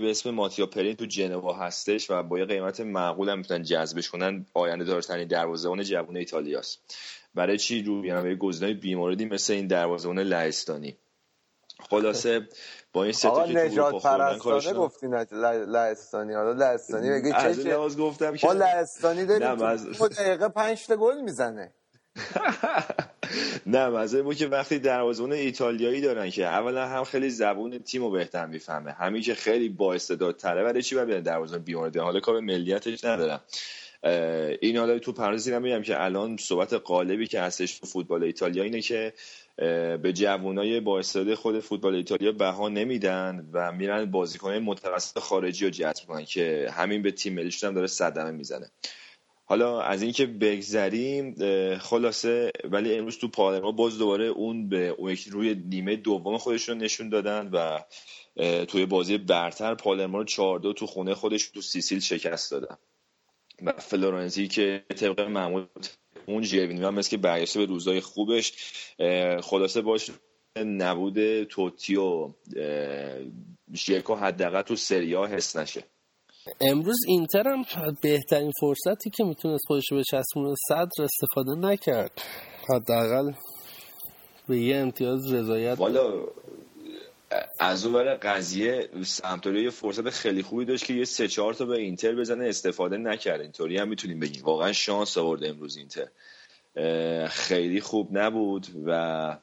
به 0.01 0.11
اسم 0.11 0.30
ماتیا 0.30 0.66
پرین 0.66 0.97
تو 0.97 1.07
جنوا 1.07 1.53
هستش 1.53 2.11
و 2.11 2.22
با 2.22 2.38
یه 2.38 2.45
قیمت 2.45 2.80
معقول 2.80 3.28
هم 3.28 3.38
می‌تونن 3.38 3.62
جذبش 3.62 4.09
کنن 4.09 4.47
آینده 4.55 4.84
دارترین 4.84 5.28
دروازه‌بان 5.28 5.82
جوون 5.82 6.16
ایتالیاست. 6.16 6.97
برای 7.35 7.59
چی 7.59 7.83
رو 7.83 8.07
یعنی 8.07 8.37
گزینه‌های 8.37 8.74
بیموردی 8.74 9.24
مثل 9.24 9.53
این 9.53 9.66
دروازه‌بان 9.66 10.18
لهستانی؟ 10.18 10.97
خلاصه 11.91 12.49
با 12.93 13.05
این 13.05 13.12
سه 13.12 13.31
که 13.31 13.53
نجات 13.53 14.03
پرستانه 14.03 14.72
گفتی 14.72 15.07
لهستانی. 15.66 16.35
حالا 16.35 16.53
لهستانی 16.53 17.11
بگی 17.11 17.33
چه 17.33 17.49
لحاظ 17.49 17.97
گفتم 17.97 18.37
که 18.37 18.49
لهستانی 18.49 19.26
داریم 19.26 19.62
از... 19.62 19.87
دقیقه 19.87 20.49
5 20.49 20.87
تا 20.87 20.97
گل 20.97 21.20
می‌زنه. 21.20 21.72
نه 23.66 23.89
مزه 23.89 24.22
بود 24.22 24.37
که 24.37 24.47
وقتی 24.47 24.78
دروازه‌بان 24.78 25.33
ایتالیایی 25.33 26.01
دارن 26.01 26.31
که 26.31 26.47
اولا 26.47 26.87
هم 26.87 27.05
خیلی 27.05 27.31
زبون 27.31 27.78
تیمو 27.78 28.11
بهتر 28.11 28.47
می‌فهمه. 28.47 28.93
همین 28.93 29.22
که 29.22 29.35
خیلی 29.35 29.68
با 29.68 29.95
استعدادتره 29.95 30.64
ولی 30.64 30.83
چی 30.83 30.95
باید 30.95 31.24
دروازه‌بان 31.24 31.64
بیمارده 31.64 32.01
حالا 32.01 32.20
کار 32.20 32.41
ملیتش 32.41 33.05
ندارم. 33.05 33.41
این 34.61 34.76
حالا 34.76 34.98
تو 34.98 35.12
پرانتز 35.12 35.48
میگم 35.48 35.82
که 35.82 36.05
الان 36.05 36.36
صحبت 36.36 36.72
قالبی 36.72 37.26
که 37.26 37.40
هستش 37.40 37.78
تو 37.78 37.86
فوتبال 37.86 38.24
ایتالیا 38.24 38.62
اینه 38.62 38.80
که 38.80 39.12
به 40.03 40.12
جوانای 40.14 40.80
با 40.80 40.98
استعداد 40.98 41.34
خود 41.34 41.61
فوتبال 41.61 41.94
ایتالیا 41.94 42.32
بها 42.32 42.68
نمیدن 42.68 43.48
و 43.53 43.72
میرن 43.72 44.05
بازیکن 44.05 44.55
متوسط 44.55 45.18
خارجی 45.18 45.64
رو 45.64 45.70
جذب 45.70 46.07
کنن 46.07 46.24
که 46.24 46.70
همین 46.72 47.03
به 47.03 47.11
تیم 47.11 47.34
ملیشون 47.34 47.68
هم 47.68 47.74
داره 47.74 47.86
صدمه 47.86 48.30
می‌زنه. 48.30 48.70
حالا 49.44 49.80
از 49.80 50.03
اینکه 50.03 50.26
بگذریم 50.26 51.34
خلاصه 51.78 52.51
ولی 52.64 52.94
امروز 52.94 53.18
تو 53.18 53.28
پالرما 53.28 53.72
باز 53.72 53.98
دوباره 53.98 54.24
اون 54.24 54.68
به 54.68 54.88
اون 54.88 55.16
روی 55.30 55.55
نیمه 55.55 55.96
دوم 55.96 56.38
خودشون 56.38 56.78
نشون 56.78 57.09
دادن 57.09 57.51
و 57.53 57.78
توی 58.64 58.86
بازی 58.86 59.18
برتر 59.18 59.74
پالرما 59.74 60.18
رو 60.18 60.24
4 60.24 60.72
تو 60.72 60.86
خونه 60.86 61.14
خودش 61.14 61.51
تو 61.51 61.61
سیسیل 61.61 62.01
شکست 62.01 62.51
دادن. 62.51 62.76
و 63.63 63.73
فلورنزی 63.73 64.49
که 64.49 64.85
طبق 64.89 65.21
معمول 65.21 65.67
اون 66.27 66.43
جیوینی 66.43 66.83
هم 66.83 66.95
مثل 66.95 67.11
که 67.11 67.17
برگشته 67.17 67.59
به 67.59 67.67
روزای 67.67 68.01
خوبش 68.01 68.53
خلاصه 69.43 69.81
باش 69.81 70.11
نبود 70.57 71.45
توتی 71.45 71.97
و 71.97 72.29
ژکو 73.75 74.15
حداقل 74.15 74.63
تو 74.63 74.77
سریا 74.77 75.27
حس 75.27 75.57
نشه. 75.57 75.85
امروز 76.61 76.97
اینتر 77.09 77.49
هم 77.49 77.65
بهترین 78.03 78.53
فرصتی 78.61 79.11
که 79.11 79.25
می‌تونست 79.25 79.65
خودش 79.67 79.85
به 79.91 80.03
چسبون 80.11 80.55
صدر 80.69 81.05
استفاده 81.05 81.55
نکرد. 81.59 82.23
حداقل 82.69 83.33
به 84.49 84.59
یه 84.59 84.77
امتیاز 84.77 85.33
رضایت 85.33 85.79
والا 85.79 86.25
از 87.59 87.85
اون 87.87 87.95
برای 87.95 88.14
قضیه 88.14 88.89
سمتوری 89.05 89.62
یه 89.62 89.70
فرصت 89.70 90.11
خیلی 90.11 90.43
خوبی 90.43 90.64
داشت 90.64 90.85
که 90.85 90.95
یه 90.95 91.05
سه 91.05 91.28
چهار 91.28 91.55
تا 91.55 91.64
به 91.64 91.78
اینتر 91.78 92.14
بزنه 92.14 92.49
استفاده 92.49 92.97
نکرد. 92.97 93.41
اینطوری 93.41 93.78
هم 93.78 93.89
می‌تونیم 93.89 94.20
بگیم. 94.20 94.43
واقعا 94.45 94.72
شانس 94.72 95.18
آورده 95.18 95.49
امروز 95.49 95.76
اینتر. 95.76 96.09
خیلی 97.28 97.81
خوب 97.81 98.18
نبود 98.18 98.66
و 98.87 99.37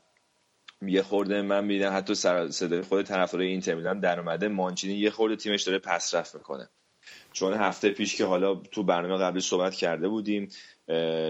یه 0.81 1.01
خورده 1.01 1.41
من 1.41 1.65
میدم 1.65 1.97
حتی 1.97 2.15
صدای 2.49 2.81
خود 2.81 3.05
طرفدارای 3.05 3.47
اینتر 3.47 3.75
میلان 3.75 3.99
در 3.99 4.19
اومده 4.19 4.47
مانچینی 4.47 4.93
یه 4.93 5.09
خورده 5.09 5.35
تیمش 5.35 5.63
داره 5.63 5.79
پس 5.79 6.15
رفت 6.15 6.35
می‌کنه. 6.35 6.69
چون 7.37 7.53
هفته 7.53 7.89
پیش 7.89 8.15
که 8.15 8.25
حالا 8.25 8.55
تو 8.55 8.83
برنامه 8.83 9.23
قبلی 9.23 9.41
صحبت 9.41 9.75
کرده 9.75 10.07
بودیم 10.07 10.49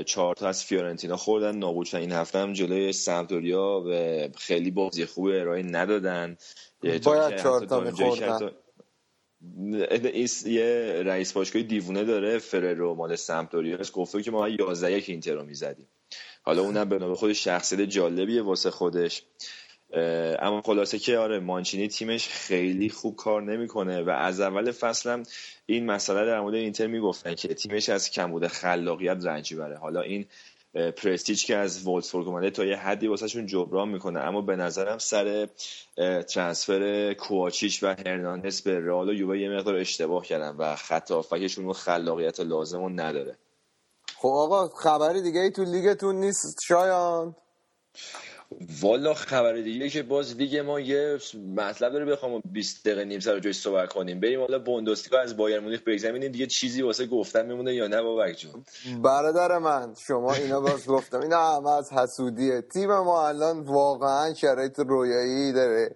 چهار 0.06 0.36
تا 0.36 0.48
از 0.48 0.64
فیورنتینا 0.64 1.18
خوردن 1.18 1.58
نابود 1.58 1.96
این 1.96 2.12
هفته 2.12 2.40
هم 2.40 2.54
جلوی 2.54 2.94
سمتوریا 2.94 3.84
و 3.88 4.30
خیلی 4.38 4.72
بازی 4.72 5.06
خوب 5.06 5.26
ارائه 5.26 5.64
ندادن. 5.64 6.38
باید 6.84 7.36
چهار 7.42 7.66
تا 7.66 7.80
میخوردن. 7.80 8.52
یه 10.46 11.04
رئیس 11.06 11.34
باشگاه 11.34 11.62
دیوونه 11.62 12.04
داره 12.04 12.38
فررو 12.38 12.96
مال 12.96 13.16
سمتوریا 13.16 13.78
گفته 13.94 14.22
که 14.22 14.32
ما 14.32 14.50
11 14.50 14.92
یک 14.92 15.10
اینتر 15.10 15.34
رو 15.34 15.44
می‌زدیم. 15.44 15.88
حالا 16.42 16.62
اونم 16.62 16.90
به 16.90 17.16
خود 17.16 17.34
شخصیت 17.34 17.82
جالبیه 17.82 18.42
واسه 18.42 18.72
خودش. 18.72 19.24
اما 20.40 20.62
خلاصه 20.62 21.00
که 21.00 21.18
آره 21.18 21.40
مانچینی 21.40 21.88
تیمش 21.88 22.28
خیلی 22.28 22.90
خوب 22.90 23.16
کار 23.16 23.42
نمی‌کنه 23.42 24.02
و 24.02 24.10
از 24.10 24.40
اول 24.40 24.72
فصل 24.72 25.24
این 25.66 25.86
مسئله 25.86 26.26
در 26.26 26.40
مورد 26.40 26.56
اینتر 26.56 26.88
می‌گفتن 26.88 27.36
که 27.36 27.48
تیمش 27.48 27.90
از 27.90 28.12
کمبود 28.12 28.48
خلاقیت 28.48 29.26
رنج 29.26 29.56
بره. 29.56 29.78
حالا 29.78 30.02
این 30.02 30.26
پرستیج 30.74 31.46
که 31.46 31.56
از 31.56 31.88
وولتسبورگ 31.88 32.28
اومده 32.28 32.50
تا 32.50 32.66
یه 32.66 32.76
حدی 32.76 33.08
واسهشون 33.08 33.46
جبران 33.46 33.90
می‌کنه 33.90 34.20
اما 34.20 34.42
به 34.42 34.56
نظرم 34.56 34.98
سر 34.98 35.48
ترانسفر 36.28 37.14
کوواچیچ 37.14 37.84
و 37.84 37.88
هرناندز 37.88 38.62
به 38.62 38.80
رئال 38.80 39.10
و 39.10 39.14
یووه 39.14 39.40
یه 39.40 39.50
مقدار 39.50 39.76
اشتباه 39.76 40.26
کردن 40.26 40.56
و 40.58 40.76
خط 40.76 41.12
هافکشون 41.12 41.66
اون 41.66 41.74
خلاقیت 41.74 42.40
لازم 42.40 43.02
نداره. 43.02 43.38
خب 44.16 44.28
آقا 44.28 44.68
خبری 44.68 45.22
دیگه 45.22 45.40
ای 45.40 45.52
تو 45.52 45.64
لیگتون 45.64 46.16
نیست 46.16 46.60
شایان؟ 46.68 47.36
والا 48.82 49.14
خبر 49.14 49.54
دیگه 49.54 49.90
که 49.90 50.04
باز 50.04 50.38
لیگ 50.38 50.58
ما 50.58 50.80
یه 50.80 51.18
مطلب 51.56 51.92
داره 51.94 52.06
بخوام 52.06 52.42
20 52.52 52.86
دقیقه 52.86 53.06
نیم 53.06 53.20
سر 53.20 53.40
جوش 53.40 53.60
صحبت 53.60 53.94
کنیم. 53.94 54.20
بریم 54.20 54.40
حالا 54.40 54.60
بوندسلیگا 54.60 55.20
از 55.20 55.38
بایر 55.38 55.60
مونیخ 55.60 55.82
بگذریم 55.84 56.28
دیگه 56.28 56.46
چیزی 56.46 56.82
واسه 56.82 57.06
گفتن 57.06 57.46
میمونه 57.46 57.76
یا 57.76 57.88
نه 57.88 58.02
بابک 58.02 58.38
جون؟ 58.38 58.64
برادر 59.02 59.58
من 59.58 59.94
شما 60.08 60.34
اینا 60.34 60.62
باز 60.62 60.88
گفتم. 60.88 61.22
اینا 61.22 61.58
همه 61.58 61.72
از 61.72 61.94
حسودیه. 61.94 62.62
تیم 62.62 62.90
ما 62.90 63.28
الان 63.28 63.60
واقعا 63.60 64.34
شرایط 64.34 64.80
رویایی 64.80 65.54
داره. 65.54 65.96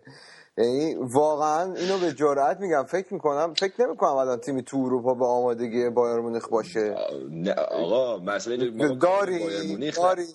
یعنی 0.58 0.96
واقعا 0.96 1.74
اینو 1.74 1.98
به 1.98 2.12
جرئت 2.12 2.60
میگم. 2.60 2.84
فکر 2.84 3.14
می‌کنم 3.14 3.54
فکر 3.54 3.86
نمی‌کنم 3.88 4.16
الان 4.16 4.40
تیمی 4.40 4.64
تو 4.64 4.78
اروپا 4.78 5.14
به 5.14 5.26
آمادگی 5.26 5.90
بایر 5.90 6.20
مونیخ 6.20 6.50
باشه. 6.50 6.96
نه 7.30 7.54
آقا 7.54 8.18
مسئله 8.18 8.58
داری 8.58 9.92
داری. 9.92 10.26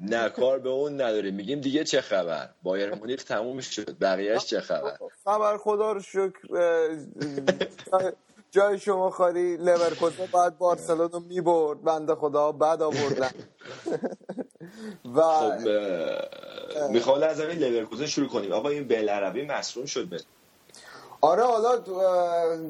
نه 0.00 0.28
کار 0.28 0.58
به 0.58 0.68
اون 0.68 0.92
نداره 1.00 1.30
میگیم 1.30 1.60
دیگه 1.60 1.84
چه 1.84 2.00
خبر؟ 2.00 2.48
بایر 2.62 2.94
مونیخ 2.94 3.24
تموم 3.24 3.60
شد. 3.60 3.98
بقیهش 4.00 4.44
چه 4.44 4.60
خبر؟ 4.60 4.98
خبر 5.24 5.56
خدا 5.56 5.92
رو 5.92 6.00
شکر 6.00 6.38
جای 8.50 8.78
شما 8.78 9.10
خالی. 9.10 9.56
لورکوزن 9.56 10.26
باید 10.32 10.58
بارسلون 10.58 11.10
رو 11.10 11.20
می‌برد. 11.20 11.82
بنده 11.82 12.14
خدا 12.14 12.52
بد 12.52 12.82
آوردن. 12.82 13.30
و 15.16 15.22
خب 15.22 15.68
می‌خوام 16.90 17.22
از 17.22 17.40
همین 17.40 17.58
لورکوزن 17.58 18.06
شروع 18.06 18.28
کنیم. 18.28 18.52
آقا 18.52 18.68
این 18.68 18.88
بلعربی 18.88 19.46
مصروم 19.46 19.86
شد 19.86 20.06
به 20.08 20.20
آره 21.20 21.42
حالا 21.42 21.82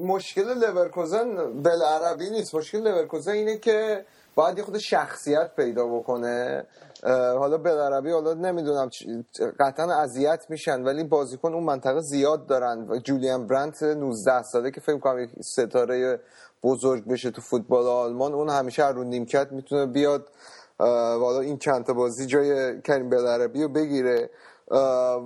مشکل 0.03 0.59
لورکوزن 0.59 1.53
بالعربی 1.62 2.31
نیست. 2.31 2.55
مشکل 2.55 2.79
لورکوزن 2.79 3.33
اینه 3.33 3.59
که 3.59 4.05
باید 4.37 4.59
یه 4.59 4.64
خود 4.64 4.78
شخصیت 4.78 5.51
پیدا 5.57 5.87
بکنه. 5.87 6.66
حالا 7.39 7.59
بالعربی 7.59 8.11
حالا 8.11 8.34
نمی‌دونم 8.34 8.91
قطعا 9.61 9.95
اذیت 9.95 10.47
میشن 10.49 10.82
ولی 10.82 11.05
بازیکن 11.05 11.55
اون 11.55 11.64
منطقه 11.64 12.01
زیاد 12.01 12.47
دارن. 12.47 12.99
جولیان 12.99 13.47
برانت 13.47 13.82
19 13.82 14.43
ساله 14.43 14.70
که 14.70 14.80
فکر 14.80 14.99
کنم 14.99 15.28
ستاره 15.41 16.20
بزرگ 16.62 17.07
بشه 17.07 17.30
تو 17.30 17.43
فوتبال 17.43 17.87
آلمان 17.87 18.34
اون 18.34 18.49
همیشه 18.49 18.89
رو 18.89 19.05
نیمکت 19.05 19.53
می‌تونه 19.53 19.87
بیاد 19.87 20.28
حالا 20.78 21.41
این 21.41 21.59
چند 21.59 21.84
تا 21.84 21.93
بازی 21.93 22.26
جای 22.26 22.80
کریم 22.80 23.11
بالعربی 23.11 23.62
رو 23.62 23.68
بگیره. 23.68 24.30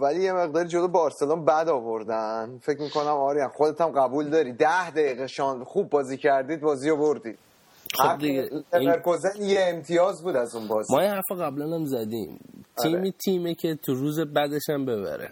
ولی 0.01 0.23
یه 0.23 0.33
مقداری 0.33 0.69
جلو 0.69 0.89
بارسلون 0.89 1.45
بد 1.45 1.69
آوردن. 1.69 2.59
فکر 2.63 2.81
می‌کنم 2.81 3.07
آریان 3.07 3.49
خودت 3.49 3.81
هم 3.81 3.91
قبول 3.91 4.31
داری؟ 4.31 4.53
ده 4.53 4.91
دقیقه 4.91 5.27
شان 5.27 5.65
خوب 5.65 5.91
بازی 5.91 6.17
کردید 6.17 6.61
بازی 6.61 6.91
رو 6.91 6.97
بردید 6.97 7.39
خب 7.95 8.19
دیگه 8.19 8.51
این 8.73 8.83
لورکوزن 8.83 9.43
یه 9.43 9.61
امتیاز 9.69 10.23
بود 10.23 10.37
از 10.37 10.55
اون 10.55 10.69
بازی. 10.69 10.95
ما 10.95 11.01
این 11.01 11.11
حرف 11.11 11.33
قبلا 11.41 11.75
هم 11.75 11.87
زدیم. 11.87 12.41
تیمی 12.83 12.99
آره. 12.99 13.11
تیمه 13.11 13.55
که 13.55 13.75
تو 13.75 13.95
روز 13.95 14.21
بعدش 14.21 14.69
هم 14.69 14.87
ببره. 14.87 15.31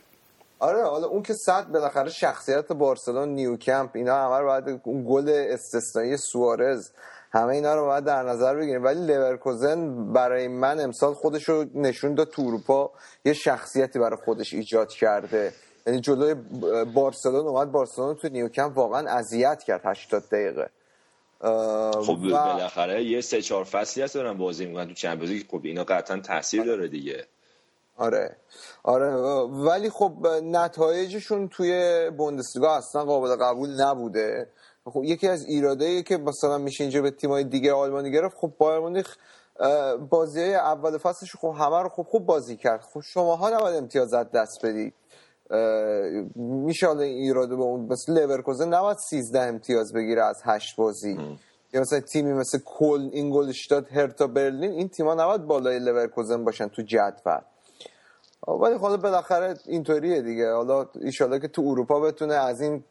آره 0.59 0.85
حالا 0.85 1.07
اون 1.07 1.23
که 1.23 1.35
صد 1.35 1.69
بالاخره 1.69 2.11
شخصیت 2.11 2.73
بارسلون 2.73 3.29
نیوکمپ 3.29 3.91
اینا 3.95 4.15
همه 4.15 4.39
رو 4.39 4.47
باید 4.47 4.81
اون 4.85 5.05
گل 5.09 5.29
استثنایی 5.29 6.17
سوارز 6.17 6.91
همه 7.33 7.53
اینا 7.53 7.75
رو 7.75 7.87
باید 7.87 8.05
در 8.05 8.23
نظر 8.23 8.57
بگیریم. 8.57 8.85
ولی 8.85 9.07
لورکوزن 9.07 10.13
برای 10.13 10.49
من 10.49 10.81
امسال 10.81 11.15
خودش 11.15 11.49
رو 11.49 11.65
نشون 11.75 12.15
داد 12.15 12.29
تو 12.29 12.43
اروپا 12.43 12.91
یه 13.25 13.33
شخصیتی 13.33 13.99
برای 13.99 14.19
خودش 14.25 14.55
ایجاد 14.55 14.89
کرده. 14.89 15.53
یعنی 15.87 16.01
جلوی 16.01 16.35
بارسلون 16.95 17.47
اومد 17.47 17.73
بارسلون 17.73 18.15
تو 18.15 18.29
نیوکمپ 18.29 18.79
واقعا 18.79 19.11
اذیت 19.11 19.63
کرد 19.63 19.81
80 19.85 20.23
دقیقه. 20.33 20.71
خب 21.41 22.09
و- 22.11 22.31
بالاخره 22.31 23.05
یه 23.05 23.21
سه 23.21 23.43
چهار 23.43 23.65
فصلی 23.65 24.03
هست 24.03 24.15
دارن 24.15 24.39
بازی 24.39 24.67
می‌کنن 24.67 24.89
تو 24.89 24.95
چمپیونز 24.95 25.31
لیگ. 25.31 25.47
خب 25.51 25.61
اینا 25.65 25.85
قطعا 25.85 26.21
تاثیر 26.21 26.65
داره 26.65 26.89
دیگه. 26.89 27.27
آره. 27.97 28.37
آره 28.83 29.15
ولی 29.47 29.91
خب 29.91 30.27
نتایجشون 30.43 31.49
توی 31.49 32.11
بوندسلیگا 32.11 32.77
اصلا 32.77 33.05
قابل 33.05 33.37
قبول 33.37 33.81
نبوده. 33.81 34.49
خب 34.85 35.05
یکی 35.05 35.29
از 35.29 35.45
ایرادایی 35.45 36.03
که 36.03 36.17
مثلا 36.17 36.59
میشه 36.59 36.85
اینجا 36.85 37.03
به 37.03 37.11
تیمای 37.11 37.45
دیگه 37.45 37.73
آلمانی 37.73 38.11
گرفت. 38.11 38.37
خب 38.37 38.53
بایر 38.59 38.81
مونیخ 38.81 39.17
بازی 40.11 40.41
های 40.41 40.55
اول 40.55 40.99
فصلش 40.99 41.37
خب 41.37 41.55
همه 41.59 41.83
رو 41.83 41.89
خوب 41.89 42.07
خوب 42.07 42.27
بازی 42.27 42.57
کرد. 42.57 42.81
خب 42.81 43.01
شماها 43.01 43.51
نباید 43.51 43.77
امتیازات 43.77 44.31
دست 44.33 44.67
بدید. 44.67 44.95
میشه 46.37 46.87
حالا 46.87 47.01
این 47.01 47.17
ایراده 47.17 47.57
به 47.57 47.63
اون 47.63 47.81
مثل 47.81 48.13
لورکوزن 48.13 48.75
نباید 48.75 48.97
13 48.97 49.41
امتیاز 49.41 49.93
بگیره 49.93 50.25
از 50.25 50.41
8 50.45 50.77
بازی. 50.77 51.19
یا 51.73 51.81
مثلا 51.81 52.01
تیمی 52.01 52.33
مثل 52.33 52.59
کل 52.65 53.09
اینگولشتاد 53.13 53.89
هرتا 53.89 54.27
برلین 54.27 54.71
این 54.71 54.89
تیما 54.89 55.15
نباید 55.15 55.47
بالای 55.47 55.79
لورکوزن 55.79 56.45
باشن 56.45 56.69
تو 56.69 56.83
جدول. 56.83 57.41
ولی 58.47 58.75
حالا 58.75 58.97
بالاخره 58.97 59.55
اینطوریه 59.67 60.23
دیگه. 60.23 60.53
حالا 60.53 60.87
ایشالله 61.03 61.41
که 61.41 61.49
تو 61.49 61.63
اروپا 61.63 62.01
بتونه 62.01 62.35
از 62.35 62.61
این 62.61 62.85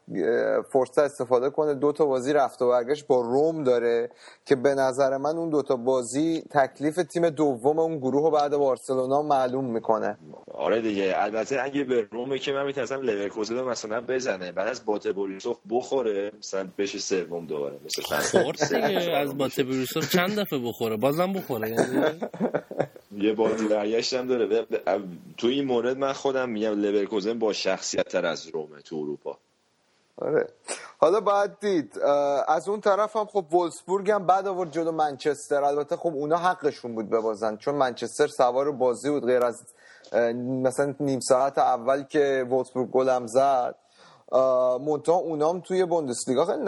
فرصت 0.72 0.98
استفاده 0.98 1.50
کنه 1.50 1.74
دو 1.74 1.92
تا 1.92 2.06
بازی 2.06 2.32
رفت 2.32 2.62
و 2.62 2.68
برگشت 2.68 3.06
با 3.06 3.20
روم 3.20 3.64
داره 3.64 4.10
که 4.46 4.56
به 4.56 4.74
نظر 4.74 5.16
من 5.16 5.36
اون 5.36 5.50
دو 5.50 5.62
تا 5.62 5.76
بازی 5.76 6.42
تکلیف 6.50 6.96
تیم 6.96 7.30
دوم 7.30 7.78
اون 7.78 7.98
گروه 7.98 8.22
رو 8.22 8.30
بعد 8.30 8.56
بارسلونا 8.56 9.22
معلوم 9.22 9.64
می‌کنه. 9.64 10.18
آره 10.54 10.80
دیگه. 10.80 11.14
البته 11.16 11.62
اگه 11.62 11.84
به 11.84 12.08
رومه 12.12 12.38
که 12.38 12.52
من 12.52 12.66
می‌تونستم 12.66 13.00
لورکوزن 13.00 13.58
رو 13.58 13.68
مثلا 13.68 14.00
بزنه. 14.00 14.52
بعد 14.52 14.68
از 14.68 14.84
بات 14.84 15.08
بوریسوف 15.08 15.56
بخوره 15.70 16.32
مثلا 16.38 16.68
بشه 16.78 16.98
سوم 16.98 17.46
دوباره 17.46 17.76
مثل 17.84 18.02
فصل 18.02 18.42
خورد 18.42 18.58
دیگه 18.68 19.10
از 19.10 19.38
بات 19.38 19.60
بروسوف 19.60 20.12
چند 20.12 20.38
دفعه 20.38 20.58
بخوره؟ 20.58 20.96
بازم 20.96 21.32
بخوره 21.32 21.70
یعنی؟ 21.70 22.20
یه 23.16 23.32
بازی 23.32 23.68
برگشت 23.68 24.14
هم 24.14 24.26
داره 24.26 24.66
تو 25.38 25.46
این 25.46 25.64
مورد 25.64 25.96
من 25.98 26.12
خودم 26.12 26.48
میگم 26.48 26.80
لورکوزن 26.80 27.38
با 27.38 27.52
شخصیت 27.52 28.08
تر 28.08 28.26
از 28.26 28.46
رومه 28.46 28.80
تو 28.80 28.96
اروپا. 28.96 29.38
آره. 30.16 30.48
حالا 30.98 31.20
باید 31.20 31.58
دید 31.60 31.98
از 32.48 32.68
اون 32.68 32.80
طرف 32.80 33.16
هم 33.16 33.26
خب 33.26 33.44
وولسبورگ 33.54 34.10
هم 34.10 34.26
بعد 34.26 34.46
آورد 34.46 34.70
جلو 34.70 34.92
منچستر. 34.92 35.64
البته 35.64 35.96
خب 35.96 36.08
اونا 36.14 36.36
حقشون 36.36 36.94
بود 36.94 37.10
ببازن 37.10 37.56
چون 37.56 37.74
منچستر 37.74 38.26
سوار 38.26 38.72
بازی 38.72 39.10
بود 39.10 39.24
غیر 39.24 39.44
از 39.44 39.62
مثلا 40.62 40.94
نیم 41.00 41.20
ساعت 41.20 41.58
اول 41.58 42.02
که 42.02 42.46
وولسبورگ 42.50 42.90
گلم 42.90 43.26
زد. 43.26 43.74
منتها 44.80 45.14
اونام 45.14 45.60
توی 45.60 45.84
بوندسلیگا 45.84 46.44
خیلی 46.44 46.62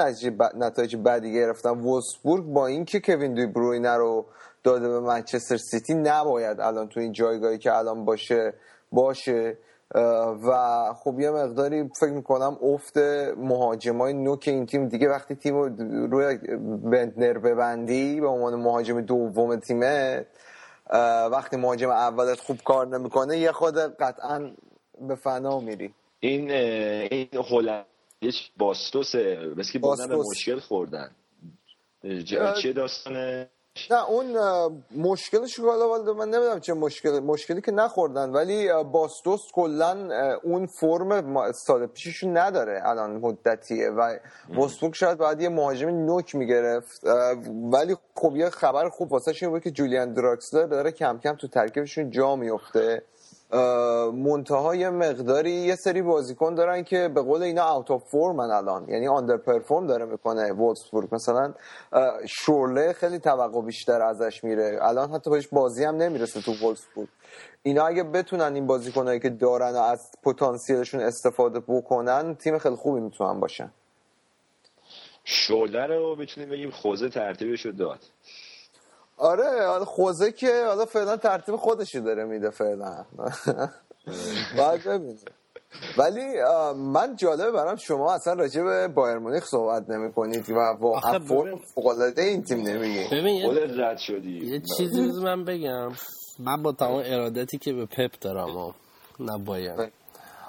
نتایج 0.55 0.97
بدی 0.97 1.33
گرفتن. 1.33 1.71
وولسبورگ 1.71 2.45
با 2.45 2.67
اینکه 2.67 3.01
کوین 3.01 3.35
دی 3.35 3.47
بروینه 3.47 3.97
رو 3.97 4.27
داده 4.65 4.89
به 4.89 5.01
منچستر 5.01 5.57
سیتی 5.57 5.95
نباید 5.95 6.61
الان 6.61 6.89
تو 6.89 7.01
این 7.01 7.13
جایگاهی 7.13 7.59
که 7.59 7.77
الان 7.77 8.05
باشه 8.05 8.55
باشه. 8.93 9.59
و 10.49 10.53
خب 10.95 11.21
یه 11.21 11.31
مقداری 11.31 11.91
فکر 12.01 12.11
می‌کنم 12.11 12.59
افت 12.63 12.97
مهاجمای 13.37 14.13
نوک 14.13 14.45
این 14.47 14.67
تیم 14.67 14.89
دیگه 14.89 15.09
وقتی 15.09 15.35
تیم 15.35 15.55
رو 15.55 15.69
روی 16.07 16.39
بندنر 16.85 17.39
ببندی 17.39 18.21
به 18.21 18.27
عنوان 18.27 18.55
مهاجم 18.55 19.01
دوم 19.01 19.57
تیمه 19.57 20.27
وقتی 21.33 21.57
مهاجم 21.57 21.91
اولت 21.91 22.41
خوب 22.41 22.57
کار 22.65 22.87
نمی‌کنه 22.87 23.39
یه 23.39 23.53
خود 23.53 23.79
قطعا 23.79 24.51
به 25.09 25.15
فنا 25.15 25.61
میری. 25.61 25.95
این 26.21 26.51
این 26.51 27.29
هلندیش 27.51 28.51
باستوسه. 28.57 29.53
مثل 29.57 29.73
که 29.73 29.79
بازم 29.79 30.09
به 30.09 30.17
باستوس. 30.17 30.37
مشکل 30.37 30.61
خوردن. 30.61 31.11
چیه 32.57 32.73
داستانه 32.73 33.51
نه 33.91 34.11
اون 34.11 34.37
مشکلش 34.97 35.57
که 35.57 35.63
حالا 35.63 36.13
من 36.13 36.29
نمی‌دونم 36.29 36.61
چه 36.61 36.75
مشکل 36.75 37.19
مشکلی 37.19 37.61
که 37.61 37.73
نخوردن 37.73 38.31
ولی 38.31 38.69
باستوس 38.93 39.41
کلا 39.53 40.09
اون 40.43 40.67
فرم 40.67 41.53
سال 41.53 41.87
پیششون 41.87 42.37
نداره 42.37 42.83
الان 42.85 43.11
مدتیه 43.11 43.91
و 43.91 44.17
وستبروک 44.59 44.95
شاید 44.95 45.19
باید 45.19 45.41
یه 45.41 45.49
مهاجم 45.49 45.89
نوک 45.89 46.35
می‌گرفت 46.35 47.05
ولی 47.73 47.97
خب 48.15 48.37
یه 48.37 48.51
خبر 48.51 48.89
خوب 48.89 49.13
واسه 49.13 49.33
این 49.43 49.51
بود 49.51 49.63
که 49.63 49.71
جولیان 49.71 50.13
دراکسلر 50.13 50.67
داره 50.67 50.93
کم 50.93 51.19
کم 51.19 51.35
تو 51.35 51.49
ترکیبشون 51.49 52.11
جا 52.11 52.37
میفته 52.37 53.03
منتها 54.15 54.75
یه 54.75 54.91
مقداری 54.91 55.51
یه 55.51 55.77
سری 55.77 56.03
بازیکن 56.03 56.55
دارن 56.55 56.85
که 56.85 57.09
به 57.15 57.23
قول 57.23 57.43
اینا 57.43 57.77
اوت 57.77 57.91
آف 57.91 58.11
فورمن 58.11 58.51
الان. 58.51 58.89
یعنی 58.89 59.09
آندر 59.09 59.37
پرفورم 59.37 59.87
داره 59.87 60.05
می‌کنه 60.05 60.53
وولفسبورگ 60.53 61.09
مثلا 61.13 61.55
شورله 62.29 62.93
خیلی 62.93 63.19
توقع 63.19 63.63
بیشتر 63.63 64.03
ازش 64.03 64.45
میره. 64.45 64.79
الان 64.83 65.11
حتی 65.11 65.31
بهش 65.31 65.49
بازی 65.49 65.85
هم 65.85 65.97
نمی‌رسه 65.97 66.41
تو 66.41 66.53
وولفسبورگ 66.53 67.09
اینا 67.63 67.87
اگه 67.87 68.03
بتونن 68.03 68.55
این 68.55 68.67
بازیکنایی 68.67 69.21
که 69.21 69.31
دارن 69.31 69.73
و 69.73 69.79
از 69.79 70.11
پتانسیلشون 70.23 71.01
استفاده 71.01 71.61
بکنن 71.69 72.35
تیم 72.35 72.59
خیلی 72.59 72.77
خوبی 72.77 73.01
می‌تونن 73.01 73.41
باشن. 73.41 73.73
شعله 75.25 75.87
رو 75.87 76.17
می‌تونیم 76.19 76.51
بگیم 76.51 76.71
خوزه 76.71 77.09
ترتیبش 77.09 77.67
رو 77.67 77.73
داد. 77.73 77.99
آره 79.21 79.67
حالا 79.67 79.85
خوزه 79.85 80.33
که 80.33 80.65
حالا 80.67 80.85
فعلا 80.85 81.17
ترتیب 81.17 81.57
خودشی 81.57 82.01
داره 82.01 82.25
میده 82.25 82.51
فعلا. 82.51 83.05
باید 84.59 84.85
ببینیم. 84.85 85.19
ولی 85.99 86.25
من 86.77 87.17
جالبه 87.17 87.51
برام 87.51 87.77
شما 87.77 88.15
اصلا 88.15 88.33
راجع 88.33 88.63
به 88.63 88.89
بایر 88.89 89.19
مونیخ 89.19 89.45
صحبت 89.45 89.91
نمی 89.91 90.13
کنید 90.13 90.51
و 90.51 90.55
واقعا 90.81 91.19
فرم 91.19 91.59
فوق‌العاده 91.75 92.23
این 92.23 92.43
تیم 92.43 92.61
نمیگه 92.61 93.09
خودت 93.47 93.79
رد 93.79 93.99
شدی. 93.99 94.47
یه 94.47 94.63
چیزی 94.77 95.01
من 95.23 95.45
بگم. 95.45 95.93
من 96.39 96.63
با 96.63 96.73
تمام 96.73 97.03
ارادتی 97.05 97.59
که 97.59 97.73
به 97.73 97.87
پپ 97.87 98.11
دارم 98.21 98.57
و 98.57 98.73
نه 99.21 99.39
باید 99.45 99.93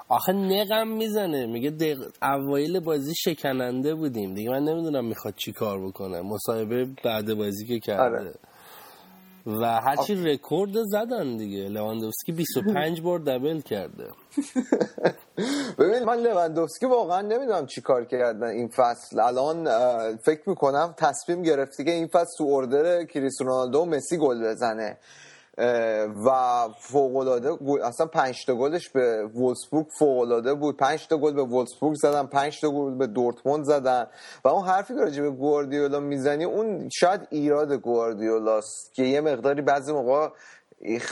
آخه 0.09 0.33
نقم 0.33 0.87
می‌زنه. 0.87 1.45
میگه 1.45 1.69
دق... 1.69 1.97
اوایل 2.21 2.79
بازی 2.79 3.13
شکننده 3.15 3.95
بودیم. 3.95 4.33
دیگه 4.33 4.49
من 4.49 4.63
نمی‌دونم 4.63 5.05
می‌خواد 5.05 5.33
چی 5.35 5.51
کار 5.51 5.87
بکنه. 5.87 6.21
مصاحبه 6.21 6.87
بعد 7.03 7.33
بازی 7.33 7.65
که 7.65 7.79
کرده. 7.79 8.19
آره. 8.19 8.33
و 9.45 9.65
هرچی 9.65 10.15
رکورد 10.15 10.71
زدن 10.83 11.37
دیگه. 11.37 11.69
لواندوفسکی 11.69 12.31
25 12.31 13.01
بار 13.01 13.19
دبل 13.19 13.59
کرده. 13.61 14.07
ببین 15.79 16.03
من 16.03 16.19
لوندوفسکی 16.19 16.85
واقعا 16.85 17.21
نمی‌دونم 17.21 17.65
چی 17.65 17.81
کار 17.81 18.05
کردن 18.05 18.47
این 18.47 18.67
فصل. 18.67 19.19
الان 19.19 19.67
فکر 20.17 20.49
می‌کنم 20.49 20.93
تصمیم 20.97 21.41
گرفتی 21.41 21.83
که 21.83 21.91
این 21.91 22.07
فصل 22.07 22.37
تو 22.37 22.47
اردر 22.49 23.03
کریس 23.05 23.41
رونالدو 23.41 23.79
و 23.79 23.85
مسی 23.85 24.17
گل 24.17 24.51
بزنه. 24.51 24.97
و 26.25 26.29
فوق 26.79 27.15
العاده 27.15 27.57
اصلا 27.83 28.07
5 28.07 28.45
تا 28.45 28.55
گلش 28.55 28.89
به 28.89 29.25
وولسبورگ 29.25 29.85
فوق 29.99 30.19
العاده 30.19 30.53
بود. 30.53 30.77
5 30.77 31.07
تا 31.07 31.17
گل 31.17 31.33
به 31.33 31.43
وولسبورگ 31.43 31.95
زدن 31.95 32.25
5 32.25 32.61
تا 32.61 32.69
گل 32.69 32.97
به 32.97 33.07
دورتموند 33.07 33.63
زدن. 33.63 34.07
و 34.43 34.47
اون 34.47 34.65
حرفی 34.65 34.93
که 34.93 34.99
راجع 34.99 35.21
به 35.21 35.31
گواردیولا 35.31 35.99
می‌زنی 35.99 36.43
اون 36.43 36.89
شاید 36.89 37.21
ایراد 37.29 37.73
گواردیولاست 37.73 38.93
که 38.93 39.03
یه 39.03 39.21
مقداری 39.21 39.61
بعضی 39.61 39.93
موقع 39.93 40.29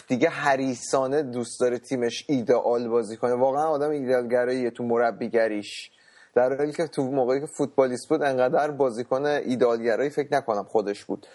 دیگه 0.08 0.30
حریصانه 0.30 1.22
دوست 1.22 1.60
داره 1.60 1.78
تیمش 1.78 2.26
ایدئال 2.28 2.88
بازی 2.88 3.18
کنه. 3.18 3.34
واقعا 3.34 3.66
آدم 3.66 3.90
ایدئالگراییه 3.90 4.72
تو 4.72 4.84
مربیگریش. 4.84 5.92
در 6.36 6.58
حالی 6.58 6.72
که 6.72 6.88
تو 6.88 7.04
موقعی 7.04 7.40
که 7.40 7.46
فوتبالیست 7.46 8.10
بود 8.10 8.24
انقدر 8.24 8.72
بازیکن 8.72 9.26
ایدئالگرایی 9.26 10.10
فکر 10.10 10.36
نکنم 10.36 10.64
خودش 10.64 11.06
بود. 11.06 11.28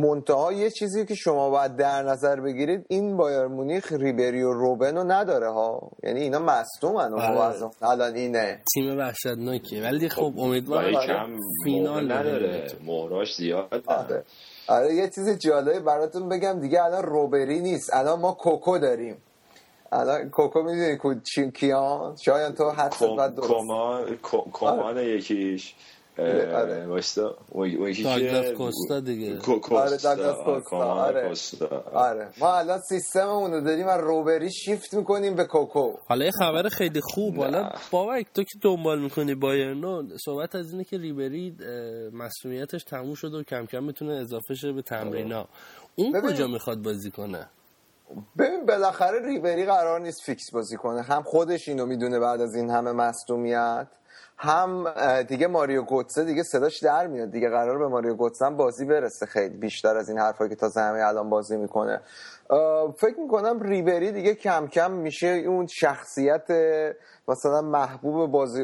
منتها 0.00 0.52
یه 0.52 0.70
چیزی 0.70 1.06
که 1.06 1.14
شما 1.14 1.50
باید 1.50 1.76
در 1.76 2.02
نظر 2.02 2.40
بگیرید 2.40 2.84
این 2.88 3.16
بایر 3.16 3.46
مونیخ 3.46 3.92
ریبری 3.92 4.42
و 4.42 4.52
روبن 4.52 4.96
رو 4.96 5.04
نداره 5.04 5.50
ها. 5.52 5.90
یعنی 6.02 6.20
اینا 6.20 6.38
مصدومن 6.38 7.12
و 7.12 7.16
بله. 7.16 7.70
الان 7.82 8.14
اینه. 8.14 8.60
تیم 8.74 8.98
وحشتناکیه 8.98 9.82
ولی 9.82 10.08
خب 10.08 10.32
امیدوارم 10.38 10.84
ولی 10.94 11.06
کم 11.06 11.36
فینال 11.64 12.12
نداره. 12.12 12.66
مهراش 12.86 13.34
زیاد 13.34 13.82
آره. 13.86 14.24
آره 14.68 14.94
یه 14.94 15.10
چیز 15.14 15.38
جالبی 15.38 15.78
براتون 15.78 16.28
بگم 16.28 16.60
دیگه 16.60 16.84
الان 16.84 17.02
روبری 17.02 17.60
نیست. 17.60 17.94
الان 17.94 18.20
ما 18.20 18.32
کوکو 18.32 18.78
داریم. 18.78 19.16
الان 19.92 20.30
کوکو 20.30 20.62
می‌دونی 20.62 21.50
کیان؟ 21.54 22.16
شاید 22.16 22.54
تو 22.54 22.70
حدس 22.70 23.02
کم- 23.02 23.16
بعد 23.16 23.34
درست. 23.34 23.48
کمان 23.48 24.18
کمان 24.52 24.98
یکیش. 24.98 25.74
آره. 26.18 26.86
وایستا 26.86 27.36
اون 27.48 27.68
یکی 27.68 28.04
چیه؟ 28.04 28.52
کوستا 28.52 29.00
دیگه. 29.00 29.38
آره 29.70 29.96
داگلاس 29.96 30.36
کوستا 30.44 30.76
آره. 30.76 31.28
کوستا. 31.28 31.84
آره 31.92 32.28
ما 32.38 32.54
الان 32.58 32.80
سیستممون 32.80 33.52
رو 33.52 33.60
داریم 33.60 33.86
از 33.88 34.00
روبری 34.00 34.52
شیفت 34.52 34.94
می‌کنیم 34.94 35.34
به 35.34 35.44
کوکو 35.44 35.92
حالا 36.06 36.24
یه 36.24 36.30
خبر 36.30 36.68
خیلی 36.68 37.00
خوب 37.00 37.36
حالا 37.36 37.70
بابک 37.90 38.26
تو 38.34 38.42
که 38.42 38.58
دنبال 38.62 39.00
می‌کنی 39.00 39.34
بایرنو 39.34 40.02
صحبت 40.24 40.54
از 40.54 40.72
اینه 40.72 40.84
که 40.84 40.98
ریبری 40.98 41.56
مسئولیتش 42.12 42.84
تموم 42.84 43.14
شده 43.14 43.36
و 43.36 43.42
کم 43.42 43.66
کم 43.66 43.84
می‌تونه 43.84 44.12
اضافه 44.12 44.54
شه 44.54 44.72
به 44.72 44.82
تمرینا 44.82 45.48
اون. 45.96 46.20
کجا 46.20 46.46
می‌خواد 46.46 46.82
بازی 46.82 47.10
کنه 47.10 47.46
ببین 48.38 48.66
بالاخره 48.66 49.26
ریبری 49.26 49.64
قرار 49.64 50.00
نیست 50.00 50.22
فیکس 50.22 50.50
بازی 50.52 50.76
کنه 50.76 51.02
هم 51.02 51.22
خودش 51.22 51.68
اینو 51.68 51.86
می‌دونه 51.86 52.18
بعد 52.18 52.40
از 52.40 52.54
این 52.54 52.70
همه 52.70 52.92
مصدومیت 52.92 53.86
هم 54.38 54.92
دیگه 55.22 55.46
ماریو 55.46 55.82
گوتسه 55.82 56.24
دیگه 56.24 56.42
صداش 56.42 56.78
در 56.82 57.06
میاد. 57.06 57.30
دیگه 57.30 57.50
قرار 57.50 57.78
به 57.78 57.88
ماریو 57.88 58.14
گوتسه 58.14 58.46
هم 58.46 58.56
بازی 58.56 58.84
برسه. 58.84 59.26
خیلی 59.26 59.56
بیشتر 59.56 59.96
از 59.96 60.08
این 60.08 60.18
حرفایی 60.18 60.50
که 60.50 60.56
تا 60.56 60.70
همه 60.76 61.06
الان 61.06 61.30
بازی 61.30 61.56
می‌کنه. 61.56 62.00
فکر 62.96 63.20
می‌کنم 63.20 63.62
ریبری 63.62 64.12
دیگه 64.12 64.34
کم 64.34 64.66
کم 64.66 64.90
میشه 64.90 65.26
اون 65.26 65.66
شخصیت 65.66 66.50
مثلا 67.28 67.62
محبوب 67.62 68.30
بازی 68.30 68.62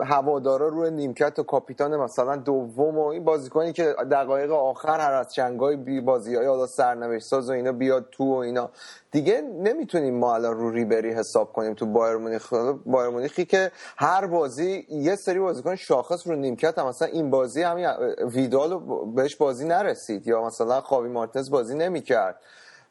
هوادارا 0.00 0.68
روی 0.68 0.90
نیمکت 0.90 1.38
و 1.38 1.42
کاپیتان 1.42 1.96
مثلا 1.96 2.36
دوم 2.36 2.98
و 2.98 3.06
این 3.06 3.24
بازیکنی 3.24 3.72
که 3.72 3.94
دقایق 4.10 4.52
آخر 4.52 5.00
هر 5.00 5.12
از 5.12 5.34
چنگای 5.34 5.76
بی 5.76 6.00
بازی 6.00 6.34
های 6.34 6.46
حالا 6.46 6.66
سرنوشت 6.66 7.26
ساز 7.26 7.50
و 7.50 7.52
اینا 7.52 7.72
بیاد 7.72 8.08
تو 8.12 8.24
و 8.24 8.36
اینا. 8.36 8.70
دیگه 9.10 9.40
نمی‌تونیم 9.40 10.18
ما 10.18 10.34
الان 10.34 10.56
رو 10.56 10.70
ریبری 10.70 11.12
حساب 11.12 11.52
کنیم 11.52 11.74
تو 11.74 11.86
بایر 11.86 12.16
مونیخ. 12.16 12.52
بایر 12.86 13.28
که 13.28 13.70
هر 13.96 14.26
بازی 14.26 14.86
یه 14.90 15.16
سری 15.16 15.38
بازیکن 15.38 15.74
شاخص 15.74 16.26
رو 16.26 16.36
نیمکت 16.36 16.78
هم 16.78 16.86
مثلا 16.86 17.08
این 17.08 17.30
بازی 17.30 17.62
همین 17.62 17.86
ویدال 18.34 18.80
بهش 19.14 19.36
بازی 19.36 19.66
نرسید 19.66 20.26
یا 20.26 20.44
مثلا 20.44 20.80
خاوی 20.80 21.08
مارتز 21.08 21.50
بازی 21.50 21.74
نمی‌کرد. 21.74 22.23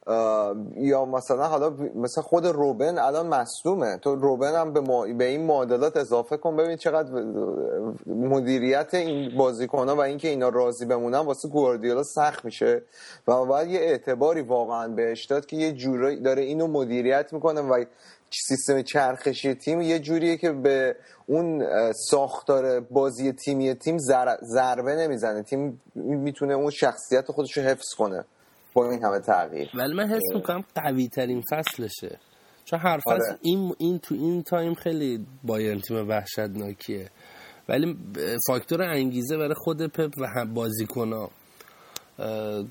اه، 0.07 0.55
یا 0.77 1.05
مثلا 1.05 1.47
حالا 1.47 1.69
مثلا 1.95 2.23
خود 2.23 2.45
روبن 2.45 2.97
الان 2.97 3.27
مصدومه. 3.27 3.97
تو 3.97 4.15
روبن 4.15 4.55
هم 4.55 4.73
به, 4.73 4.79
ما... 4.79 5.07
به 5.17 5.23
این 5.23 5.45
معادلات 5.45 5.97
اضافه 5.97 6.38
کن 6.38 6.55
ببین 6.57 6.77
چقدر 6.77 7.23
مدیریت 8.05 8.93
این 8.93 9.38
بازیکن 9.38 9.89
و 9.89 9.99
اینکه 9.99 10.27
اینا 10.27 10.49
راضی 10.49 10.86
بمونن 10.86 11.19
واسه 11.19 11.47
گواردیولا 11.47 12.03
سخت 12.03 12.45
میشه. 12.45 12.81
و 13.27 13.45
باید 13.45 13.69
یه 13.69 13.79
اعتباری 13.79 14.41
واقعا 14.41 14.88
بهش 14.88 15.25
داد 15.25 15.45
که 15.45 15.55
یه 15.55 15.71
جورایی 15.71 16.19
داره 16.19 16.41
اینو 16.41 16.67
مدیریت 16.67 17.34
می‌کنه 17.34 17.61
و 17.61 17.86
سیستم 18.47 18.81
چرخشی 18.81 19.53
تیم 19.53 19.81
یه 19.81 19.99
جوریه 19.99 20.38
که 20.38 20.51
به 20.51 20.95
اون 21.27 21.65
ساختار 21.93 22.79
بازی 22.79 23.31
تیمی 23.31 23.73
تیم 23.73 23.97
ضربه 24.41 24.95
نمی‌زنه. 24.95 25.43
تیم 25.43 25.81
می‌تونه 25.95 26.53
اون 26.53 26.69
شخصیت 26.69 27.31
خودش 27.31 27.57
رو 27.57 27.63
حفظ 27.63 27.93
کنه. 27.97 28.25
با 28.74 28.89
این 28.89 29.03
همه 29.03 29.19
تغییر 29.19 29.69
ولی 29.74 29.93
من 29.93 30.07
حس 30.09 30.36
می‌کنم 30.36 30.63
قوی 30.76 31.07
ترین 31.07 31.41
فصلشه 31.51 32.19
چون 32.65 32.80
هر 32.80 32.97
فصل 32.97 33.11
آره. 33.11 33.38
این, 33.41 33.76
این 33.78 33.99
تو 33.99 34.15
این 34.15 34.43
تایم 34.43 34.74
خیلی 34.74 35.26
بایرن 35.43 35.80
تیم 35.80 36.09
وحشتناکیه 36.09 37.09
ولی 37.69 37.97
فاکتور 38.47 38.82
انگیزه 38.82 39.38
برای 39.38 39.53
خود 39.57 39.88
پپ 39.88 40.11
و 40.17 40.28
هم 40.36 40.53
بازیکنها 40.53 41.32
اه، 42.19 42.65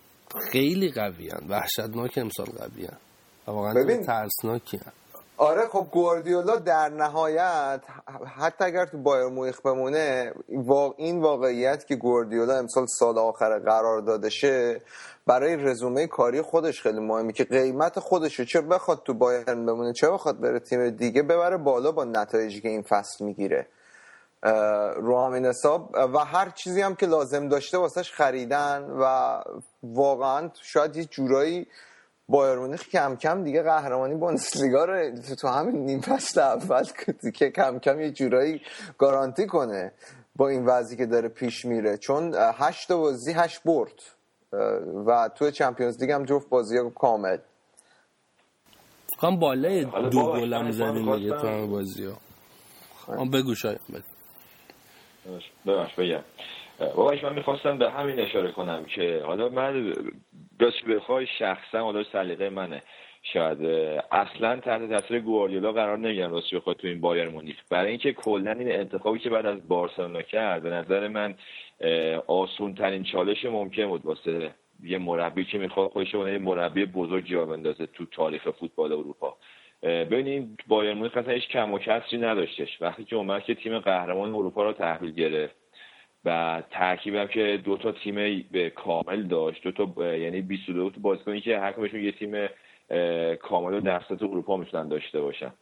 خیلی 0.52 0.90
قوی 0.90 1.28
هن. 1.28 1.46
وحشتناک 1.48 2.18
امسال 2.18 2.46
قوی 2.46 2.84
هن. 2.84 2.96
و 3.46 3.50
واقعا. 3.50 4.02
ترسناکی 4.06 4.76
هن. 4.76 4.92
آره 5.42 5.68
خب 5.68 5.86
گواردیولا 5.90 6.56
در 6.56 6.88
نهایت 6.88 7.80
حتی 8.36 8.64
اگر 8.64 8.86
تو 8.86 8.98
بایرن 8.98 9.26
مونیخ 9.26 9.60
بمونه 9.60 10.32
این 10.96 11.22
واقعیت 11.22 11.86
که 11.86 11.96
گواردیولا 11.96 12.58
امسال 12.58 12.86
سال 12.86 13.18
آخر 13.18 13.58
قرار 13.58 14.00
داده 14.00 14.30
شه 14.30 14.80
برای 15.26 15.56
رزومه 15.56 16.06
کاری 16.06 16.42
خودش 16.42 16.82
خیلی 16.82 17.00
مهمه 17.00 17.32
که 17.32 17.44
قیمت 17.44 17.98
خودش 17.98 18.38
رو 18.38 18.44
چه 18.44 18.60
بخواد 18.60 19.02
تو 19.04 19.14
بایرن 19.14 19.66
بمونه 19.66 19.92
چه 19.92 20.10
بخواد 20.10 20.40
بره 20.40 20.60
تیم 20.60 20.90
دیگه 20.90 21.22
ببره 21.22 21.56
بالا 21.56 21.92
با 21.92 22.04
نتایجی 22.04 22.60
که 22.60 22.68
این 22.68 22.82
فصل 22.82 23.24
می‌گیره. 23.24 23.66
رو 24.96 25.26
همین 25.26 25.46
حساب. 25.46 25.90
و 26.14 26.18
هر 26.18 26.50
چیزی 26.50 26.82
هم 26.82 26.94
که 26.94 27.06
لازم 27.06 27.48
داشته 27.48 27.78
واسش 27.78 28.12
خریدن 28.12 28.82
و 28.82 29.36
واقعا 29.82 30.50
شاید 30.62 30.96
یه 30.96 31.04
جورایی 31.04 31.66
بایر 32.28 32.58
مونیخ 32.58 32.88
کم 32.88 33.16
کم 33.16 33.44
دیگه 33.44 33.62
قهرمانی 33.62 34.14
بوندسلیگا 34.14 34.84
رو 34.84 35.10
تو 35.40 35.48
همین 35.48 35.84
نیم 35.84 36.00
فصل 36.00 36.40
اول 36.40 36.84
که 37.34 37.50
کم 37.50 37.78
کم 37.78 38.00
یه 38.00 38.10
جورایی 38.10 38.60
گارانتی 38.98 39.46
کنه 39.46 39.92
با 40.36 40.48
این 40.48 40.66
وضعی 40.66 40.96
که 40.96 41.06
داره 41.06 41.28
پیش 41.28 41.64
میره. 41.64 41.96
چون 41.98 42.34
هشت 42.58 42.92
بازی 42.92 43.32
هشت 43.32 43.62
برد 43.62 44.02
و 45.06 45.30
تو 45.34 45.50
چمپیونز 45.50 46.02
لیگ 46.02 46.10
هم 46.10 46.24
جفت 46.24 46.48
بازی 46.48 46.78
ها 46.78 46.90
کامل 46.90 47.38
کام 49.18 49.38
بالای 49.38 49.82
حالا 49.82 50.08
دو 50.08 50.32
گلم 50.32 50.62
من 50.64 50.70
زدیم 50.70 51.16
دیگه 51.16 51.30
تو 51.30 51.46
همه 51.46 51.66
بازی 51.66 52.04
ها 52.04 52.18
آن 53.06 53.30
بگو 53.30 53.54
شاید 53.54 53.80
بگو. 53.88 54.02
ببخش 55.66 55.94
بگم. 55.94 56.22
باباش 56.78 57.24
من 57.24 57.34
می‌خواستم 57.34 57.78
به 57.78 57.90
همین 57.90 58.20
اشاره 58.20 58.52
کنم 58.52 58.84
که 58.84 59.22
حالا 59.26 59.48
من 59.48 59.94
راست 60.62 60.84
بخوای 60.84 61.26
شخصا 61.26 61.82
حالا 61.82 62.04
سلیقه 62.04 62.50
منه. 62.50 62.82
شاید 63.22 63.64
اصلا 64.12 64.56
تحت 64.56 64.90
تاثیر 64.90 65.20
گواردیولا 65.20 65.72
قرار 65.72 65.98
نگیرم 65.98 66.32
راست 66.32 66.54
بخوای 66.54 66.76
تو 66.78 66.88
این 66.88 67.00
بایر 67.00 67.28
مونیخ. 67.28 67.56
برای 67.70 67.88
اینکه 67.88 68.12
کلا 68.12 68.52
این 68.52 68.72
انتخابی 68.72 69.18
که 69.18 69.30
بعد 69.30 69.46
از 69.46 69.68
بارسلونا 69.68 70.22
کرد 70.22 70.62
به 70.62 70.70
نظر 70.70 71.08
من 71.08 71.34
آسون 72.26 72.74
ترین 72.74 73.02
چالش 73.02 73.44
ممکن 73.44 73.86
بود 73.86 74.06
واسه 74.06 74.50
یه 74.82 74.98
مربی 74.98 75.44
که 75.44 75.58
می‌خواد 75.58 75.90
خودش 75.90 76.14
یه 76.14 76.38
مربی 76.38 76.84
بزرگ 76.84 77.26
جا 77.26 77.46
بندازه 77.46 77.86
تو 77.86 78.06
تاریخ 78.06 78.50
فوتبال 78.50 78.92
اروپا. 78.92 79.36
ببینید 79.82 80.60
بایر 80.68 80.94
مونیخ 80.94 81.16
اصلا 81.16 81.32
هیچ 81.32 81.48
کم 81.48 81.72
و 81.72 81.78
کسری 81.78 82.18
نداشتش. 82.18 82.82
وقتی 82.82 83.04
که 83.04 83.16
اومد 83.16 83.42
که 83.42 83.54
تیم 83.54 83.78
قهرمان 83.78 84.34
اروپا 84.34 84.64
رو 84.64 84.72
تحویل 84.72 85.12
گرفت 85.12 85.61
و 86.24 86.62
ترکیبم 86.70 87.26
که 87.26 87.60
دو 87.64 87.76
تا 87.76 87.92
تیم 87.92 88.46
به 88.52 88.70
کامل 88.70 89.22
داشت. 89.22 89.62
دو 89.62 89.72
تا 89.72 90.16
یعنی 90.16 90.40
22 90.40 90.90
تا 90.90 90.96
بازیکنی 91.00 91.40
که 91.40 91.58
هر 91.58 91.72
کدومشون 91.72 92.00
یه 92.00 92.12
تیم 92.12 92.48
کامل 93.36 93.80
در 93.80 94.00
سطح 94.00 94.24
اروپا 94.24 94.56
می‌تونن 94.56 94.88
داشته 94.88 95.20
باشن. 95.20 95.52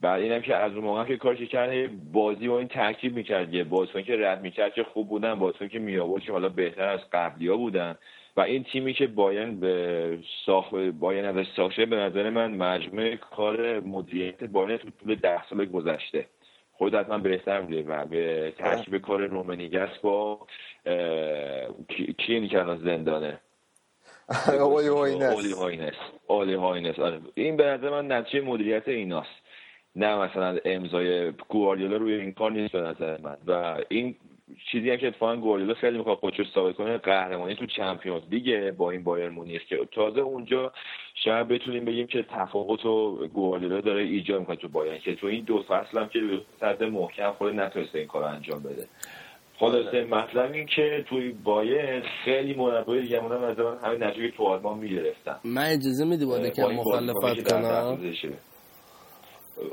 بعد 0.00 0.22
اینم 0.22 0.40
که 0.40 0.56
از 0.56 0.72
اون 0.72 0.84
موقع 0.84 1.04
که 1.04 1.16
کارش 1.16 1.38
کرد 1.38 2.12
بازی 2.12 2.48
با 2.48 2.58
این 2.58 2.68
ترکیب 2.68 3.16
می‌کرد 3.16 3.54
یه 3.54 3.64
بازیکن 3.64 4.02
که 4.02 4.16
رد 4.16 4.42
می‌کرد 4.42 4.74
که 4.74 4.84
خوب 4.84 5.08
بودن 5.08 5.34
بازیکن 5.34 5.68
که 5.68 5.78
می 5.78 5.98
آورد 5.98 6.22
که 6.22 6.32
حالا 6.32 6.48
بهتر 6.48 6.88
از 6.88 7.00
قبلی 7.12 7.48
ها 7.48 7.56
بودن. 7.56 7.98
و 8.36 8.40
این 8.40 8.64
تیمی 8.64 8.94
که 8.94 9.06
باین 9.06 9.60
به 9.60 10.18
ساخت 10.46 10.74
باین 10.74 11.24
ازش 11.24 11.46
ساخته 11.56 11.86
به 11.86 11.96
نظر 11.96 12.30
من 12.30 12.50
مجموعه 12.54 13.16
کار 13.16 13.80
مدیریت 13.80 14.44
باین 14.44 14.76
تو 14.76 14.88
طول 15.00 15.14
ده 15.14 15.46
سال 15.46 15.64
گذشته. 15.64 16.26
خود 16.72 16.94
حتما 16.94 17.18
بهتر 17.18 17.60
میده 17.60 17.82
و 17.82 18.06
به 18.06 18.52
ترکیب 18.58 18.98
کار 18.98 19.26
رومنیگس 19.26 19.98
با 20.02 20.46
کی 22.18 22.32
اینی 22.32 22.48
که 22.48 22.60
الان 22.60 22.78
زندانه؟ 22.78 23.40
اولی 24.48 24.88
هاینس. 24.88 25.94
اولی 26.28 26.54
هاینس 26.54 26.98
آره. 26.98 27.20
این 27.34 27.56
به 27.56 27.64
نظر 27.64 27.90
من 27.90 28.12
نتیجه 28.12 28.44
مدیریت 28.44 28.88
ایناست. 28.88 29.42
نه 29.96 30.18
مثلا 30.18 30.58
امضای 30.64 31.32
گواردیولا 31.48 31.96
روی 31.96 32.14
این 32.14 32.32
کار 32.32 32.52
نیست 32.52 32.72
به 32.72 32.80
نظر 32.80 33.20
من. 33.20 33.36
و 33.46 33.78
این 33.88 34.16
چیزی 34.72 34.90
هم 34.90 34.96
که 34.96 35.06
اتفاقا 35.06 35.36
گواردیولا 35.36 35.74
خیلی 35.74 35.98
می‌خواد 35.98 36.18
خودش 36.18 36.52
ثابت 36.54 36.76
کنه 36.76 36.98
قهرمانی 36.98 37.54
تو 37.54 37.66
چمپیونز 37.66 38.22
لیگ 38.30 38.70
با 38.70 38.90
این 38.90 39.04
بایر 39.04 39.28
مونیخ 39.28 39.64
که 39.64 39.88
تازه 39.92 40.20
اونجا 40.20 40.72
شاید 41.14 41.48
بتونیم 41.48 41.84
بگیم 41.84 42.06
که 42.06 42.22
تفاوت 42.22 42.86
و 42.86 43.28
گواردیولا 43.28 43.80
داره 43.80 44.02
ایجاد 44.02 44.40
می‌کنه 44.40 44.56
تو 44.56 44.68
بایر 44.68 44.98
که 44.98 45.14
تو 45.14 45.26
این 45.26 45.44
دو 45.44 45.62
فصل 45.62 45.98
هم 45.98 46.08
که 46.08 46.20
صد 46.60 46.82
محکم 46.82 47.32
خود 47.32 47.54
نتونسته 47.54 47.98
این 47.98 48.08
کار 48.08 48.24
انجام 48.24 48.62
بده. 48.62 48.86
خلاصه 49.58 50.04
مطلب 50.04 50.52
این 50.52 50.66
که 50.66 51.04
توی 51.08 51.32
بایر 51.44 52.00
خیلی 52.24 52.54
مربای 52.54 53.00
دیگه 53.00 53.24
از 53.24 53.58
همین 53.84 54.02
نتیجه 54.02 54.30
تو 54.30 54.44
آلمان 54.44 54.78
می‌گرفتن. 54.78 55.36
من 55.44 55.66
اجازه 55.66 56.04
میدی 56.04 56.26
با 56.26 56.48
که 56.50 56.62
مخالفت 56.62 57.52
کنم؟ 57.52 57.98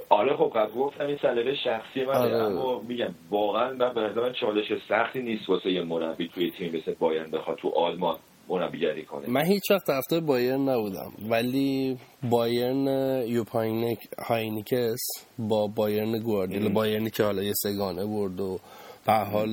آره 0.09 0.37
خب 0.37 0.51
قبل 0.55 0.71
گفتم 0.71 1.05
این 1.05 1.17
سلیقه 1.21 1.55
شخصی 1.55 2.05
من 2.05 2.15
آره. 2.15 2.35
اما 2.35 2.79
میگم 2.79 3.15
واقعا 3.29 3.73
من 3.73 3.93
به 3.93 4.01
نظر 4.01 4.33
چالش 4.33 4.65
سختی 4.89 5.21
نیست 5.21 5.49
واسه 5.49 5.71
یه 5.71 5.83
مربی 5.83 6.27
توی 6.27 6.51
تیم 6.51 6.75
مثل 6.75 6.93
بایرن 6.99 7.31
بخواد 7.31 7.57
تو 7.57 7.69
آلمان 7.69 8.17
مربیگری 8.49 9.05
کنه. 9.05 9.29
من 9.29 9.45
هیچ 9.45 9.71
وقت 9.71 9.87
طرفدار 9.87 10.19
بایرن 10.19 10.69
نبودم 10.69 11.11
ولی 11.29 11.97
بایرن 12.29 12.87
یوپ 13.27 13.97
هاینکس 14.27 15.01
با 15.39 15.67
بایرن 15.67 16.19
گواردیولا 16.19 16.69
بایرنی 16.69 17.09
که 17.09 17.23
حالا 17.23 17.43
یه 17.43 17.53
سگانه 17.53 18.05
برد 18.05 18.39
و 18.39 18.59
به 19.05 19.13
حال 19.13 19.49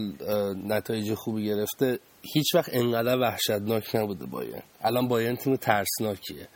نتایج 0.67 1.15
خوبی 1.15 1.45
گرفته 1.45 1.99
هیچ 2.35 2.55
وقت 2.55 2.71
انقدر 2.73 3.19
وحشتناک 3.19 3.97
نبوده 3.97 4.27
بایرن. 4.27 4.63
الان 4.83 5.09
بایرن 5.09 5.37
تیم 5.37 5.57
ترسناکیه 5.57 6.49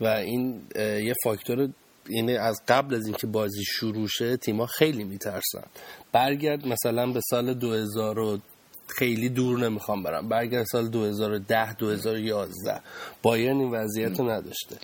و 0.00 0.06
این 0.06 0.62
یه 0.78 1.14
فاکتور 1.24 1.68
یعنی 2.08 2.36
از 2.36 2.62
قبل 2.68 2.94
از 2.94 3.06
اینکه 3.06 3.26
بازی 3.26 3.64
شروع 3.64 4.08
شه 4.08 4.36
تیما 4.36 4.66
خیلی 4.66 5.04
میترسن. 5.04 5.64
برگرد 6.12 6.66
مثلا 6.66 7.12
به 7.12 7.20
سال 7.30 7.54
2000 7.54 8.18
و 8.18 8.38
خیلی 8.86 9.28
دور 9.28 9.58
نمی‌خوام 9.58 10.02
برم. 10.02 10.28
برگرد 10.28 10.66
سال 10.66 10.88
2010 10.88 11.74
2011 11.74 12.80
بایرن 13.22 13.56
این 13.56 13.70
وضعیت 13.70 14.20
رو 14.20 14.30
نداشته. 14.30 14.76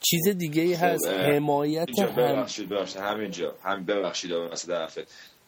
چیز 0.00 0.28
دیگه 0.28 0.62
ای 0.62 0.74
هست 0.74 1.06
حمایت 1.06 1.98
هم 1.98 2.16
ببخشید 2.16 2.68
ببخشید. 2.68 3.00
همینجا 3.00 3.54
هم 3.62 3.84
ببخشید 3.84 4.32
مثلا 4.32 4.88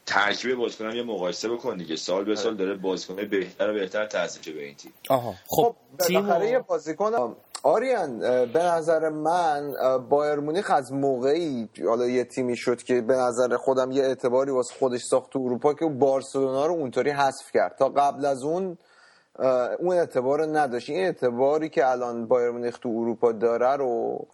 ترکیب 0.06 0.54
بازیکن 0.54 0.96
یه 0.96 1.02
مقایسه 1.02 1.48
بکن 1.48 1.76
دیگه. 1.76 1.96
سال 1.96 2.24
به 2.24 2.36
سال 2.36 2.56
داره 2.56 2.74
بازیکن 2.74 3.14
بهتر 3.14 3.70
و 3.70 3.74
بهتر 3.74 4.06
تاثیر 4.06 4.54
به 4.54 4.64
این 4.64 4.74
تیم. 4.74 4.92
آها 5.10 5.34
خب, 5.46 5.76
خب 5.98 6.08
بالاخره 6.08 6.50
یه 6.50 6.58
بازیکن 6.58 7.36
آریان 7.66 8.18
به 8.52 8.62
نظر 8.64 9.08
من 9.08 9.74
بایر 10.08 10.34
مونیخ 10.34 10.70
از 10.70 10.92
موقعی 10.92 11.68
حالا 11.86 12.06
یه 12.06 12.24
تیمی 12.24 12.56
شد 12.56 12.82
که 12.82 13.00
به 13.00 13.14
نظر 13.16 13.56
خودم 13.56 13.90
یه 13.90 14.02
اعتباری 14.02 14.50
واسه 14.50 14.74
خودش 14.78 15.02
ساخت 15.02 15.30
تو 15.30 15.38
اروپا 15.38 15.74
که 15.74 15.86
بارسلونا 15.86 16.66
رو 16.66 16.72
اونطوری 16.72 17.10
حذف 17.10 17.52
کرد. 17.54 17.76
تا 17.78 17.88
قبل 17.88 18.24
از 18.24 18.42
اون 18.42 18.78
اون 19.78 19.96
اعتبار 19.96 20.38
رو 20.38 20.56
نداشت. 20.56 20.90
این 20.90 21.04
اعتباری 21.04 21.68
که 21.68 21.90
الان 21.90 22.26
بایر 22.26 22.50
مونیخ 22.50 22.78
تو 22.78 22.88
اروپا 22.88 23.32
داره 23.32 23.76
رو 23.76 24.26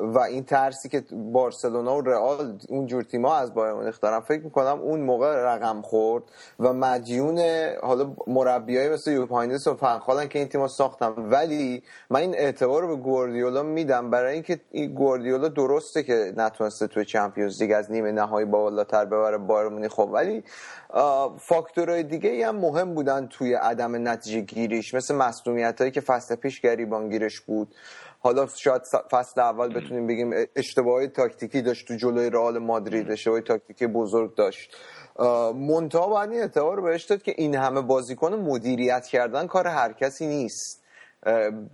و 0.00 0.18
این 0.18 0.44
ترسی 0.44 0.88
که 0.88 1.04
بارسلونا 1.32 1.96
و 1.96 2.00
رئال 2.00 2.58
اون 2.68 2.86
جور 2.86 3.02
تیما 3.02 3.36
از 3.36 3.54
بایر 3.54 3.72
مونیخ 3.72 4.00
دارن 4.00 4.20
فکر 4.20 4.44
می‌کنم 4.44 4.80
اون 4.80 5.00
موقع 5.00 5.36
رقم 5.36 5.82
خورد 5.82 6.24
و 6.60 6.72
مدیون 6.72 7.38
حالا 7.82 8.12
مربیای 8.26 8.88
مثل 8.88 9.10
یوپ 9.10 9.29
هاینکس 9.29 9.66
و 9.66 9.74
فن‌خالن 9.74 10.28
که 10.28 10.38
این 10.38 10.48
تیما 10.48 10.68
ساختم 10.68 11.14
ولی 11.30 11.82
من 12.10 12.20
این 12.20 12.34
اعتبار 12.34 12.82
رو 12.82 12.96
به 12.96 13.02
گواردیولا 13.02 13.62
میدم 13.62 14.10
برای 14.10 14.34
اینکه 14.34 14.60
این 14.70 14.94
گواردیولا 14.94 15.48
درسته 15.48 16.02
که 16.02 16.32
نتونسته 16.36 16.86
توی 16.86 17.04
Champions 17.04 17.62
League 17.62 17.72
از 17.72 17.90
نیمه 17.90 18.12
نهایی 18.12 18.46
بالاتر 18.46 19.04
ببره 19.04 19.38
بایرن 19.38 19.68
مونیخ. 19.68 19.92
خب 19.92 20.10
ولی 20.12 20.44
فاکتورهای 21.38 22.02
دیگه 22.02 22.46
هم 22.46 22.56
مهم 22.56 22.94
بودن 22.94 23.26
توی 23.26 23.54
عدم 23.54 24.08
نتیجه 24.08 24.40
گیریش 24.40 24.94
مثل 24.94 25.14
مسئولیت 25.14 25.80
هایی 25.80 25.90
که 25.90 26.00
فصل 26.00 26.34
پیش 26.34 26.60
گریبان 26.60 27.08
گیرش 27.08 27.40
بود. 27.40 27.74
حالا 28.22 28.46
شاید 28.46 28.82
فصل 29.10 29.40
اول 29.40 29.68
بتونیم 29.68 30.06
بگیم 30.06 30.30
اشتباهی 30.56 31.08
تاکتیکی 31.08 31.62
داشت 31.62 31.88
تو 31.88 31.96
جلوی 31.96 32.30
رئال 32.30 32.58
مادرید 32.58 33.10
اشتباهی 33.10 33.42
تاکتیکی 33.42 33.86
بزرگ 33.86 34.34
داشت. 34.34 34.76
منتها 35.54 36.08
باید 36.08 36.30
این 36.30 36.40
اعتبار 36.40 36.76
رو 36.76 36.82
بهش 36.82 37.04
داد 37.04 37.22
که 37.22 37.34
این 37.36 37.54
همه 37.54 37.80
بازیکن 37.80 38.34
مدیریت 38.34 39.06
کردن 39.06 39.46
کار 39.46 39.66
هر 39.66 39.92
کسی 39.92 40.26
نیست. 40.26 40.82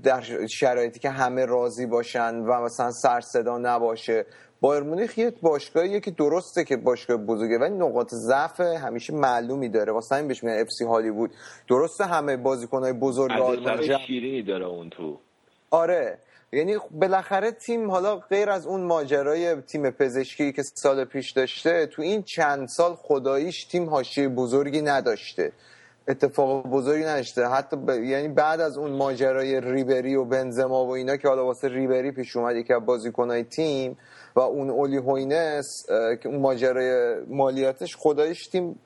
در 0.03 0.47
شرایطی 0.47 0.99
که 0.99 1.11
همه 1.11 1.45
راضی 1.45 1.87
باشن 1.87 2.35
و 2.35 2.61
مثلا 2.65 2.91
سر 2.91 3.21
صدا 3.21 3.59
نباشه. 3.59 4.27
بایر 4.61 4.83
مونیخ 4.83 5.19
یه 5.19 5.33
باشگاهیه 5.43 6.01
که 6.01 6.11
درسته 6.11 6.65
که 6.65 6.77
باشگاه 6.77 7.17
بزرگه 7.17 7.59
ولی 7.59 7.75
نقاط 7.75 8.15
ضعف 8.15 8.61
همیشه 8.61 9.13
معلومی 9.13 9.69
داره. 9.69 9.93
واسه 9.93 10.15
همین 10.15 10.29
بهش 10.29 10.45
میگن 10.45 10.61
اف 10.61 10.69
سی 10.79 10.85
هالیوود. 10.85 11.31
درسته 11.69 12.05
همه 12.05 12.37
بازیکنهای 12.37 12.93
بزرگ 12.93 13.33
آلمان 13.33 13.83
شیرینی 14.07 14.43
داره 14.43 14.67
اون 14.67 14.91
تو. 14.91 15.19
آره. 15.71 16.19
یعنی 16.53 16.77
بالاخره 16.91 17.51
تیم 17.51 17.91
حالا 17.91 18.17
غیر 18.17 18.51
از 18.51 18.67
اون 18.67 18.81
ماجرای 18.81 19.63
تیم 19.63 19.91
پزشکی 19.91 20.53
که 20.53 20.63
سال 20.63 21.05
پیش 21.05 21.31
داشته 21.31 21.87
تو 21.87 22.03
این 22.03 22.23
چند 22.23 22.69
سال 22.69 22.95
خداییش 22.95 23.65
تیم 23.65 23.91
حاشیه 23.91 24.29
بزرگی 24.29 24.83
نداشته. 24.83 25.53
اتفاق 26.09 26.67
بزرگی 26.67 27.05
نداشته. 27.05 27.49
حتی 27.49 27.77
ب... 27.77 27.91
یعنی 27.91 28.29
بعد 28.29 28.61
از 28.61 28.79
اون 28.79 28.91
ماجرای 28.91 29.61
ریبری 29.61 30.15
و 30.15 30.25
بنزما 30.25 30.87
و 30.87 30.91
اینا 30.91 31.17
که 31.17 31.29
حالا 31.29 31.45
واسه 31.45 31.69
ریبری 31.69 32.11
پیش 32.11 32.37
اومد 32.37 32.57
یکی 32.57 32.73
از 32.73 32.87
بازیکنای 32.87 33.45
تیم 33.45 33.99
و 34.37 34.41
اون 34.41 34.71
اولی 34.71 34.97
هوینس 34.97 35.87
که 36.23 36.29
اون 36.29 36.41
ماجرای 36.41 37.21
مالیاتش 37.29 37.97
خداییش 37.97 38.47
تیم 38.47 38.79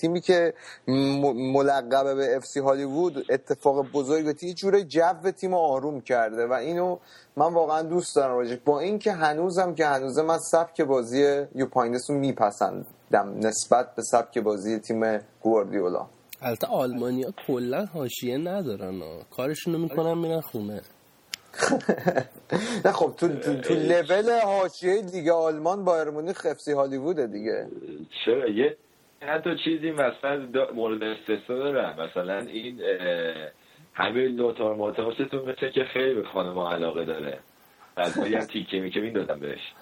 تیمی 0.00 0.20
که 0.20 0.54
ملقبه 1.54 2.14
به 2.14 2.36
FC 2.36 2.60
هالیوود 2.60 3.24
اتفاق 3.30 3.92
بزرگ 3.92 4.42
یه 4.42 4.54
جوره 4.54 4.84
جو 4.84 5.30
تیم 5.36 5.54
آروم 5.54 6.00
کرده 6.00 6.46
و 6.46 6.52
اینو 6.52 6.98
من 7.36 7.54
واقعا 7.54 7.82
دوست 7.82 8.16
دارم 8.16 8.36
راجع 8.36 8.56
با 8.64 8.80
اینکه 8.80 9.12
هنوزم 9.12 9.74
که 9.74 9.86
هنوز 9.86 10.18
من 10.18 10.38
سبک 10.38 10.80
بازی 10.80 11.46
یوپ 11.54 11.73
هاینکس 11.73 12.10
رو 12.10 12.16
میپسندم 12.16 13.38
نسبت 13.38 13.94
به 13.94 14.02
سبک 14.02 14.38
بازی 14.38 14.78
تیم 14.78 15.20
گواردیولا. 15.42 16.06
البته 16.42 16.66
آلمانیا 16.66 17.32
کلا 17.46 17.84
حاشیه 17.84 18.38
ندارن 18.38 19.00
کارشون 19.30 19.76
می‌کنن 19.76 20.18
میرن 20.18 20.40
خونه. 20.40 20.82
نه 22.84 22.92
خب 22.92 23.14
تو 23.16 23.28
تو, 23.28 23.60
تو 23.60 23.74
لول 23.74 24.40
حاشیه 24.44 25.02
دیگه 25.02 25.32
آلمان 25.32 25.84
بایر 25.84 26.10
مونیخ 26.10 26.46
اف 26.50 26.60
سی 26.60 26.72
هالیوود 26.72 27.32
دیگه. 27.32 27.66
چرا؟ 28.24 28.48
یه 28.48 28.76
حتی 29.22 29.56
چیزی 29.64 29.90
مثلا 29.90 30.46
مورد 30.74 31.02
استثنا 31.02 31.56
دارم 31.56 32.10
مثلا 32.10 32.38
این 32.38 32.80
همه 33.94 34.28
لوتار 34.28 34.74
ماتاستون 34.74 35.40
مثل 35.42 35.70
که 35.70 35.84
خیلی 35.84 36.14
به 36.14 36.24
خانم 36.28 36.58
علاقه 36.58 37.04
داره. 37.04 37.38
از 37.96 38.18
هم 38.18 38.40
تیکه 38.40 38.80
میکه 38.80 39.00
می‌دادم 39.00 39.40
بهش. 39.40 39.72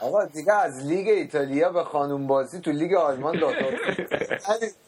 آقا 0.00 0.24
دیگه 0.24 0.52
از 0.52 0.86
لیگ 0.86 1.08
ایتالیا 1.08 1.72
به 1.72 1.84
خانوم 1.84 2.26
بازی 2.26 2.60
تو 2.60 2.70
لیگ 2.70 2.94
آلمان 2.94 3.38
دادار 3.38 3.80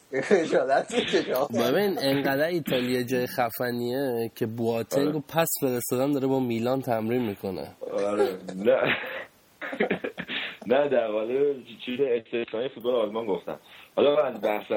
ببین 1.53 1.97
انقدر 2.01 2.47
ایتالیا 2.47 3.03
جای 3.03 3.27
خفنیه 3.27 4.31
که 4.35 4.45
بواتنگ 4.45 5.15
و 5.15 5.19
پس 5.19 5.49
فرستادن 5.61 6.11
داره 6.11 6.27
با 6.27 6.39
میلان 6.39 6.81
تمرین 6.81 7.21
می‌کنه. 7.21 7.67
آره. 8.07 8.27
نه. 8.55 8.97
نه 10.67 10.89
در 10.89 11.07
حال 11.11 11.53
چیز 11.85 11.99
استثنایی 11.99 12.69
فوتبال 12.69 12.95
آلمان 12.95 13.25
گفتم. 13.25 13.59
حالا 13.95 14.23
از 14.23 14.41
بحث 14.41 14.71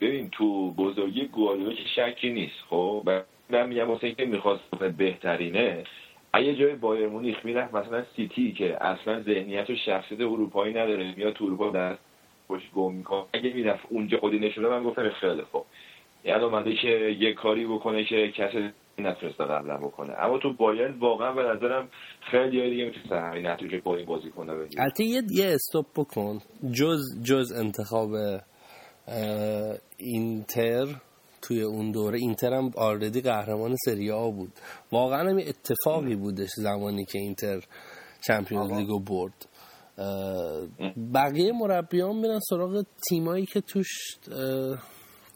ببین 0.00 0.30
تو 0.32 0.70
بزرگی 0.70 1.26
گواردیولا 1.26 1.72
که 1.72 1.82
شکی 1.96 2.30
نیست 2.30 2.54
خب؟ 2.70 3.08
من 3.50 3.68
میگم 3.68 3.88
واسه 3.88 4.06
اینکه 4.06 4.24
می‌خواست 4.24 4.62
بهترینه 4.98 5.84
اگه 6.32 6.54
جای 6.54 6.74
بایر 6.74 7.08
مونیخ 7.08 7.36
می‌رفت 7.44 7.74
مثلا 7.74 8.04
سیتی 8.16 8.52
که 8.52 8.84
اصلا 8.84 9.22
ذهنیت 9.22 9.70
و 9.70 9.76
شخصیت 9.86 10.20
اروپایی 10.20 10.74
نداره 10.74 11.14
میاد 11.16 11.32
تو 11.32 11.44
اروپا 11.44 11.70
در 11.70 11.96
خوش 12.46 12.62
گم 12.74 12.94
می‌کنه 12.94 13.24
اگه 13.32 13.52
می‌رفت 13.52 13.86
اونجا 13.90 14.18
خودی 14.18 14.38
نشونه 14.38 14.68
من 14.68 14.84
گفتم 14.84 15.10
خیلی 15.20 15.42
خوب. 15.42 15.64
یعنی 16.24 16.44
اومده 16.44 16.74
که 16.82 16.88
یه 17.20 17.34
کاری 17.34 17.66
بکنه 17.66 18.04
که 18.04 18.32
کسی 18.36 18.70
نتونسته 18.98 19.44
قبلا 19.44 19.76
بکنه. 19.76 20.14
اما 20.18 20.38
تو 20.38 20.52
باید 20.52 20.98
واقعا 20.98 21.32
به 21.32 21.42
نظرم 21.42 21.88
خیلی 22.30 22.60
های 22.60 22.70
دیگه 22.70 22.84
می‌تونسته 22.84 23.16
همین 23.16 23.46
نتیجه 23.46 23.80
با 23.80 23.96
این 23.96 24.06
بازی 24.06 24.30
کنه 24.30 24.52
البته 24.52 25.04
یه 25.04 25.22
یه 25.30 25.46
استوب 25.46 25.86
بکن. 25.96 26.38
جز 26.72 27.00
جز 27.24 27.52
انتخاب 27.52 28.10
اینتر 29.98 30.86
توی 31.42 31.62
اون 31.62 31.92
دوره 31.92 32.18
اینتر 32.18 32.52
هم 32.52 32.70
آردی 32.76 33.20
قهرمان 33.20 33.76
سری 33.84 34.10
آ 34.10 34.30
بود. 34.30 34.52
واقعا 34.92 35.30
هم 35.30 35.38
اتفاقی 35.38 36.16
بودش 36.16 36.50
زمانی 36.56 37.04
که 37.04 37.18
اینتر 37.18 37.60
چمپیونز 38.26 38.72
لیگو 38.72 39.00
برد. 39.00 39.46
بقیه 41.14 41.52
مربیان 41.52 42.16
میرن 42.16 42.40
سراغ 42.50 42.84
تیمایی 43.08 43.46
که 43.46 43.60
توش 43.60 44.18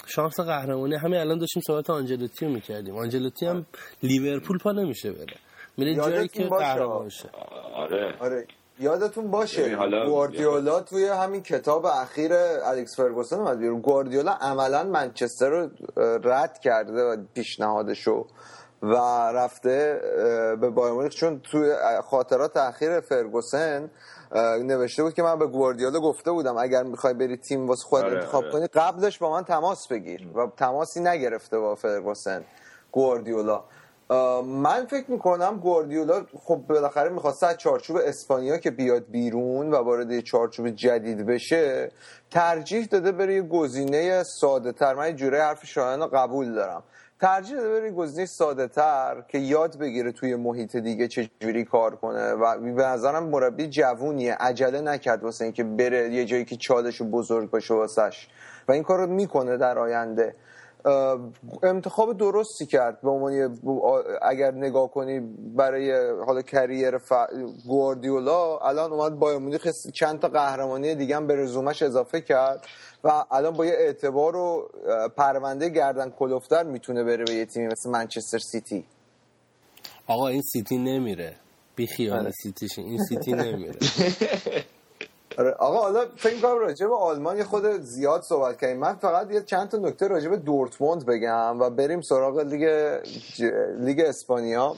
شانس 0.06 0.40
قهرمانی. 0.40 0.94
همین 0.94 1.20
الان 1.20 1.38
داشتیم 1.38 1.62
صحبت 1.66 1.90
آنجلوتی 1.90 2.46
رو 2.46 2.52
می‌کردیم. 2.52 2.96
آنجلوتی 2.96 3.46
هم 3.46 3.66
لیورپول 4.02 4.58
پا 4.58 4.72
نمیشه 4.72 5.12
بره. 5.12 5.36
میره 5.76 5.94
جایی 5.94 6.28
که 6.28 6.44
قهرمان 6.44 7.08
شه. 7.08 7.28
آره. 7.74 8.14
آره. 8.20 8.46
یادتون 8.80 9.30
باشه. 9.30 9.76
گواردیولا 10.06 10.80
توی 10.80 11.04
همین 11.04 11.42
کتاب 11.42 11.86
اخیر 11.86 12.32
الکس 12.64 12.96
فرگوسن 12.96 13.36
اومد 13.36 13.58
بیرون. 13.58 13.80
گواردیولا 13.80 14.32
عملا 14.32 14.84
منچستر 14.84 15.48
رو 15.48 15.70
رد 16.24 16.58
کرده 16.58 17.02
و 17.02 17.16
پیشنهادشو 17.34 18.26
و 18.82 18.94
رفته 19.34 20.00
به 20.60 20.70
بایر 20.70 21.08
چون 21.08 21.40
توی 21.40 21.74
خاطرات 22.04 22.56
اخیر 22.56 23.00
فرگوسن 23.00 23.90
نوشته 24.62 25.02
بود 25.02 25.14
که 25.14 25.22
من 25.22 25.38
به 25.38 25.46
گواردیولا 25.46 26.00
گفته 26.00 26.30
بودم 26.30 26.56
اگر 26.56 26.82
می‌خوای 26.82 27.14
بری 27.14 27.36
تیم 27.36 27.66
واسه 27.66 27.84
خود 27.84 28.04
آره، 28.04 28.14
انتخاب 28.14 28.44
آره. 28.44 28.52
کنی 28.52 28.66
قبلش 28.66 29.18
با 29.18 29.30
من 29.30 29.44
تماس 29.44 29.88
بگیر 29.88 30.28
و 30.34 30.46
تماسی 30.56 31.00
نگرفته 31.00 31.58
با 31.58 31.74
فرگوسن 31.74 32.44
گواردیولا. 32.92 33.64
من 34.44 34.86
فکر 34.86 35.10
می‌کنم 35.10 35.56
گواردیولا 35.56 36.26
خب 36.44 36.60
بالاخره 36.68 37.08
می‌خواسته 37.08 37.46
از 37.46 37.56
چارچوب 37.56 37.96
اسپانیا 37.96 38.58
که 38.58 38.70
بیاد 38.70 39.04
بیرون 39.10 39.70
و 39.70 39.76
وارد 39.76 40.20
چارچوب 40.20 40.70
جدید 40.70 41.26
بشه 41.26 41.92
ترجیح 42.30 42.86
داده 42.86 43.12
بره 43.12 43.34
یه 43.34 43.42
گزینه 43.42 44.22
ساده 44.22 44.72
تر 44.72 44.94
من 44.94 45.16
جوره 45.16 45.42
حرف 45.42 45.66
شایان 45.66 46.06
قبول 46.06 46.54
دارم. 46.54 46.82
ترجیح 47.20 47.56
داده 47.56 47.80
بره 47.80 47.90
گزینه 47.90 48.26
ساده 48.26 48.68
تر 48.68 49.24
که 49.28 49.38
یاد 49.38 49.78
بگیره 49.78 50.12
توی 50.12 50.34
محیط 50.34 50.76
دیگه 50.76 51.08
چجوری 51.08 51.64
کار 51.64 51.96
کنه 51.96 52.32
و 52.32 52.58
به 52.60 52.86
نظرم 52.86 53.24
مربی 53.28 53.66
جوونیه. 53.68 54.34
عجله 54.34 54.80
نکرد 54.80 55.22
واسه 55.24 55.44
اینکه 55.44 55.64
بره 55.64 56.14
یه 56.14 56.24
جایی 56.24 56.44
که 56.44 56.56
چالش 56.56 57.02
بزرگ 57.02 57.50
باشه 57.50 57.74
واسش. 57.74 58.28
و 58.68 58.72
این 58.72 58.82
کار 58.82 58.98
رو 58.98 59.06
می‌کنه 59.06 59.56
در 59.56 59.78
آینده. 59.78 60.34
انتخاب 61.62 62.18
درستی 62.18 62.66
کرد 62.66 63.00
به 63.00 63.10
عنوان 63.10 63.58
اگر 64.22 64.50
نگاه 64.50 64.90
کنی 64.90 65.20
برای 65.56 66.10
حالا 66.26 66.42
کریر 66.42 66.98
ف... 66.98 67.12
گواردیولا 67.66 68.58
الان 68.58 68.92
اومد 68.92 69.18
بایر 69.18 69.38
مونیخ 69.38 69.68
چند 69.94 70.20
تا 70.20 70.28
قهرمانی 70.28 70.94
دیگه 70.94 71.16
هم 71.16 71.26
به 71.26 71.36
رزومش 71.36 71.82
اضافه 71.82 72.20
کرد. 72.20 72.66
و 73.04 73.24
الان 73.30 73.52
با 73.52 73.66
یه 73.66 73.72
اعتبار 73.72 74.36
و 74.36 74.70
پرونده 75.16 75.68
گردن 75.68 76.10
کلفتر 76.10 76.62
می‌تونه 76.62 77.04
بره 77.04 77.24
به 77.24 77.34
یه 77.34 77.44
تیمی 77.46 77.66
مثل 77.66 77.90
منچستر 77.90 78.38
سیتی. 78.38 78.84
آقا 80.06 80.28
این 80.28 80.42
سیتی 80.42 80.78
نمیره. 80.78 81.36
بی 81.76 81.86
خیال 81.86 82.18
آره. 82.18 82.30
سیتیش 82.30 82.78
این 82.78 82.98
سیتی 83.08 83.32
نمیره. 83.32 83.78
آقا 85.58 85.78
حالا 85.78 86.06
فکر 86.16 86.40
کنم 86.40 86.58
راجع 86.58 86.86
به 86.86 86.96
آلمان 86.96 87.42
خود 87.44 87.80
زیاد 87.80 88.22
صحبت 88.22 88.60
کردیم. 88.60 88.78
من 88.78 88.94
فقط 88.94 89.30
یه 89.30 89.42
چند 89.42 89.68
تا 89.68 89.78
نکته 89.78 90.08
راجع 90.08 90.28
به 90.28 90.36
دورتموند 90.36 91.06
بگم 91.06 91.60
و 91.60 91.70
بریم 91.70 92.00
سراغ 92.00 92.38
لیگ 92.38 92.64
لیگ 93.78 94.00
اسپانیا. 94.00 94.76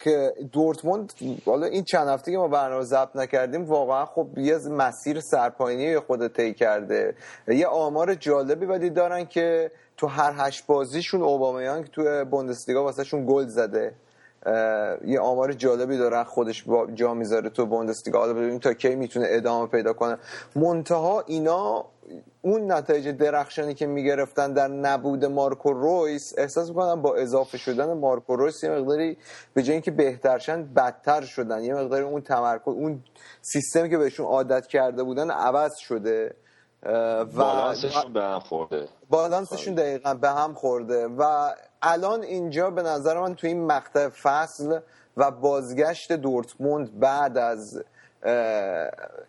که 0.00 0.34
دورتموند 0.52 1.12
حالا 1.46 1.66
این 1.66 1.84
چند 1.84 2.08
هفته 2.08 2.32
که 2.32 2.38
ما 2.38 2.48
برنامه 2.48 2.84
ضبط 2.84 3.16
نکردیم 3.16 3.64
واقعا 3.64 4.04
خب 4.04 4.38
یه 4.38 4.58
مسیر 4.58 5.20
سرپایینی 5.20 5.98
خود 5.98 6.26
طی 6.26 6.54
کرده. 6.54 7.14
یه 7.48 7.66
آمار 7.66 8.14
جالبی 8.14 8.66
ولی 8.66 8.90
دارن 8.90 9.24
که 9.24 9.70
تو 9.96 10.06
هر 10.06 10.32
هشت 10.36 10.66
بازیشون 10.66 11.22
اوبامیان 11.22 11.82
که 11.82 11.88
تو 11.88 12.24
بوندسلیگا 12.24 12.84
واسهشون 12.84 13.26
گل 13.26 13.46
زده. 13.46 13.94
یه 15.06 15.20
آمار 15.20 15.52
جالبی 15.52 15.98
داره 15.98 16.24
خودش 16.24 16.62
با 16.62 16.86
جا 16.94 17.14
می‌ذاره 17.14 17.50
تو 17.50 17.66
بوندسلیگا. 17.66 18.18
حالا 18.18 18.32
ببینیم 18.34 18.58
تا 18.58 18.74
کی 18.74 18.94
می‌تونه 18.94 19.26
ادامه 19.28 19.66
پیدا 19.66 19.92
کنه. 19.92 20.18
منتها 20.56 21.24
اینا 21.26 21.84
اون 22.42 22.72
نتایج 22.72 23.08
درخشانی 23.08 23.74
که 23.74 23.86
می‌گرفتن 23.86 24.52
در 24.52 24.68
نبود 24.68 25.24
مارکو 25.24 25.72
رویس 25.72 26.32
احساس 26.38 26.68
می‌کنم 26.68 27.02
با 27.02 27.14
اضافه 27.14 27.58
شدن 27.58 27.92
مارکو 27.92 28.36
رویس 28.36 28.64
یه 28.64 28.70
مقداری 28.70 29.16
به 29.54 29.62
جای 29.62 29.72
اینکه 29.72 29.90
بهترشن 29.90 30.74
بدتر 30.74 31.22
شدن. 31.22 31.64
یه 31.64 31.74
مقداری 31.74 32.04
اون 32.04 32.20
تمرکز 32.20 32.68
اون 32.68 33.02
سیستمی 33.40 33.90
که 33.90 33.98
بهشون 33.98 34.26
عادت 34.26 34.66
کرده 34.66 35.02
بودن 35.02 35.30
عوض 35.30 35.76
شده. 35.76 36.34
و 36.82 37.24
بالانسشون 37.24 38.12
به 38.12 38.22
هم 38.22 38.40
خورده. 38.40 38.88
بالانسشون 39.10 39.74
دقیقا 39.74 40.14
به 40.14 40.28
هم 40.28 40.54
خورده. 40.54 41.06
و 41.06 41.50
الان 41.82 42.22
اینجا 42.22 42.70
به 42.70 42.82
نظر 42.82 43.20
من 43.20 43.34
تو 43.34 43.46
این 43.46 43.66
مقطع 43.66 44.08
فصل 44.08 44.80
و 45.16 45.30
بازگشت 45.30 46.12
دورتموند 46.12 47.00
بعد 47.00 47.38
از 47.38 47.82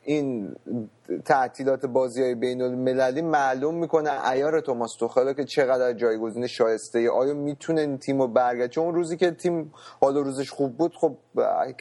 این 0.03 0.55
تعطیلات 1.25 1.85
بازی 1.85 2.21
های 2.21 2.35
بین 2.35 2.61
المللی 2.61 3.21
معلوم 3.21 3.75
می‌کنه 3.75 4.29
ایار 4.29 4.59
توماس 4.59 4.95
توخلا 4.99 5.33
که 5.33 5.43
چقدر 5.43 5.93
جایگزین 5.93 6.47
شایسته 6.47 6.99
ای 6.99 7.07
آیا 7.07 7.33
می‌تونه 7.33 7.81
این 7.81 7.97
تیم 7.97 8.21
رو 8.21 8.27
برگرد؟ 8.27 8.69
چون 8.69 8.85
اون 8.85 8.95
روزی 8.95 9.17
که 9.17 9.31
تیم 9.31 9.73
حال 10.01 10.15
روزش 10.15 10.51
خوب 10.51 10.77
بود 10.77 10.93
خب 10.95 11.17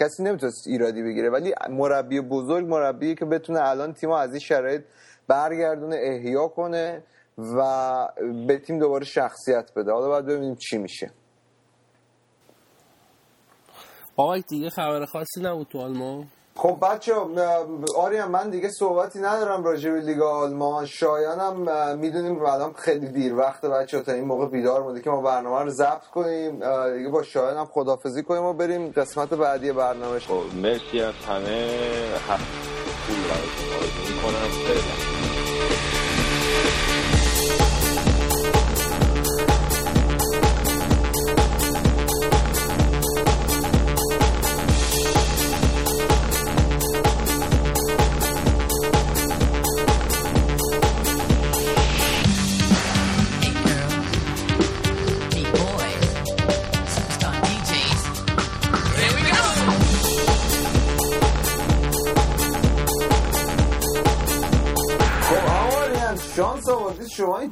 کسی 0.00 0.22
نمی‌تونست 0.22 0.66
ایرادی 0.66 1.02
بگیره. 1.02 1.30
ولی 1.30 1.54
مربی 1.70 2.20
بزرگ 2.20 2.66
مربی 2.66 3.14
که 3.14 3.24
بتونه 3.24 3.68
الان 3.68 3.92
تیم 3.94 4.10
از 4.10 4.30
این 4.30 4.38
شرایط 4.38 4.82
برگردونه 5.32 5.96
احیا 6.02 6.48
کنه 6.48 7.02
و 7.38 8.08
به 8.46 8.58
تیم 8.58 8.78
دوباره 8.78 9.04
شخصیت 9.04 9.74
بده. 9.76 9.92
حالا 9.92 10.08
باید 10.08 10.26
ببینیم 10.26 10.54
چی 10.54 10.78
میشه. 10.78 11.10
آقای 14.16 14.42
دیگه 14.48 14.70
خبر 14.70 15.04
خاصی 15.04 15.40
نبود 15.42 15.66
تو 15.66 15.80
آلمان؟ 15.80 16.26
خب 16.56 16.78
بچه 16.82 17.14
آریان 17.96 18.30
من 18.30 18.50
دیگه 18.50 18.70
صحبتی 18.70 19.18
ندارم 19.18 19.64
راجع 19.64 19.90
به 19.90 20.00
لیگ 20.00 20.22
آلمان. 20.22 20.86
شایانم 20.86 21.98
می‌دونیم 21.98 22.44
الان 22.44 22.72
خیلی 22.72 23.08
دیر 23.08 23.34
وقت 23.34 23.64
بچه 23.64 24.00
تا 24.00 24.12
این 24.12 24.24
موقع 24.24 24.46
بیدار 24.46 24.82
مونده 24.82 25.00
که 25.00 25.10
ما 25.10 25.20
برنامه 25.20 25.64
رو 25.64 25.70
ضبط 25.70 26.04
کنیم. 26.04 26.52
دیگه 26.96 27.08
با 27.08 27.22
شایانم 27.22 27.64
خدافزی 27.64 28.22
کنیم 28.22 28.42
و 28.42 28.52
بریم 28.52 28.90
قسمت 28.90 29.34
بعدی 29.34 29.72
برنامه 29.72 30.18
خب 30.18 30.42
مرسی 30.62 31.00
از 31.00 31.14
همه. 31.14 31.68
شما 34.20 34.28
این 34.28 35.01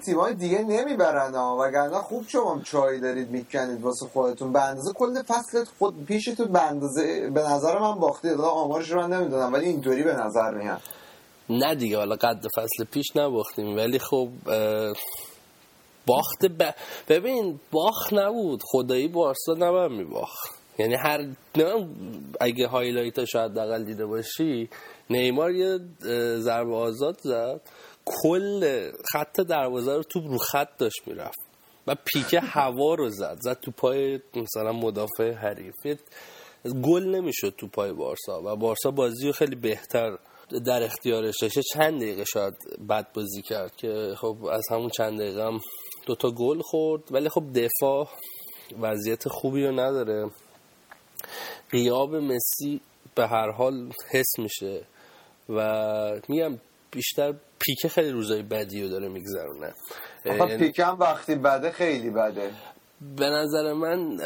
تیمای 0.00 0.34
دیگه 0.34 0.58
نمی‌برن 0.58 1.34
وگرنه 1.34 1.98
خوب 1.98 2.24
شما 2.28 2.60
چای 2.64 3.00
دارید 3.00 3.30
می‌کنید 3.30 3.82
واسه 3.82 4.06
خودتون. 4.06 4.52
به 4.52 4.62
اندازه 4.62 4.92
کل 4.92 5.22
فصل 5.22 5.64
خود 5.78 6.04
پیشتون 6.04 6.52
به 6.52 6.62
اندازه 6.62 7.30
به 7.30 7.42
نظر 7.42 7.78
من 7.78 7.94
باختید 7.94 8.30
حالا 8.30 8.48
آمارش 8.48 8.90
رو 8.90 9.00
من 9.00 9.16
نمی‌دونم 9.16 9.52
ولی 9.52 9.66
اینطوری 9.66 10.02
به 10.02 10.14
نظر 10.14 10.50
میاد. 10.50 10.80
نه 11.50 11.74
دیگه 11.74 11.96
حالا 11.96 12.16
قد 12.16 12.46
فصل 12.56 12.84
پیش 12.92 13.16
نباختیم. 13.16 13.76
ولی 13.76 13.98
خب 13.98 14.28
باخت 16.06 16.46
ب... 16.58 16.74
ببین 17.08 17.60
باخت 17.70 18.12
نبود. 18.12 18.60
خدایی 18.64 19.08
بارسا 19.08 19.52
نباید 19.58 19.92
میباخت. 19.92 20.60
یعنی 20.78 20.94
هر 20.94 21.26
اگه 22.40 22.66
هایلایت 22.66 23.24
شاید 23.24 23.54
دقل 23.54 23.84
دیده 23.84 24.06
باشی 24.06 24.68
نیمار 25.10 25.50
یه 25.50 25.78
ضربه 26.38 26.74
آزاد 26.74 27.18
زد. 27.22 27.60
کل 28.22 28.90
خط 29.12 29.40
دروازه 29.40 29.96
رو 29.96 30.02
توپ 30.02 30.26
رو 30.26 30.38
خط 30.38 30.76
داشت 30.78 31.02
می‌رفت 31.06 31.40
و 31.86 31.96
پیکه 32.04 32.40
هوا 32.40 32.94
رو 32.94 33.08
زد 33.08 33.36
زد 33.40 33.60
تو 33.60 33.70
پای 33.70 34.20
مثلا 34.36 34.72
مدافع 34.72 35.32
حریف. 35.32 35.98
گل 36.82 37.02
نمی‌شد 37.02 37.54
تو 37.58 37.66
پای 37.66 37.92
بارسا 37.92 38.42
و 38.44 38.56
بارسا 38.56 38.90
بازی 38.90 39.26
رو 39.26 39.32
خیلی 39.32 39.56
بهتر 39.56 40.18
در 40.66 40.82
اختیارش 40.82 41.34
داشته 41.42 41.62
چند 41.62 42.00
دقیقه 42.00 42.24
شاید 42.24 42.54
بد 42.88 43.12
بازی 43.12 43.42
کرد 43.42 43.76
که 43.76 44.14
خب 44.16 44.44
از 44.52 44.64
همون 44.70 44.88
چند 44.88 45.18
دقیقه 45.18 45.44
هم 45.44 45.60
دوتا 46.06 46.30
گل 46.30 46.60
خورد. 46.62 47.02
ولی 47.10 47.28
خب 47.28 47.44
دفاع 47.54 48.08
وضعیت 48.80 49.28
خوبی 49.28 49.64
رو 49.64 49.80
نداره. 49.80 50.30
قیاب 51.70 52.14
مسی 52.16 52.80
به 53.14 53.26
هر 53.26 53.50
حال 53.50 53.92
حس 54.10 54.38
میشه 54.38 54.82
و 55.48 56.20
میگم 56.28 56.58
بیشتر 56.90 57.34
پیکه 57.60 57.88
خیلی 57.88 58.10
روزای 58.10 58.42
بدی 58.42 58.82
رو 58.82 58.88
داره 58.88 59.08
میگذرونه. 59.08 59.74
آخه 60.26 60.58
پیکه 60.58 60.84
هم 60.84 60.98
وقتی 60.98 61.34
بده 61.34 61.70
خیلی 61.70 62.10
بده. 62.10 62.50
به 63.16 63.26
نظر 63.30 63.72
من 63.72 64.18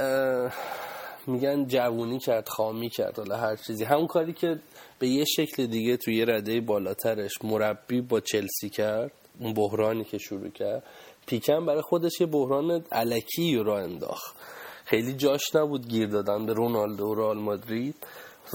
میگن 1.26 1.66
جوونی 1.66 2.18
کرد 2.18 2.48
خامی 2.48 2.90
کرد 2.90 3.18
حالا 3.18 3.36
هر 3.36 3.56
چیزی. 3.56 3.84
همون 3.84 4.06
کاری 4.06 4.32
که 4.32 4.58
به 4.98 5.08
یه 5.08 5.24
شکل 5.24 5.66
دیگه 5.66 5.96
توی 5.96 6.16
یه 6.16 6.24
رده 6.24 6.60
بالاترش 6.60 7.32
مربی 7.44 8.00
با 8.00 8.20
چلسی 8.20 8.70
کرد 8.72 9.12
اون 9.40 9.54
بحرانی 9.54 10.04
که 10.04 10.18
شروع 10.18 10.48
کرد 10.48 10.82
پیکم 11.26 11.66
برای 11.66 11.82
خودش 11.82 12.20
یه 12.20 12.26
بحران 12.26 12.84
علکی 12.92 13.56
رو 13.56 13.72
انداخت. 13.72 14.36
خیلی 14.84 15.12
جاش 15.12 15.54
نبود 15.54 15.88
گیر 15.88 16.08
دادن 16.08 16.46
به 16.46 16.52
رونالدو 16.52 17.06
و 17.06 17.14
رئال 17.14 17.38
مادرید 17.38 17.94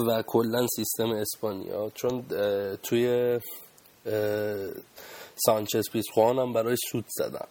و 0.08 0.24
کلا 0.28 0.68
سیستم 0.76 1.10
اسپانیا. 1.10 1.90
چون 1.94 2.26
توی 2.84 3.40
سانچز 5.36 5.90
پیسخوان 5.94 6.40
هم 6.40 6.54
برای 6.54 6.76
سود 6.92 7.06
زدن. 7.08 7.48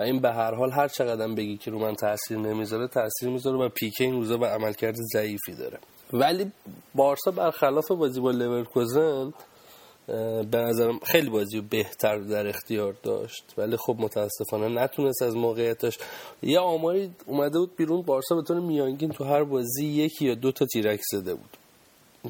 و 0.00 0.02
این 0.02 0.20
به 0.20 0.32
هر 0.32 0.54
حال 0.54 0.70
هر 0.70 0.88
چقدر 0.88 1.28
بگی 1.28 1.56
که 1.56 1.70
رو 1.70 1.78
من 1.78 1.94
تاثیر 1.94 2.38
نمی‌ذاره 2.38 2.88
تاثیر 2.88 3.28
می‌ذاره 3.28 3.58
و 3.58 3.68
پیکه 3.68 4.04
این 4.04 4.12
روزا 4.12 4.36
به 4.36 4.46
عملکرد 4.46 4.96
ضعیفی 5.12 5.54
داره. 5.54 5.78
ولی 6.12 6.52
بارسا 6.94 7.30
برخلاف 7.30 7.90
بازی 7.90 8.20
با 8.20 8.30
لورکوزن 8.30 9.32
به 10.50 10.58
نظرم 10.58 10.98
خیلی 10.98 11.30
بازی 11.30 11.60
بهتر 11.60 12.18
در 12.18 12.46
اختیار 12.46 12.94
داشت. 13.02 13.44
ولی 13.58 13.76
خب 13.76 13.96
متاسفانه 13.98 14.68
نتونست 14.68 15.22
از 15.22 15.36
موقعیتش. 15.36 15.98
یه 16.42 16.58
آماری 16.58 17.10
اومده 17.26 17.58
بود 17.58 17.76
بیرون 17.76 18.02
بارسا 18.02 18.34
به 18.34 18.42
طور 18.42 18.60
میانگین 18.60 19.10
تو 19.10 19.24
هر 19.24 19.44
بازی 19.44 19.86
یکی 19.86 20.26
یا 20.26 20.34
دو 20.34 20.52
تا 20.52 20.66
تیرک 20.66 21.00
زده 21.12 21.34
بود. 21.34 21.56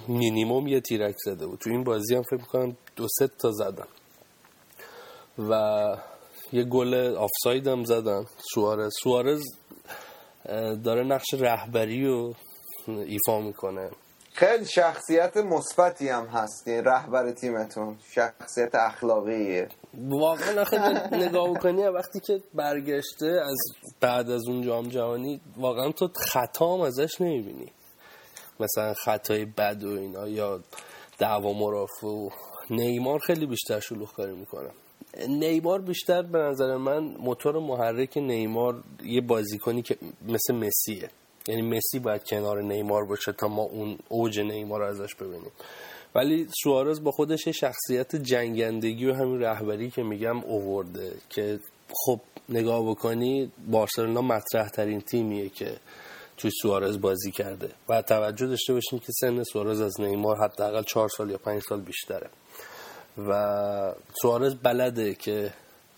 مینیموم 0.09 0.67
یه 0.67 0.81
تیرک 0.81 1.15
زده 1.25 1.47
بود. 1.47 1.59
تو 1.59 1.71
این 1.71 1.85
بازی 1.85 2.15
هم 2.15 2.23
فکر 2.23 2.37
می‌کنم 2.41 2.77
دو 2.97 3.07
سه 3.19 3.29
تا 3.29 3.51
زدن. 3.51 3.87
و 5.39 5.97
یه 6.53 6.65
گل 6.65 7.17
آفساید 7.17 7.67
هم 7.67 7.85
زدن. 7.85 8.25
سوارز. 8.55 8.93
سوارز 9.03 9.43
داره 10.85 11.05
نقش 11.05 11.35
رهبری 11.35 12.07
رو 12.07 12.35
ایفا 12.87 13.41
می‌کنه. 13.41 13.91
خیلی 14.33 14.65
شخصیت 14.65 15.37
مثبتی 15.37 16.09
هم 16.09 16.27
هستی 16.27 16.81
رهبر 16.81 17.33
تیمتون. 17.33 17.99
شخصیت 18.15 18.75
اخلاقیه. 18.75 19.69
واقعا 19.95 20.61
آخه 20.61 20.79
نگاه 21.17 21.55
کنی 21.55 21.83
وقتی 21.83 22.21
که 22.21 22.43
برگشته 22.55 23.27
از 23.27 23.59
بعد 24.01 24.31
از 24.31 24.49
اون 24.49 24.63
جام 24.63 24.89
جهانی 24.89 25.41
واقعا 25.57 25.93
تو 25.93 26.09
خطا 26.33 26.75
هم 26.75 26.81
ازش 26.81 27.21
نمی‌بینی. 27.21 27.73
مثلا 28.61 28.95
خطای 28.95 29.45
بد 29.45 29.85
و 29.85 29.89
اینا 29.89 30.29
یا 30.29 30.61
دعوا 31.19 31.53
مرافع 31.53 32.07
و 32.07 32.31
نیمار 32.71 33.19
خیلی 33.19 33.47
بیشتر 33.47 33.81
شلوغ 33.81 34.13
کاری 34.13 34.33
می‌کنه 34.33 34.71
نیمار 35.29 35.81
بیشتر 35.81 36.23
به 36.23 36.39
نظر 36.39 36.77
من 36.77 36.99
موتور 36.99 37.59
محرک 37.59 38.17
نیمار 38.17 38.83
یه 39.05 39.21
بازیکنی 39.21 39.83
که 39.83 39.97
مثل 40.29 40.55
مسیه. 40.55 41.11
یعنی 41.49 41.63
مسی 41.63 41.99
باید 41.99 42.25
کنار 42.25 42.63
نیمار 42.63 43.05
باشه 43.05 43.33
تا 43.33 43.49
ما 43.49 43.63
اون 43.63 43.99
اوج 44.09 44.41
نیمار 44.41 44.81
رو 44.81 44.87
ازش 44.87 45.15
ببینیم. 45.15 45.53
ولی 46.15 46.49
سوارز 46.63 47.03
با 47.03 47.11
خودش 47.11 47.49
شخصیت 47.49 48.17
جنگندگی 48.17 49.07
و 49.07 49.15
همین 49.15 49.41
رهبری 49.41 49.91
که 49.91 50.03
میگم 50.03 50.39
اوورده 50.45 51.13
که 51.29 51.59
خب 51.93 52.21
نگاه 52.49 52.91
بکنی 52.91 53.53
بارسلونا 53.71 54.23
مطرح 54.23 54.69
ترین 54.69 55.01
تیمیه 55.01 55.49
که 55.49 55.77
توی 56.41 56.51
سوارز 56.63 57.01
بازی 57.01 57.31
کرده. 57.31 57.71
و 57.89 58.03
توجه 58.03 58.47
داشته 58.47 58.73
باشیم 58.73 58.99
که 58.99 59.13
سن 59.13 59.43
سوارز 59.43 59.81
از 59.81 60.01
نیمار 60.01 60.37
حداقل 60.37 60.83
چهار 60.83 61.09
سال 61.09 61.31
یا 61.31 61.39
پنج 61.39 61.63
سال 61.69 61.81
بیشتره. 61.81 62.31
و 63.29 63.95
سوارز 64.23 64.55
بلده 64.55 65.15
که 65.15 65.53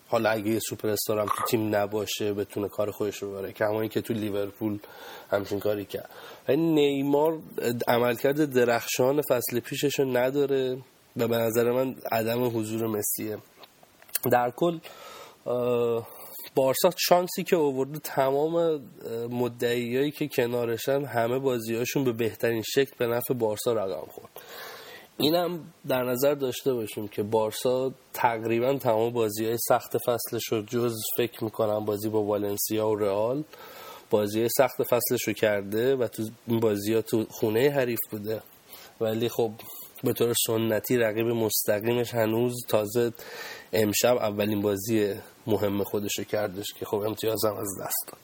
حالا 0.08 0.30
اگه 0.30 0.50
یه 0.50 0.58
سوپر 0.58 0.88
استار 0.88 1.18
هم 1.18 1.26
تو 1.26 1.44
تیم 1.48 1.76
نباشه 1.76 2.32
بتونه 2.32 2.68
کار 2.68 2.90
خودش 2.90 3.22
رو 3.22 3.32
بره 3.32 3.52
که 3.52 3.64
همونی 3.64 3.88
که 3.88 4.00
تو 4.00 4.14
لیورپول 4.14 4.78
همچین 5.30 5.60
کاری 5.60 5.84
کرد. 5.84 6.10
نیمار 6.48 7.38
عملکرد 7.88 8.44
درخشان 8.44 9.22
فصل 9.22 9.60
پیشش 9.60 9.98
رو 9.98 10.16
نداره 10.16 10.78
و 11.16 11.28
به 11.28 11.36
نظر 11.36 11.70
من 11.70 11.94
عدم 12.12 12.58
حضور 12.58 12.86
مسیه. 12.86 13.38
در 14.32 14.50
کل 14.50 14.78
بارسا 16.54 16.90
شانسی 16.98 17.42
که 17.44 17.56
آورده 17.56 17.98
تمام 17.98 18.80
مدعیایی 19.30 20.10
که 20.10 20.28
کنارشن 20.28 21.04
همه 21.04 21.38
بازیهاشون 21.38 22.04
به 22.04 22.12
بهترین 22.12 22.62
شکل 22.62 22.92
به 22.98 23.06
نفع 23.06 23.34
بارسا 23.34 23.72
رقم 23.72 24.06
خورد. 24.10 24.30
اینم 25.18 25.72
در 25.88 26.02
نظر 26.02 26.34
داشته 26.34 26.74
باشیم 26.74 27.08
که 27.08 27.22
بارسا 27.22 27.92
تقریبا 28.12 28.74
تمام 28.74 29.12
بازی 29.12 29.46
های 29.46 29.58
سخت 29.68 29.98
فصلش 29.98 30.44
رو 30.50 30.62
جز 30.62 30.96
فکر 31.16 31.44
می‌کنم 31.44 31.84
بازی 31.84 32.08
با 32.08 32.22
والنسیا 32.22 32.88
و 32.88 32.96
رئال 32.96 33.44
بازی 34.10 34.48
سخت 34.58 34.82
فصلش 34.82 35.22
رو 35.26 35.32
کرده 35.32 35.96
و 35.96 36.06
تو 36.06 36.22
این 36.46 36.60
بازی 36.60 36.94
ها 36.94 37.02
تو 37.02 37.26
خونه 37.30 37.70
حریف 37.70 38.00
بوده. 38.10 38.42
ولی 39.00 39.28
خب 39.28 39.50
به 40.04 40.12
طور 40.12 40.34
سنتی 40.46 40.96
رقیب 40.96 41.26
مستقیمش 41.26 42.14
هنوز 42.14 42.66
تازه 42.68 43.12
امشب 43.72 44.16
اولین 44.16 44.62
بازی 44.62 45.14
مهم 45.46 45.84
خودش 45.84 46.18
رو 46.18 46.24
کردش 46.24 46.66
که 46.78 46.86
خب 46.86 46.96
امتیازم 46.96 47.54
از 47.54 47.68
دست 47.80 48.06
داد. 48.06 48.20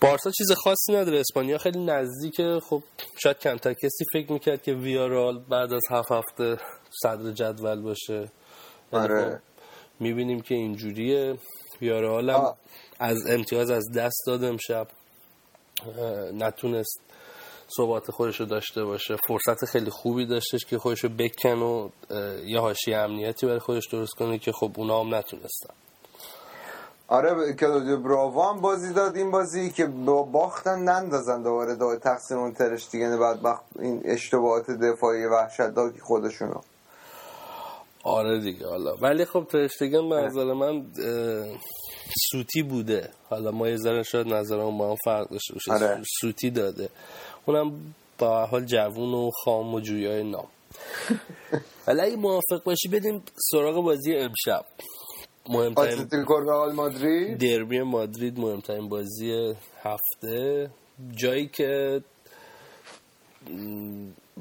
بارسا 0.00 0.30
چیز 0.30 0.52
خاصی 0.52 0.92
نداره. 0.92 1.20
اسپانیا 1.20 1.58
خیلی 1.58 1.84
نزدیکه. 1.84 2.60
خب 2.60 2.82
شاید 3.18 3.38
کمتر. 3.38 3.72
کسی 3.72 4.04
فکر 4.12 4.32
می‌کرد 4.32 4.62
که 4.62 4.72
ویارال 4.72 5.38
بعد 5.38 5.72
از 5.72 5.82
هفت 5.90 6.12
هفته 6.12 6.58
صدر 7.02 7.32
جدول 7.32 7.82
باشه. 7.82 8.30
آره. 8.92 9.40
می‌بینیم 10.00 10.40
که 10.40 10.54
اینجوریه. 10.54 11.38
ویارال 11.80 12.30
هم. 12.30 12.54
از 12.98 13.16
امتیاز 13.30 13.70
از 13.70 13.84
دست 13.96 14.22
داد 14.26 14.44
امشب. 14.44 14.88
نتونست 16.34 17.00
ثبات 17.76 18.10
خودش 18.10 18.40
رو 18.40 18.46
داشته 18.46 18.84
باشه. 18.84 19.16
فرصت 19.28 19.64
خیلی 19.64 19.90
خوبی 19.90 20.26
داشتش 20.26 20.64
که 20.64 20.78
خودش 20.78 21.04
رو 21.04 21.10
بکن 21.18 21.58
و 21.58 21.88
یه 22.44 22.60
حاشیه 22.60 22.96
امنیتی 22.96 23.46
برای 23.46 23.58
خودش 23.58 23.86
درست 23.86 24.12
کنه 24.14 24.38
که 24.38 24.52
خب 24.52 24.70
اونا 24.76 25.00
هم 25.00 25.14
نتونستن. 25.14 25.74
آره 27.08 27.52
کلودیو 27.52 27.96
براوو 27.96 28.42
هم 28.42 28.60
بازی 28.60 28.94
داد 28.94 29.16
این 29.16 29.30
بازی 29.30 29.70
که 29.70 29.86
با 29.86 30.22
باختن 30.22 30.78
نندازن 30.78 31.42
دوباره 31.42 31.74
دو 31.74 31.96
تقسیم 31.96 32.38
اون 32.38 32.52
ترش 32.52 32.88
دیگه 32.90 33.16
بعد 33.16 33.42
بخ... 33.42 33.60
این 33.78 34.02
اشتباهات 34.04 34.70
دفاعی 34.70 35.24
وحشتناک 35.24 36.00
خودشونو 36.00 36.60
آره 38.04 38.40
دیگه 38.40 38.68
حالا. 38.68 38.96
ولی 38.96 39.24
خب 39.24 39.46
ترشتگن 39.52 40.08
به 40.08 40.16
نظر 40.16 40.52
من 40.52 40.86
سوتی 42.30 42.62
بوده. 42.62 43.10
حالا 43.30 43.50
ما 43.50 43.68
یه 43.68 43.76
ذره 43.76 44.02
شاید 44.02 44.26
نظرمون 44.26 44.78
با 44.78 44.90
هم 44.90 44.96
فرق 45.04 45.28
داشته 45.30 45.72
آره. 45.72 46.02
سوتی 46.20 46.50
داده. 46.50 46.88
اونم 47.46 47.94
با 48.18 48.46
حال 48.46 48.64
جوون 48.64 49.14
و 49.14 49.30
خام 49.30 49.74
و 49.74 49.80
جویای 49.80 50.22
نام. 50.22 50.46
ولی 51.86 52.00
اگه 52.00 52.16
موافق 52.16 52.62
باشی 52.64 52.88
بدیم 52.88 53.22
سراغ 53.50 53.84
بازی 53.84 54.14
امشب. 54.14 54.64
مهمترین 55.48 56.08
مادرید؟ 56.74 57.38
دربی 57.38 57.82
مادرید 57.82 58.38
مهمترین 58.38 58.88
بازی 58.88 59.54
هفته. 59.82 60.70
جایی 61.16 61.46
که 61.46 62.02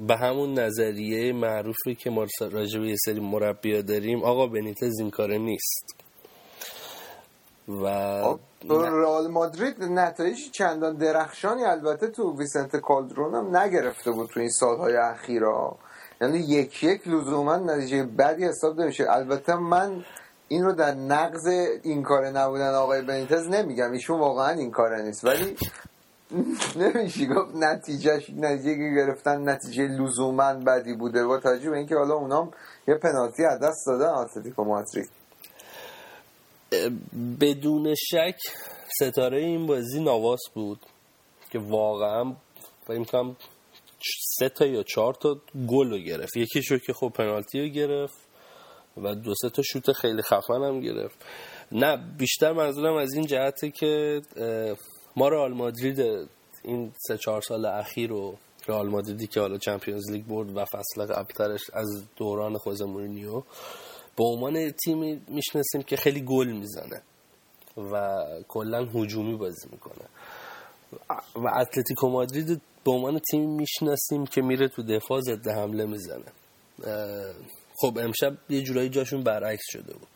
به 0.08 0.18
همون 0.18 0.60
نظریه 0.60 1.34
معروفی 1.34 1.96
که 1.96 2.10
ما 2.10 2.26
راجع 2.42 2.80
به 2.80 2.88
یه 2.88 2.96
سری 3.06 3.20
مربیا 3.20 3.82
داریم 3.82 4.24
آقا 4.24 4.48
بنیتز 4.48 5.00
این 5.00 5.12
کاره 5.12 5.38
نیست. 5.38 6.05
و 7.70 8.38
تو 8.68 8.82
رئال 8.82 9.28
مادرید 9.28 9.84
نتایج 9.84 10.52
چندان 10.52 10.96
درخشانی 10.96 11.64
البته 11.64 12.08
تو 12.08 12.38
ویسنت 12.38 12.76
کالدرون 12.76 13.36
هم 13.36 13.58
نگرفته 13.58 14.12
بود 14.12 14.30
تو 14.30 14.40
این 14.40 14.50
سالهای 14.50 14.96
اخیرا. 14.96 15.78
یعنی 16.22 16.38
یک 16.38 16.84
یک 16.84 17.08
لزوما 17.08 17.56
نتیجه 17.56 18.04
بدی 18.04 18.46
حساب 18.46 18.82
نمیشه. 18.82 19.06
البته 19.10 19.56
من 19.56 20.06
این 20.48 20.64
رو 20.64 20.72
در 20.72 20.94
نقض 20.94 21.48
این 21.84 22.04
کار 22.04 22.30
نبودن 22.30 22.74
آقای 22.74 23.02
بنیتز 23.02 23.48
نمیگم. 23.48 23.92
ایشون 23.92 24.20
واقعا 24.20 24.50
این 24.50 24.72
کاره 24.72 25.02
نیست. 25.02 25.26
ولی 25.26 25.56
نمیشه 26.82 27.26
گفت 27.26 27.56
نتیجهش 27.56 28.30
نتیجه 28.30 28.96
گرفتن 28.96 29.50
نتیجه 29.50 29.88
لزوما 29.88 30.54
بدی 30.54 30.94
بوده. 30.94 31.26
با 31.26 31.38
توجه 31.38 31.70
به 31.70 31.78
اینکه 31.78 31.96
حالا 31.96 32.16
اونام 32.16 32.52
یه 32.88 32.96
پنالتی 32.96 33.46
از 33.46 33.60
دست 33.60 33.88
دادن 33.88 34.10
اتلتیکو 34.10 34.64
مادرید. 34.64 35.10
بدون 37.40 37.96
شک 37.96 38.38
ستاره 39.02 39.38
این 39.38 39.66
بازی 39.66 40.00
نواس 40.00 40.42
بود 40.54 40.80
که 41.52 41.60
واقعا 41.60 42.36
فکر 42.88 43.00
می‌کنم 43.00 43.36
سه 44.40 44.50
تا 44.50 44.66
یا 44.66 44.84
چهار 44.84 45.14
تا 45.14 45.42
گل 45.68 45.90
رو 45.90 45.98
گرفت. 45.98 46.38
یکیشو 46.38 46.78
که 46.78 46.94
خب 46.94 47.10
پنالتی 47.10 47.62
رو 47.62 47.68
گرفت 47.68 48.18
و 48.98 49.16
دو 49.16 49.34
سه 49.42 49.50
تا 49.50 49.62
شوت 49.62 49.92
خیلی 49.92 50.22
خفن 50.22 50.64
هم 50.64 50.80
گرفت. 50.80 51.26
نه 51.72 51.98
بیشتر 52.18 52.52
منظورم 52.52 52.96
از 52.96 53.14
این 53.14 53.26
جهته 53.26 53.72
که 53.72 54.22
ما 55.16 55.30
رئال 55.30 55.54
مادرید 55.54 56.28
این 56.64 56.94
سه 57.08 57.18
چهار 57.18 57.42
سال 57.42 57.66
اخیر 57.66 58.10
رو 58.10 58.38
رئال 58.68 58.90
مادریدی 58.90 59.28
که 59.28 59.40
حالا 59.40 59.58
چمپیونز 59.58 60.12
لیگ 60.12 60.26
برد 60.26 60.58
و 60.58 60.66
فصل 60.66 61.06
قبلترش 61.06 61.62
از 61.74 61.88
دوران 62.16 62.58
خوزه 62.58 62.86
مورینیو 62.86 63.44
به 64.18 64.24
عنوان 64.24 64.72
تیمی 64.72 65.22
می‌شناسیم 65.28 65.82
که 65.82 65.96
خیلی 65.96 66.22
گل 66.22 66.52
می‌زنه 66.52 67.02
و 67.78 68.24
کلا 68.48 68.86
هجومی 68.86 69.36
بازی 69.36 69.68
می‌کنه. 69.72 70.06
و 71.36 71.48
اتلتیکو 71.60 72.10
مادرید 72.10 72.62
به 72.86 72.92
عنوان 72.92 73.20
تیمی 73.32 73.48
می‌شناسیم 73.48 74.26
که 74.26 74.42
میره 74.42 74.68
تو 74.68 74.84
دفاع 74.84 75.22
ضد 75.22 75.48
حمله 75.48 75.86
می‌زنه. 75.86 76.32
خب 77.82 77.98
امشب 77.98 78.38
یه 78.50 78.62
جورایی 78.62 78.90
جاشون 78.90 79.24
برعکس 79.24 79.64
شده 79.72 79.94
بود. 79.94 80.08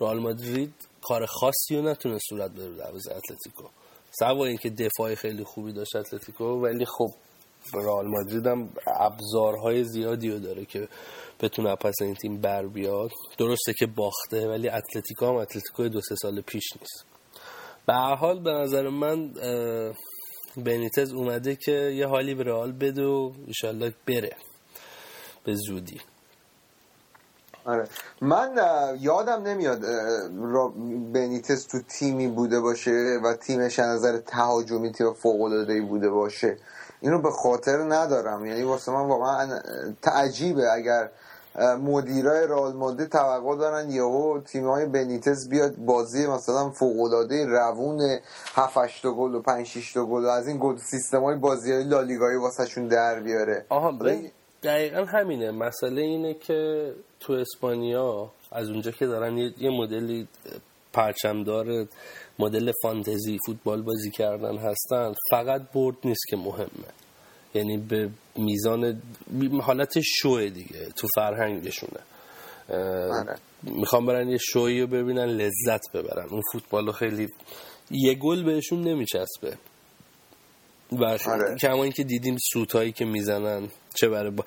رئال 0.00 0.20
مادرید 0.20 0.74
کار 1.02 1.26
خاصی 1.26 1.76
رو 1.76 1.82
نتونه 1.82 2.18
صورت 2.28 2.50
بده 2.50 2.76
دروازه 2.76 3.12
اتلتیکو. 3.12 3.64
سوا 4.18 4.44
اینکه 4.44 4.70
دفاع 4.70 5.14
خیلی 5.14 5.44
خوبی 5.44 5.72
داشت 5.72 5.96
اتلتیکو 5.96 6.44
ولی 6.44 6.84
خب 6.84 7.10
رئال 7.74 8.06
مادرید 8.08 8.46
هم 8.46 8.68
ابزارهای 9.00 9.84
زیادی 9.84 10.30
رو 10.30 10.38
داره 10.38 10.64
که 10.64 10.88
بتونه 11.42 11.76
پس 11.76 11.94
این 12.00 12.14
تیم 12.14 12.40
بر 12.40 12.66
بیاد. 12.66 13.10
درسته 13.38 13.72
که 13.78 13.86
باخته 13.86 14.48
ولی 14.48 14.68
اتلتیکو 14.68 15.26
هم 15.26 15.34
اتلتیکو 15.34 15.88
دو 15.88 16.00
سه 16.00 16.14
سال 16.14 16.40
پیش 16.40 16.64
نیست. 16.80 17.04
به 17.86 17.94
هر 17.94 18.14
حال 18.14 18.40
به 18.40 18.50
نظر 18.50 18.88
من 18.88 19.32
بنیتز 20.56 21.12
اومده 21.12 21.56
که 21.56 21.72
یه 21.72 22.06
حالی 22.06 22.34
به 22.34 22.44
رئال 22.44 22.72
بده 22.72 23.04
و 23.04 23.32
ایشالله 23.46 23.94
بره. 24.06 24.36
به 25.44 25.54
زودی. 25.54 26.00
آره. 27.64 27.88
من 28.20 28.54
یادم 29.00 29.42
نمیاد 29.42 29.80
بنیتس 31.12 31.64
تو 31.64 31.82
تیمی 31.82 32.28
بوده 32.28 32.60
باشه 32.60 33.20
و 33.24 33.34
تیمش 33.34 33.78
از 33.78 33.88
نظر 33.88 34.18
تهاجمی 34.18 34.92
تیم 34.92 35.12
فوق 35.12 35.42
العاده 35.42 35.80
بوده 35.80 36.10
باشه. 36.10 36.56
اینو 37.00 37.22
به 37.22 37.30
خاطر 37.30 37.78
ندارم. 37.78 38.46
یعنی 38.46 38.62
واسه 38.62 38.92
من 38.92 39.08
واقعا 39.08 39.60
تعجیبه 40.02 40.72
اگر 40.72 41.10
مدیرای 41.58 42.46
رئال 42.46 42.72
مادرید 42.72 43.08
توقع 43.08 43.56
دارن 43.56 43.90
یهو 43.90 44.40
های 44.54 44.86
بنیتس 44.86 45.48
بیاد 45.48 45.76
بازی 45.76 46.26
مثلا 46.26 46.70
فوق 46.70 47.00
العاده 47.00 47.46
روون 47.46 48.18
7 48.54 48.76
8 48.76 49.06
گل 49.06 49.34
و 49.34 49.42
5 49.42 49.66
6 49.66 49.96
گل 49.96 50.24
و 50.24 50.28
از 50.28 50.48
این 50.48 50.58
گل 50.60 50.76
سیستمای 50.76 51.36
بازی 51.36 51.72
های 51.72 51.84
لالیگایی 51.84 52.36
واسهشون 52.36 52.88
در 52.88 53.20
بیاره. 53.20 53.64
آها 53.68 53.98
دقیقا 54.62 55.04
همینه. 55.04 55.50
مسئله 55.50 56.02
اینه 56.02 56.34
که 56.34 56.92
تو 57.20 57.32
اسپانیا 57.32 58.30
از 58.52 58.68
اونجا 58.68 58.90
که 58.90 59.06
دارن 59.06 59.38
یه 59.38 59.70
مدلی 59.70 60.28
پرچمدار 60.92 61.86
مدل 62.38 62.72
فانتزی 62.82 63.38
فوتبال 63.46 63.82
بازی 63.82 64.10
کردن 64.10 64.56
هستن 64.56 65.14
فقط 65.30 65.62
برد 65.74 65.96
نیست 66.04 66.22
که 66.28 66.36
مهمه. 66.36 67.01
یعنی 67.54 67.78
به 67.78 68.10
میزان 68.36 69.02
حالت 69.62 70.00
شوه 70.00 70.48
دیگه 70.48 70.88
تو 70.96 71.08
فرهنگشونه. 71.14 72.00
آره. 72.68 73.36
می‌خوام 73.62 74.06
برن 74.06 74.28
یه 74.28 74.38
شوی 74.38 74.80
رو 74.80 74.86
ببینن 74.86 75.24
لذت 75.24 75.92
ببرن. 75.94 76.28
اون 76.28 76.42
فوتبال 76.52 76.86
رو 76.86 76.92
خیلی 76.92 77.28
یه 77.90 78.14
گل 78.14 78.42
بهشون 78.42 78.80
نمیچسبه. 78.80 79.56
و 80.92 81.04
آره. 81.04 81.56
کما 81.60 81.82
اینکه 81.82 82.04
دیدیم 82.04 82.36
سوتایی 82.52 82.92
که 82.92 83.04
می‌زنن 83.04 83.68
چه 83.94 84.08
برای 84.08 84.30
با... 84.30 84.44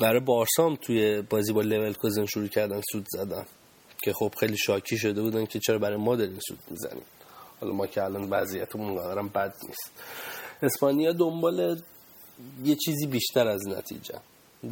برای 0.00 0.20
بارسام 0.20 0.76
توی 0.76 1.22
بازی 1.22 1.52
با 1.52 1.62
لول 1.62 1.92
کوزن 1.92 2.26
شروع 2.26 2.48
کردن 2.48 2.80
سود 2.92 3.06
زدن. 3.08 3.46
که 4.02 4.12
خب 4.12 4.34
خیلی 4.40 4.56
شاکی 4.56 4.98
شده 4.98 5.22
بودن 5.22 5.46
که 5.46 5.58
چرا 5.58 5.78
برای 5.78 5.96
ما 5.96 6.16
داریم 6.16 6.38
سود 6.48 6.58
می‌زنیم 6.70 7.02
حالا 7.60 7.72
ما 7.72 7.86
که 7.86 8.02
الان 8.02 8.30
وضعیتمون 8.30 8.94
قدرم 8.94 9.28
بد 9.28 9.54
نیست. 9.68 9.90
اسپانیا 10.62 11.12
دنبال 11.12 11.80
یه 12.64 12.74
چیزی 12.74 13.06
بیشتر 13.06 13.48
از 13.48 13.68
نتیجه. 13.68 14.14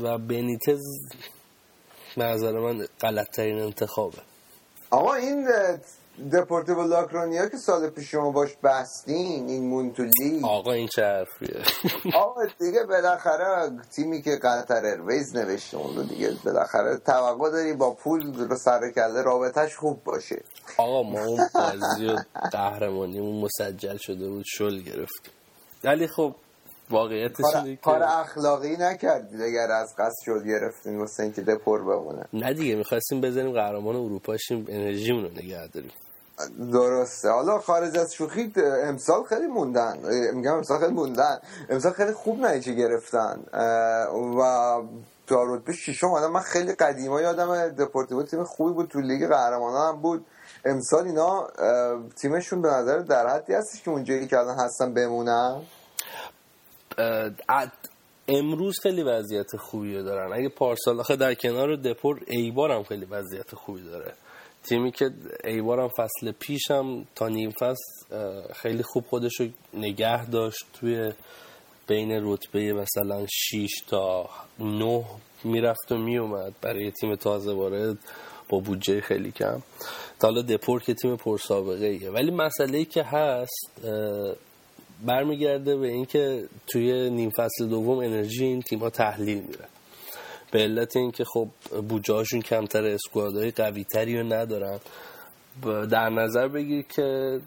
و 0.02 0.18
بنیتز 0.18 0.80
نظر 2.16 2.52
من 2.52 2.86
غلط 3.00 3.30
ترین 3.30 3.58
انتخابه. 3.58 4.18
آقا 4.90 5.14
این 5.14 5.48
دپورتیو 6.32 6.82
لاکرونیا 6.82 7.48
که 7.48 7.56
سال 7.56 7.90
پیش 7.90 8.10
شما 8.10 8.30
باش 8.30 8.50
بستین 8.62 9.48
این 9.48 9.68
مونتولی. 9.68 10.40
آقا 10.42 10.72
این 10.72 10.88
چه 10.88 11.02
حرفیه؟ 11.02 11.62
آقا 12.22 12.40
دیگه 12.60 12.84
بالاخره 12.84 13.70
تیمی 13.96 14.22
که 14.22 14.30
قطر 14.42 14.84
ایرویز 14.84 15.36
نوشته 15.36 15.76
اون 15.76 15.96
رو 15.96 16.02
دیگه 16.02 16.32
بالاخره 16.44 16.96
توقع 16.96 17.50
داری 17.50 17.72
با 17.72 17.90
پول 17.90 18.34
رو 18.34 18.56
سر 18.56 18.90
کرده 18.96 19.22
رابطهش 19.22 19.76
خوب 19.76 20.04
باشه. 20.04 20.42
آقا 20.76 21.02
ما 21.02 21.24
اون 21.24 21.48
بازی 21.54 22.16
قهرمانیمون 22.52 23.44
مسجل 23.44 23.96
شده 23.96 24.28
بود 24.28 24.44
شل 24.46 24.78
گرفتیم. 24.78 25.32
ولی 25.84 26.06
خب 26.06 26.34
واقعیتش 26.90 27.44
کار, 27.52 27.74
کار 27.74 28.02
اخلاقی 28.02 28.76
نکردید 28.76 29.42
اگر 29.42 29.70
از 29.70 29.94
قصد 29.98 30.24
شد 30.24 30.46
گرفتین 30.46 30.98
واسه 30.98 31.22
اینکه 31.22 31.42
دپور 31.42 31.82
بمونه 31.82 32.24
نه 32.32 32.54
دیگه 32.54 32.74
می‌خواستیم 32.74 33.20
بزنیم 33.20 33.52
قهرمان 33.52 33.96
اروپا 33.96 34.36
شیم 34.36 34.66
انرژیمون 34.68 35.24
رو 35.24 35.30
نگه 35.30 35.66
داریم. 35.66 35.90
درسته. 36.72 37.30
حالا 37.30 37.58
خارج 37.58 37.98
از 37.98 38.14
شوخی 38.14 38.52
امسال 38.82 39.22
خیلی 39.24 39.46
موندن. 39.46 39.98
میگم 40.34 40.54
امسال 40.54 40.78
خیلی 40.78 40.92
موندن. 40.92 41.38
امسال 41.70 41.92
خیلی 41.92 42.12
خوب 42.12 42.40
نتیجه 42.40 42.74
گرفتن. 42.74 43.40
و 44.38 44.82
تا 45.26 45.44
رتبه 45.44 45.72
ششم 45.72 46.06
آدم 46.06 46.32
من 46.32 46.40
خیلی 46.40 46.72
قدیما 46.72 47.20
یادم 47.20 47.68
دپورتیو 47.68 48.22
تیم 48.22 48.44
خوبی 48.44 48.72
بود 48.74 48.88
تو 48.88 49.00
لیگ 49.00 49.28
قهرمانان 49.28 49.94
هم 49.94 50.00
بود. 50.00 50.26
امسال 50.64 51.06
اینا 51.06 51.46
تیمشون 52.22 52.62
به 52.62 52.68
نظر 52.68 52.98
در 52.98 53.28
حدی 53.28 53.52
هستش 53.52 53.82
که 53.82 53.90
اونجایی 53.90 54.26
که 54.26 54.38
الان 54.38 54.56
هستن 54.58 54.94
بمونن. 54.94 55.62
امروز 58.28 58.74
خیلی 58.82 59.02
وضعیت 59.02 59.56
خوبی 59.56 60.02
دارن. 60.02 60.32
اگه 60.32 60.48
پارسال 60.48 61.00
آخه 61.00 61.16
در 61.16 61.34
کنار 61.34 61.76
دپور 61.76 62.20
ایبار 62.26 62.70
هم 62.70 62.82
خیلی 62.82 63.04
وضعیت 63.04 63.54
خوبی 63.54 63.82
داره. 63.82 64.12
تیمی 64.62 64.92
که 64.92 65.10
ایبار 65.44 65.80
هم 65.80 65.88
فصل 65.88 66.32
پیشم 66.32 67.04
تا 67.14 67.28
نیم 67.28 67.50
فصل 67.50 68.16
خیلی 68.52 68.82
خوب 68.82 69.04
خودش 69.06 69.40
رو 69.40 69.46
نگه 69.74 70.26
داشت 70.26 70.66
توی 70.72 71.12
بین 71.86 72.10
رتبه 72.22 72.72
مثلا 72.72 73.26
6 73.28 73.70
تا 73.88 74.30
9 74.58 75.04
می‌رفت 75.44 75.92
و 75.92 75.96
میومد 75.96 76.54
برای 76.62 76.90
تیم 76.90 77.16
تازه 77.16 77.52
وارد. 77.52 77.98
با 78.48 78.58
بودجه 78.58 79.00
خیلی 79.00 79.32
کم. 79.32 79.62
تا 80.20 80.28
حالا 80.28 80.42
دپور 80.42 80.82
که 80.82 80.94
تیم 80.94 81.16
پرسابقه 81.16 81.86
ایه. 81.86 82.10
ولی 82.10 82.30
مسئله 82.30 82.78
ای 82.78 82.84
که 82.84 83.02
هست 83.02 83.70
برمیگرده 85.06 85.76
به 85.76 85.88
اینکه 85.88 86.48
توی 86.66 87.10
نیم 87.10 87.30
فصل 87.30 87.66
دوم 87.66 87.98
انرژی 87.98 88.44
این 88.44 88.62
تیم 88.62 88.78
ها 88.78 88.90
تحلیل 88.90 89.38
میره. 89.38 89.64
به 90.52 90.58
علت 90.58 90.96
اینکه 90.96 91.24
خب 91.24 91.48
بودجه 91.88 92.14
هاشون 92.14 92.40
کمتر 92.40 92.84
اسکوادهای 92.84 93.50
قوی 93.50 93.84
تری 93.84 94.18
رو 94.18 94.32
ندارن. 94.32 94.80
در 95.90 96.10
نظر 96.10 96.48
بگیر 96.48 96.82
که 96.82 97.40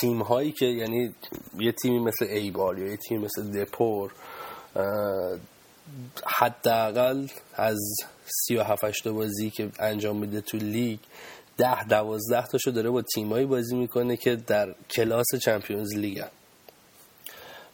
تیم 0.00 0.22
هایی 0.22 0.52
که 0.52 0.66
یعنی 0.66 1.14
یه 1.58 1.72
تیمی 1.72 1.98
مثل 1.98 2.24
ایبار 2.24 2.78
یا 2.78 2.86
یه 2.86 2.96
تیم 2.96 3.20
مثل 3.20 3.64
دپور 3.64 4.12
حداقل 6.26 7.26
از 7.54 7.78
سی 8.26 8.56
و 8.56 8.62
هفت 8.62 9.08
بازی 9.08 9.50
که 9.50 9.70
انجام 9.78 10.16
میده 10.16 10.40
تو 10.40 10.56
لیگ 10.56 10.98
ده 11.56 11.84
دوازده 11.84 12.46
تاشو 12.46 12.70
داره 12.70 12.90
با 12.90 13.02
تیمایی 13.14 13.46
بازی 13.46 13.76
می‌کنه 13.76 14.16
که 14.16 14.36
در 14.36 14.74
کلاس 14.90 15.26
چمپیونز 15.44 15.94
لیگ 15.94 16.24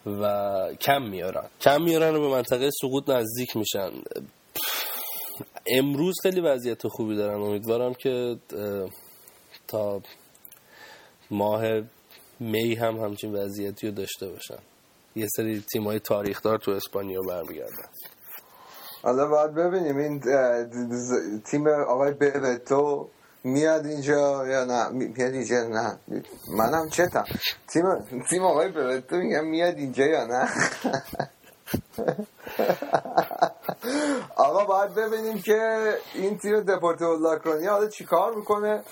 و 0.06 0.74
کم 0.80 1.02
میارن. 1.02 1.48
کم 1.60 1.82
میارن 1.82 2.14
و 2.14 2.20
به 2.20 2.28
منطقه 2.28 2.70
سقوط 2.80 3.08
نزدیک 3.08 3.56
میشن. 3.56 3.90
امروز 5.66 6.14
خیلی 6.22 6.40
وضعیت 6.40 6.88
خوبی 6.88 7.16
دارن. 7.16 7.42
امیدوارم 7.42 7.94
که 7.94 8.36
تا 9.68 10.02
ماه 11.30 11.62
می 12.40 12.74
هم 12.74 12.96
همچین 12.96 13.34
وضعیتی 13.36 13.86
رو 13.86 13.94
داشته 13.94 14.28
باشن. 14.28 14.58
یه 15.16 15.26
سری 15.36 15.64
تیمای 15.72 15.98
تاریخدار 16.00 16.58
تو 16.58 16.70
اسپانیا 16.70 17.20
برمیگردن. 17.20 17.88
حالا 19.02 19.26
باید 19.26 19.54
ببینیم 19.54 19.96
این 19.96 20.20
تیم 21.40 21.68
آقای 21.68 22.12
ببتو 22.12 23.08
میاد 23.44 23.86
اینجا 23.86 24.46
یا 24.48 24.64
نه؟ 24.64 24.88
میاد 24.88 25.32
اینجا 25.34 25.68
نه؟ 25.68 25.98
منم 26.56 26.88
چتم. 26.88 27.24
تیم 27.68 27.84
تیم 28.30 28.42
آقای 28.42 28.68
ببتو 28.68 29.16
میگم 29.16 29.46
میاد 29.46 29.74
اینجا 29.76 30.04
یا 30.04 30.26
نه؟ 30.26 30.48
آقا 34.36 34.64
باید 34.64 34.94
ببینیم 34.94 35.42
که 35.42 35.92
این 36.14 36.38
تیم 36.38 36.60
دپورتیو 36.60 37.16
لاکرونیا 37.16 37.72
حالا 37.72 37.88
چیکار 37.88 38.34
می‌کنه؟ 38.34 38.82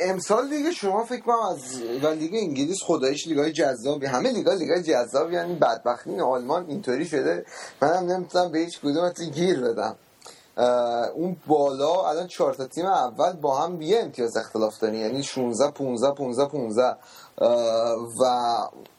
امسال 0.00 0.48
دیگه 0.48 0.70
شما 0.70 1.04
فکر 1.04 1.20
کنم 1.20 1.38
از 1.38 1.82
و 2.02 2.06
لیگ 2.06 2.34
انگلیس 2.34 2.78
خدایش 2.82 3.26
لیگای 3.26 3.52
جذابی 3.52 4.06
همه 4.06 4.30
لیگا 4.30 4.52
لیگای 4.52 4.82
جذابی 4.82 5.34
یعنی 5.34 5.54
بدبختی 5.54 6.20
آلمان 6.20 6.66
اینطوری 6.68 7.04
شده. 7.04 7.44
منم 7.82 8.12
نمی‌تونم 8.12 8.52
به 8.52 8.58
هیچ 8.58 8.80
کدوم 8.80 9.12
گیر 9.34 9.60
بدم. 9.60 9.96
اون 11.14 11.36
بالا 11.46 12.08
الان 12.08 12.26
چهار 12.26 12.54
تا 12.54 12.66
تیم 12.66 12.86
اول 12.86 13.32
با 13.32 13.58
هم 13.58 13.82
یه 13.82 13.98
امتیاز 13.98 14.36
اختلاف 14.36 14.78
دارن 14.78 14.94
یعنی 14.94 15.22
16 15.22 15.70
15 15.70 16.14
15 16.14 16.46
15 16.48 16.96
و 18.20 18.24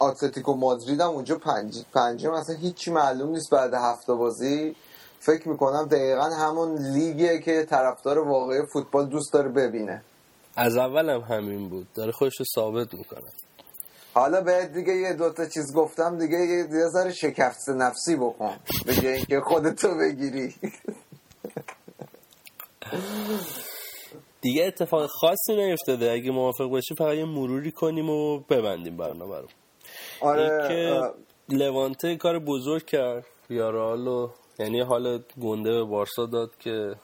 اتلتیکو 0.01 0.53
مادرید 0.53 1.01
هم 1.01 1.09
اونجا 1.09 1.35
پنج 1.35 1.83
پنجم 1.93 2.31
مثلا 2.31 2.55
هیچی 2.55 2.91
معلوم 2.91 3.29
نیست 3.29 3.49
بعد 3.49 3.73
هفته 3.73 4.13
بازی. 4.13 4.75
فکر 5.26 5.49
می‌کنم 5.49 5.88
دقیقا 5.88 6.23
همون 6.23 6.77
لیگیه 6.93 7.39
که 7.39 7.65
طرفدار 7.69 8.19
واقعی 8.19 8.60
فوتبال 8.73 9.10
دوست 9.10 9.34
داره 9.34 9.49
ببینه. 9.49 10.03
از 10.56 10.77
اول 10.77 11.10
هم 11.10 11.19
همین 11.19 11.69
بود. 11.69 11.88
داره 11.93 12.11
خودش 12.11 12.39
رو 12.39 12.45
ثابت 12.56 12.93
می‌کنه. 12.93 13.31
حالا 14.14 14.41
بهت 14.41 14.73
دیگه 14.73 14.93
یه 14.93 15.14
دوتا 15.14 15.45
چیز 15.45 15.73
گفتم 15.76 16.18
دیگه 16.18 16.38
یه 16.38 16.88
ذره 16.93 17.11
شکفت 17.11 17.69
نفسی 17.69 18.15
بکن. 18.15 18.56
بگه 18.88 19.10
اینکه 19.10 19.39
خودتو 19.39 19.88
بگیری. 19.98 20.56
دیگه 24.41 24.65
اتفاق 24.65 25.10
خاصی 25.10 25.56
نیفتاده. 25.56 26.11
اگه 26.11 26.31
موافق 26.31 26.65
باشی 26.65 26.95
فقط 26.95 27.15
یه 27.15 27.26
مروری 27.26 27.72
کنیم 27.72 28.10
و 28.10 28.39
ببندیم 28.39 28.98
برنامه 28.98 29.38
رو. 29.38 29.48
آره 30.22 31.14
لوانته 31.49 32.15
کار 32.15 32.39
بزرگ 32.39 32.85
کرد 32.85 33.26
ویارالو 33.49 34.30
یعنی 34.61 34.81
حال 34.81 35.23
گنده 35.41 35.71
به 35.71 35.83
بارسا 35.83 36.25
داد 36.25 36.51
که 36.59 36.95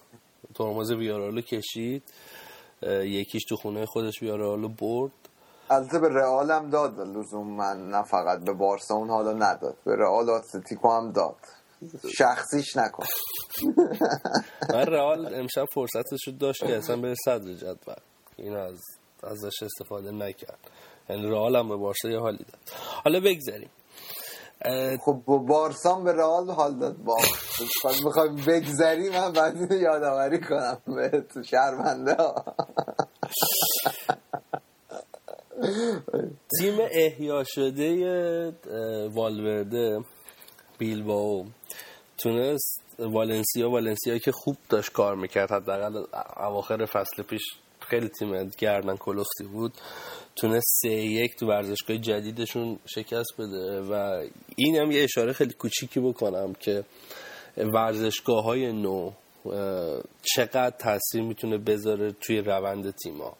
ترمز 0.55 0.91
ویارالو 0.91 1.41
کشید. 1.41 2.03
یکیش 3.03 3.43
تو 3.49 3.55
خونه 3.55 3.85
خودش 3.85 4.21
ویارالو 4.21 4.67
برد. 4.67 5.11
البته 5.69 5.99
به 5.99 6.09
رئال 6.09 6.51
هم 6.51 6.69
داد 6.69 6.99
لزوم 6.99 7.55
من 7.57 7.89
نه 7.89 8.03
فقط 8.03 8.39
به 8.45 8.53
بارسا 8.53 8.95
اون 8.95 9.09
حالا 9.09 9.34
نداد. 9.34 9.77
به 9.85 9.95
رئال 9.95 10.29
و 10.29 10.31
اتلتیکو 10.31 10.89
هم 10.89 11.11
داد. 11.11 11.35
شخصیش 12.17 12.77
نکن. 12.77 13.05
من 14.73 14.85
رئال 14.85 15.35
امشب 15.35 15.65
فرصتش 15.73 16.27
رو 16.27 16.34
داشت 16.34 16.65
که 16.67 16.77
اصلا 16.77 17.01
بره 17.01 17.15
صدر 17.25 17.53
جدول. 17.53 17.95
این 18.38 18.55
از 18.55 18.79
ازش 19.23 19.63
استفاده 19.63 20.11
نکرد. 20.11 20.59
یعنی 21.09 21.27
رئال 21.27 21.55
هم 21.55 21.69
به 21.69 21.75
بارسا 21.75 22.09
یه 22.09 22.19
حالی 22.19 22.38
داد. 22.38 22.59
حالا 23.03 23.19
بگذاریم. 23.19 23.69
خب 25.05 25.21
با 25.25 25.38
بارسا 25.38 25.95
هم 25.95 26.03
به 26.03 26.13
رئال 26.13 26.51
حال 26.51 26.79
داد. 26.79 26.97
با 26.97 27.15
می‌خوای 28.05 28.29
بگذری 28.29 29.09
من 29.09 29.31
بعد 29.31 29.71
یادآوری 29.71 30.39
کنم. 30.39 30.81
به 30.85 31.21
تو 31.34 31.43
شرمنده 31.43 32.17
تیم 36.59 36.77
احیا 36.91 37.43
شده 37.45 38.53
والورده 39.13 39.99
بیلباو 40.77 41.45
تونست 42.17 42.84
والنسیا 42.99 43.69
والنسیا 43.69 44.17
که 44.17 44.31
خوب 44.31 44.57
داشت 44.69 44.91
کار 44.91 45.15
می‌کرد 45.15 45.51
حداقل 45.51 46.03
اواخر 46.38 46.85
فصل 46.85 47.23
پیش. 47.23 47.43
خیلی 47.89 48.09
تیم 48.09 48.51
گردن 48.57 48.95
کلفتی 48.97 49.43
بود. 49.51 49.73
تونست 50.35 50.68
سه 50.81 50.89
یک 50.89 51.35
تو 51.35 51.47
ورزشگاه 51.47 51.97
جدیدشون 51.97 52.80
شکست 52.85 53.34
بده 53.39 53.81
و 53.81 54.23
این 54.55 54.76
هم 54.76 54.91
یه 54.91 55.03
اشاره 55.03 55.34
خیلی 55.34 55.53
کوچیکی 55.53 55.99
بکنم 55.99 56.53
که 56.53 56.84
ورزشگاه 57.57 58.43
های 58.43 58.72
نو 58.73 59.11
چقدر 60.35 60.69
تاثیر 60.69 61.22
می‌تونه 61.22 61.57
بذاره 61.57 62.11
توی 62.11 62.38
روند 62.38 62.95
تیما 63.03 63.38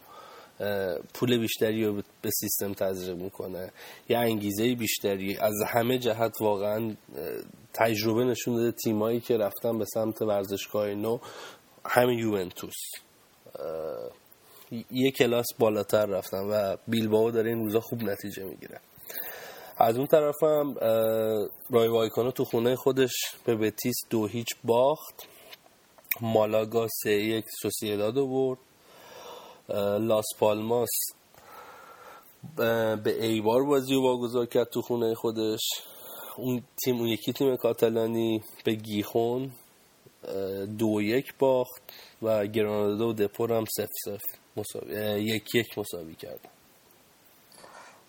پول 1.14 1.38
بیشتری 1.38 1.84
رو 1.84 2.02
به 2.22 2.30
سیستم 2.30 2.72
تزریق 2.72 3.16
می‌کنه. 3.16 3.72
یه 4.08 4.18
انگیزه 4.18 4.74
بیشتری 4.74 5.36
از 5.36 5.54
همه 5.66 5.98
جهت 5.98 6.40
واقعا 6.40 6.94
تجربه 7.74 8.24
نشون 8.24 8.56
داده 8.56 8.72
تیمایی 8.84 9.20
که 9.20 9.36
رفتن 9.36 9.78
به 9.78 9.84
سمت 9.84 10.22
ورزشگاه 10.22 10.94
نو 10.94 11.18
همین 11.86 12.18
یوونتوس. 12.18 12.76
یه 14.90 15.10
کلاس 15.10 15.46
بالاتر 15.58 16.06
رفتن 16.06 16.44
و 16.50 16.76
بیلباو 16.88 17.30
داره 17.30 17.50
این 17.50 17.58
روزا 17.58 17.80
خوب 17.80 18.02
نتیجه 18.02 18.44
می‌گیره. 18.44 18.80
از 19.78 19.96
اون 19.96 20.06
طرف 20.06 20.42
هم 20.42 20.74
رای 21.70 21.88
وایکانو 21.88 22.30
تو 22.30 22.44
خونه 22.44 22.76
خودش 22.76 23.12
به 23.44 23.56
بتیس 23.56 23.96
دو 24.10 24.26
هیچ 24.26 24.48
باخت. 24.64 25.28
مالاگا 26.20 26.86
سه 27.02 27.12
یک 27.12 27.44
سوسیداد 27.62 28.14
برد 28.14 28.58
لاس 30.00 30.26
پالماس 30.38 30.90
به 32.56 33.16
ایوار 33.20 33.64
بازی 33.64 33.94
رو 33.94 34.02
واگذار 34.02 34.46
کرد 34.46 34.68
تو 34.68 34.82
خونه 34.82 35.14
خودش. 35.14 35.60
اون 36.36 36.62
تیم 36.84 36.96
اون 36.96 37.08
یکی 37.08 37.32
تیم 37.32 37.56
کاتالانی 37.56 38.42
به 38.64 38.74
گیخون 38.74 39.50
دو 40.78 41.02
یک 41.02 41.34
باخت 41.38 41.82
و 42.22 42.46
گرانادا 42.46 43.08
و 43.08 43.12
دپور 43.12 43.52
هم 43.52 43.64
سف 43.76 43.88
سف 44.04 44.22
مساوی 44.58 45.22
یک 45.22 45.54
یک 45.54 45.78
مساوی 45.78 46.14
کرد 46.14 46.40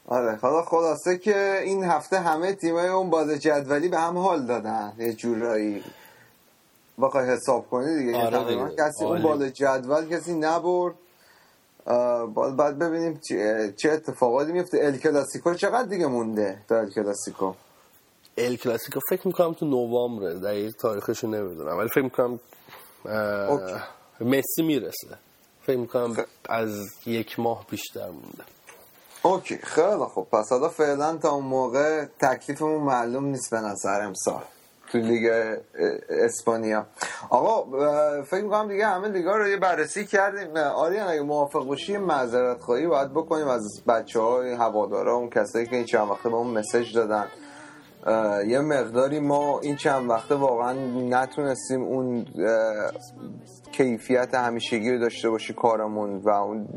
آره 0.08 0.36
حالا 0.36 0.62
خلاصه 0.62 1.18
که 1.18 1.60
این 1.64 1.84
هفته 1.84 2.20
همه 2.20 2.54
تیمای 2.54 2.88
اون 2.88 3.10
باز 3.10 3.30
جدولی 3.30 3.90
به 3.90 3.98
هم 4.00 4.18
حال 4.18 4.46
دادن 4.46 4.94
یه 4.98 5.14
جورایی 5.14 5.84
بخوای 7.02 7.30
حساب 7.30 7.70
کنی 7.70 7.98
دیگه 7.98 8.18
آره 8.18 8.38
تقریبا. 8.38 8.70
کسی 8.70 9.04
اون 9.04 9.12
آره. 9.12 9.22
بالا 9.24 9.50
جدول 9.50 10.08
کسی 10.10 10.34
نبرد 10.34 10.96
بعد 12.58 12.80
ببینیم 12.80 13.20
چه, 13.78 13.92
اتفاقاتی 13.92 14.52
میفته 14.52 14.78
ال 14.82 14.98
کلاسیکو 14.98 15.54
چقدر 15.54 15.88
دیگه 15.88 16.08
مونده 16.08 16.62
تا 16.70 16.80
ال 16.80 16.90
کلاسیکو 16.90 17.54
ال 18.38 18.56
کلاسیکو 18.56 19.00
فکر 19.10 19.28
می‌کنم 19.28 19.54
تو 19.54 19.66
نوامبره 19.66 20.34
دقیق 20.34 20.76
تاریخشو 20.76 21.28
نمی‌دونم 21.28 21.78
ولی 21.78 21.90
فکر 21.90 22.02
می‌کنم. 22.02 22.40
مسی 24.22 24.64
می‌رسه 24.64 25.18
فکر 25.64 25.78
می‌کنم 25.78 26.16
از 26.50 26.90
یک 27.06 27.40
ماه 27.40 27.66
بیشتر 27.70 28.08
مونده. 28.08 28.44
اوکی 29.24 29.58
خیلی 29.58 30.06
خوب. 30.14 30.30
پس 30.30 30.52
حالا 30.52 30.70
فعلا 30.70 31.18
تا 31.18 31.32
اون 31.32 31.46
موقع 31.46 32.06
تکلیفمون 32.06 32.82
معلوم 32.82 33.26
نیست 33.26 33.52
به 33.52 33.58
نظر 33.58 34.02
امسال 34.02 34.42
تو 34.92 34.98
لیگ 34.98 35.56
اسپانیا. 36.10 36.86
آقا 37.30 37.64
فکر 38.24 38.42
می‌کنم 38.42 38.68
دیگه 38.68 38.88
همه 38.88 39.08
لیگا 39.08 39.38
رو 39.38 39.48
یه 39.48 39.58
بررسی 39.58 40.06
کردیم. 40.06 40.58
آریان 40.58 41.08
اگه 41.08 41.22
موافق 41.22 41.66
باشی 41.66 41.98
معذرت 41.98 42.62
خواهی 42.62 42.88
باید 42.88 43.12
بکنیم. 43.12 43.48
از 43.48 43.82
بچه 43.88 44.20
های 44.20 44.54
هوادارا 44.54 45.16
اون 45.16 45.30
کسایی 45.30 45.66
که 45.66 45.76
این 45.76 45.86
چند 45.86 46.10
وقته 46.10 46.30
به 46.30 46.36
اون 46.36 46.58
مسج 46.58 46.96
دادن. 46.96 47.28
یه 48.48 48.60
مقداری 48.60 49.20
ما 49.20 49.60
این 49.60 49.76
چند 49.76 50.10
وقته 50.10 50.36
واقعا 50.36 50.74
نتونستیم 50.94 51.84
اون 51.84 52.26
کیفیت 53.80 54.36
همیشگی 54.36 54.92
رو 54.92 55.00
داشته 55.00 55.30
باشی 55.30 55.54
کارمون 55.54 56.18
و 56.18 56.30
اون 56.30 56.68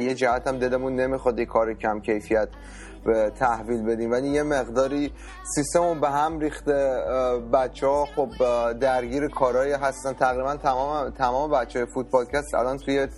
یه 0.00 0.14
جهت 0.14 0.46
هم 0.46 0.58
دلمون 0.58 0.94
نمی‌خواد 0.94 1.38
یه 1.38 1.46
کار 1.46 1.74
کم 1.74 2.00
کیفیت 2.00 2.48
تحویل 3.38 3.82
بدیم. 3.82 4.10
ولی 4.10 4.28
یه 4.28 4.42
مقداری 4.42 5.12
سیستم 5.54 6.00
به 6.00 6.10
هم 6.10 6.38
ریخته. 6.38 6.96
بچه 7.52 7.86
ها 7.86 8.06
خب 8.16 8.28
درگیر 8.72 9.28
کارهایی 9.28 9.72
هستن. 9.72 10.12
تقریبا 10.12 10.56
تمام 10.56 11.10
تمام 11.10 11.50
بچه 11.50 11.78
های 11.78 11.88
فوتبالکست 11.94 12.54
الان 12.54 12.78
توی 12.78 13.08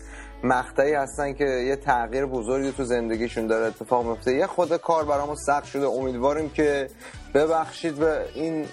مقطعی 0.44 0.94
هستن 0.94 1.32
که 1.32 1.44
یه 1.44 1.76
تغییر 1.76 2.26
بزرگی 2.26 2.72
تو 2.72 2.84
زندگیشون 2.84 3.46
داره 3.46 3.66
اتفاق 3.66 4.06
میفته. 4.06 4.34
یه 4.34 4.46
خود 4.46 4.76
کار 4.76 5.04
برامون 5.04 5.36
سخت 5.46 5.64
شده. 5.64 5.86
امیدواریم 5.86 6.48
که 6.48 6.88
ببخشید 7.34 7.94
به 7.94 8.24
این 8.34 8.66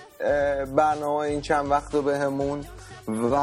برنامه 0.75 1.19
این 1.19 1.41
چند 1.41 1.71
وقت 1.71 1.95
رو 1.95 2.01
بهمون 2.01 2.63
و 3.07 3.38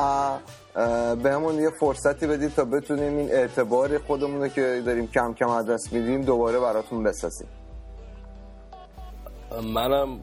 بهمون 1.23 1.55
یه 1.55 1.71
فرصتی 1.81 2.27
بدید 2.27 2.55
تا 2.55 2.65
بتونیم 2.65 3.17
این 3.17 3.31
اعتبار 3.31 3.99
خودمون 3.99 4.41
رو 4.41 4.49
که 4.49 4.83
داریم 4.87 5.07
کم 5.07 5.35
کم 5.35 5.49
از 5.49 5.67
دست 5.67 5.93
میدیم 5.93 6.21
دوباره 6.21 6.61
براتون 6.61 7.03
بسازیم. 7.03 7.49
منم 9.75 10.21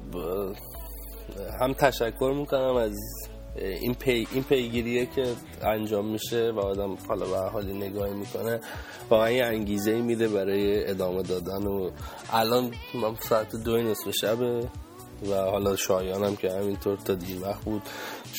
هم 1.61 1.73
تشکر 1.73 2.33
می‌کنم 2.37 2.75
از 2.75 2.95
این 3.55 3.93
پی 3.93 4.27
این 4.33 4.43
پیگیریه 4.43 5.05
که 5.05 5.33
انجام 5.61 6.11
میشه 6.11 6.51
و 6.51 6.59
آدم 6.59 6.97
حالا 7.07 7.25
به 7.25 7.37
حالی 7.37 7.73
نگاهی 7.73 8.13
می‌کنه 8.13 8.59
واقعا 9.09 9.31
یه 9.31 9.45
انگیزه 9.45 9.91
ای 9.91 10.01
میده 10.01 10.27
برای 10.27 10.89
ادامه 10.89 11.23
دادن 11.23 11.67
و 11.67 11.89
الان 12.33 12.71
من 12.93 13.15
ساعت 13.19 13.55
دو 13.55 13.77
نصف 13.77 14.11
شبه 14.11 14.67
و 15.31 15.35
حالا 15.35 15.75
شایانم 15.75 16.35
که 16.35 16.51
همینطور 16.51 16.97
تا 16.97 17.13
دیر 17.13 17.43
وقت 17.43 17.63
بود. 17.63 17.81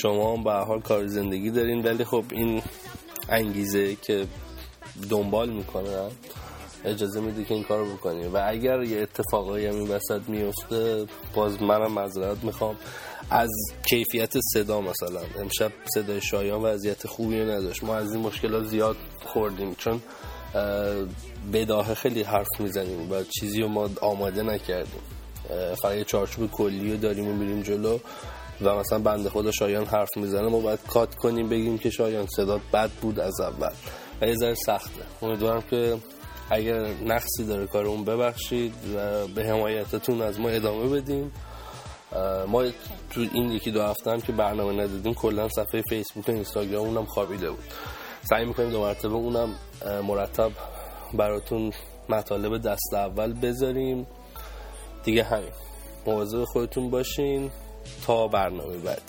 شما 0.03 0.37
هم 0.37 0.45
به 0.45 0.53
حال 0.53 0.81
کار 0.81 1.07
زندگی 1.07 1.51
دارین 1.51 1.83
ولی 1.83 2.05
خب 2.05 2.25
این 2.31 2.63
انگیزه 3.29 3.95
که 3.95 4.27
دنبال 5.11 5.51
می‌کنه 5.51 6.11
اجازه 6.85 7.21
میده 7.21 7.45
که 7.45 7.55
این 7.55 7.65
کارو 7.65 7.95
بکنیم 7.95 8.35
و 8.35 8.43
اگر 8.47 8.83
یه 8.83 9.03
اتفاقایی 9.03 9.67
هم 9.67 9.75
این 9.75 9.89
وسط 9.89 10.21
میفته 10.29 11.07
باز 11.35 11.63
منم 11.63 11.93
معذرت 11.93 12.45
می‌خوام. 12.45 12.77
از 13.31 13.51
کیفیت 13.89 14.33
صدا 14.55 14.81
مثلا 14.81 15.21
امشب 15.41 15.73
صدای 15.95 16.21
شایان 16.21 16.63
وضعیت 16.63 17.07
خوبی 17.07 17.37
نداشت. 17.37 17.85
ما 17.85 17.97
از 17.97 18.13
این 18.13 18.23
مشکلات 18.23 18.65
زیاد 18.65 18.97
خوردیم 19.25 19.75
چون 19.75 20.01
اه، 20.55 20.95
بداهه 21.53 21.95
خیلی 21.95 22.23
حرف 22.23 22.49
می‌زنیم 22.59 23.13
و 23.13 23.23
چیزی 23.41 23.63
رو 23.63 23.69
ما 23.69 23.91
آماده 24.01 24.43
نکردیم. 24.43 25.01
فقط 25.83 25.95
یه 25.95 26.05
چارچوب 26.05 26.51
کلی 26.51 26.93
رو 26.93 26.97
داریم 26.97 27.29
و 27.29 27.33
میریم 27.33 27.63
جلو. 27.63 27.99
و 28.63 28.75
مثلا 28.75 28.99
بنده 28.99 29.31
خدا 29.31 29.51
شایان 29.51 29.85
حرف 29.85 30.17
می‌زنه 30.17 30.49
ما 30.49 30.61
باید 30.61 30.79
کات 30.89 31.15
کنیم 31.15 31.49
بگیم 31.49 31.79
که 31.79 31.91
شایان 31.91 32.27
صدات 32.37 32.61
بد 32.73 32.91
بود 32.91 33.21
از 33.21 33.41
اول. 33.41 33.73
و 34.21 34.27
یه 34.27 34.35
ذره 34.35 34.55
سخته. 34.55 35.03
امیدوارم 35.23 35.63
که 35.63 35.97
اگر 36.51 36.87
نقصی 37.05 37.45
داره 37.47 37.67
کارمون 37.67 38.05
ببخشید 38.05 38.75
و 38.97 39.27
به 39.27 39.45
حمایتتون 39.45 40.23
از 40.23 40.41
ما 40.41 40.49
ادامه 40.49 40.89
بدیم. 40.89 41.33
ما 42.47 42.65
تو 43.11 43.21
این 43.33 43.53
یکی 43.53 43.71
دو 43.71 43.83
هفته 43.83 44.11
هم 44.11 44.21
که 44.21 44.33
برنامه 44.33 44.73
ندادیم 44.73 45.15
کلا 45.15 45.49
صفحه 45.49 45.83
فیسبوک 45.89 46.29
و 46.29 46.33
اینستاگرام 46.33 46.87
اونم 46.87 47.05
خوابیده 47.05 47.51
بود. 47.51 47.65
سعی 48.31 48.45
می‌کنیم 48.45 48.71
دو 48.71 48.81
مرتبه 48.81 49.15
اونم 49.15 49.55
مرتب 50.03 50.51
براتون 51.15 51.73
مطالب 52.09 52.63
دست 52.63 52.95
اول 52.95 53.33
بذاریم. 53.33 54.07
دیگه 55.05 55.25
همین. 55.25 55.53
مواظب 56.07 56.45
خودتون 56.45 56.91
باشین. 56.91 57.51
تا 58.07 58.29
برنامه 58.29 58.77
بعدی. 58.77 59.03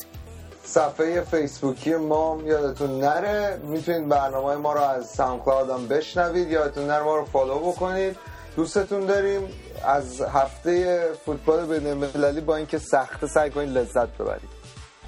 صفحه 0.63 1.21
فیسبوکی 1.21 1.95
ما 1.95 2.39
یادتون 2.45 2.99
نره. 2.99 3.59
می‌تونید 3.63 4.07
برنامه 4.09 4.55
ما 4.55 4.73
رو 4.73 4.81
از 4.81 5.09
Sound 5.09 5.69
هم 5.69 5.87
بشنوید. 5.87 6.51
یادتون 6.51 6.87
نره 6.87 7.03
ما 7.03 7.15
رو 7.15 7.25
follow 7.25 7.59
بکنید. 7.59 8.15
دوستتون 8.55 9.05
داریم 9.05 9.41
از 9.83 10.21
هفته 10.21 11.03
فوتبال 11.25 11.65
بین 11.65 11.87
المللی 11.87 12.41
با 12.41 12.55
اینکه 12.55 12.77
سخته 12.77 13.27
سعی 13.27 13.49
کنید 13.49 13.69
لذت 13.69 14.07
ببرید. 14.07 14.49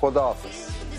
خدا 0.01 0.21
حافظ 0.21 0.90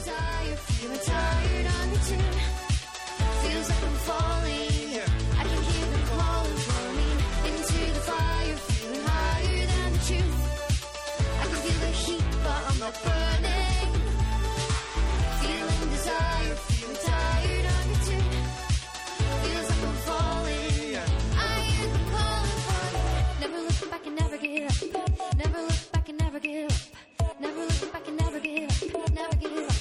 give 26.43 26.93
up. 27.21 27.41
Never 27.41 27.61
looking 27.61 27.89
back 27.91 28.09
and 28.09 28.17
never 28.19 28.41
give 28.41 28.95
up. 28.95 29.13
Never 29.13 29.37
give 29.37 29.69
up. 29.69 29.72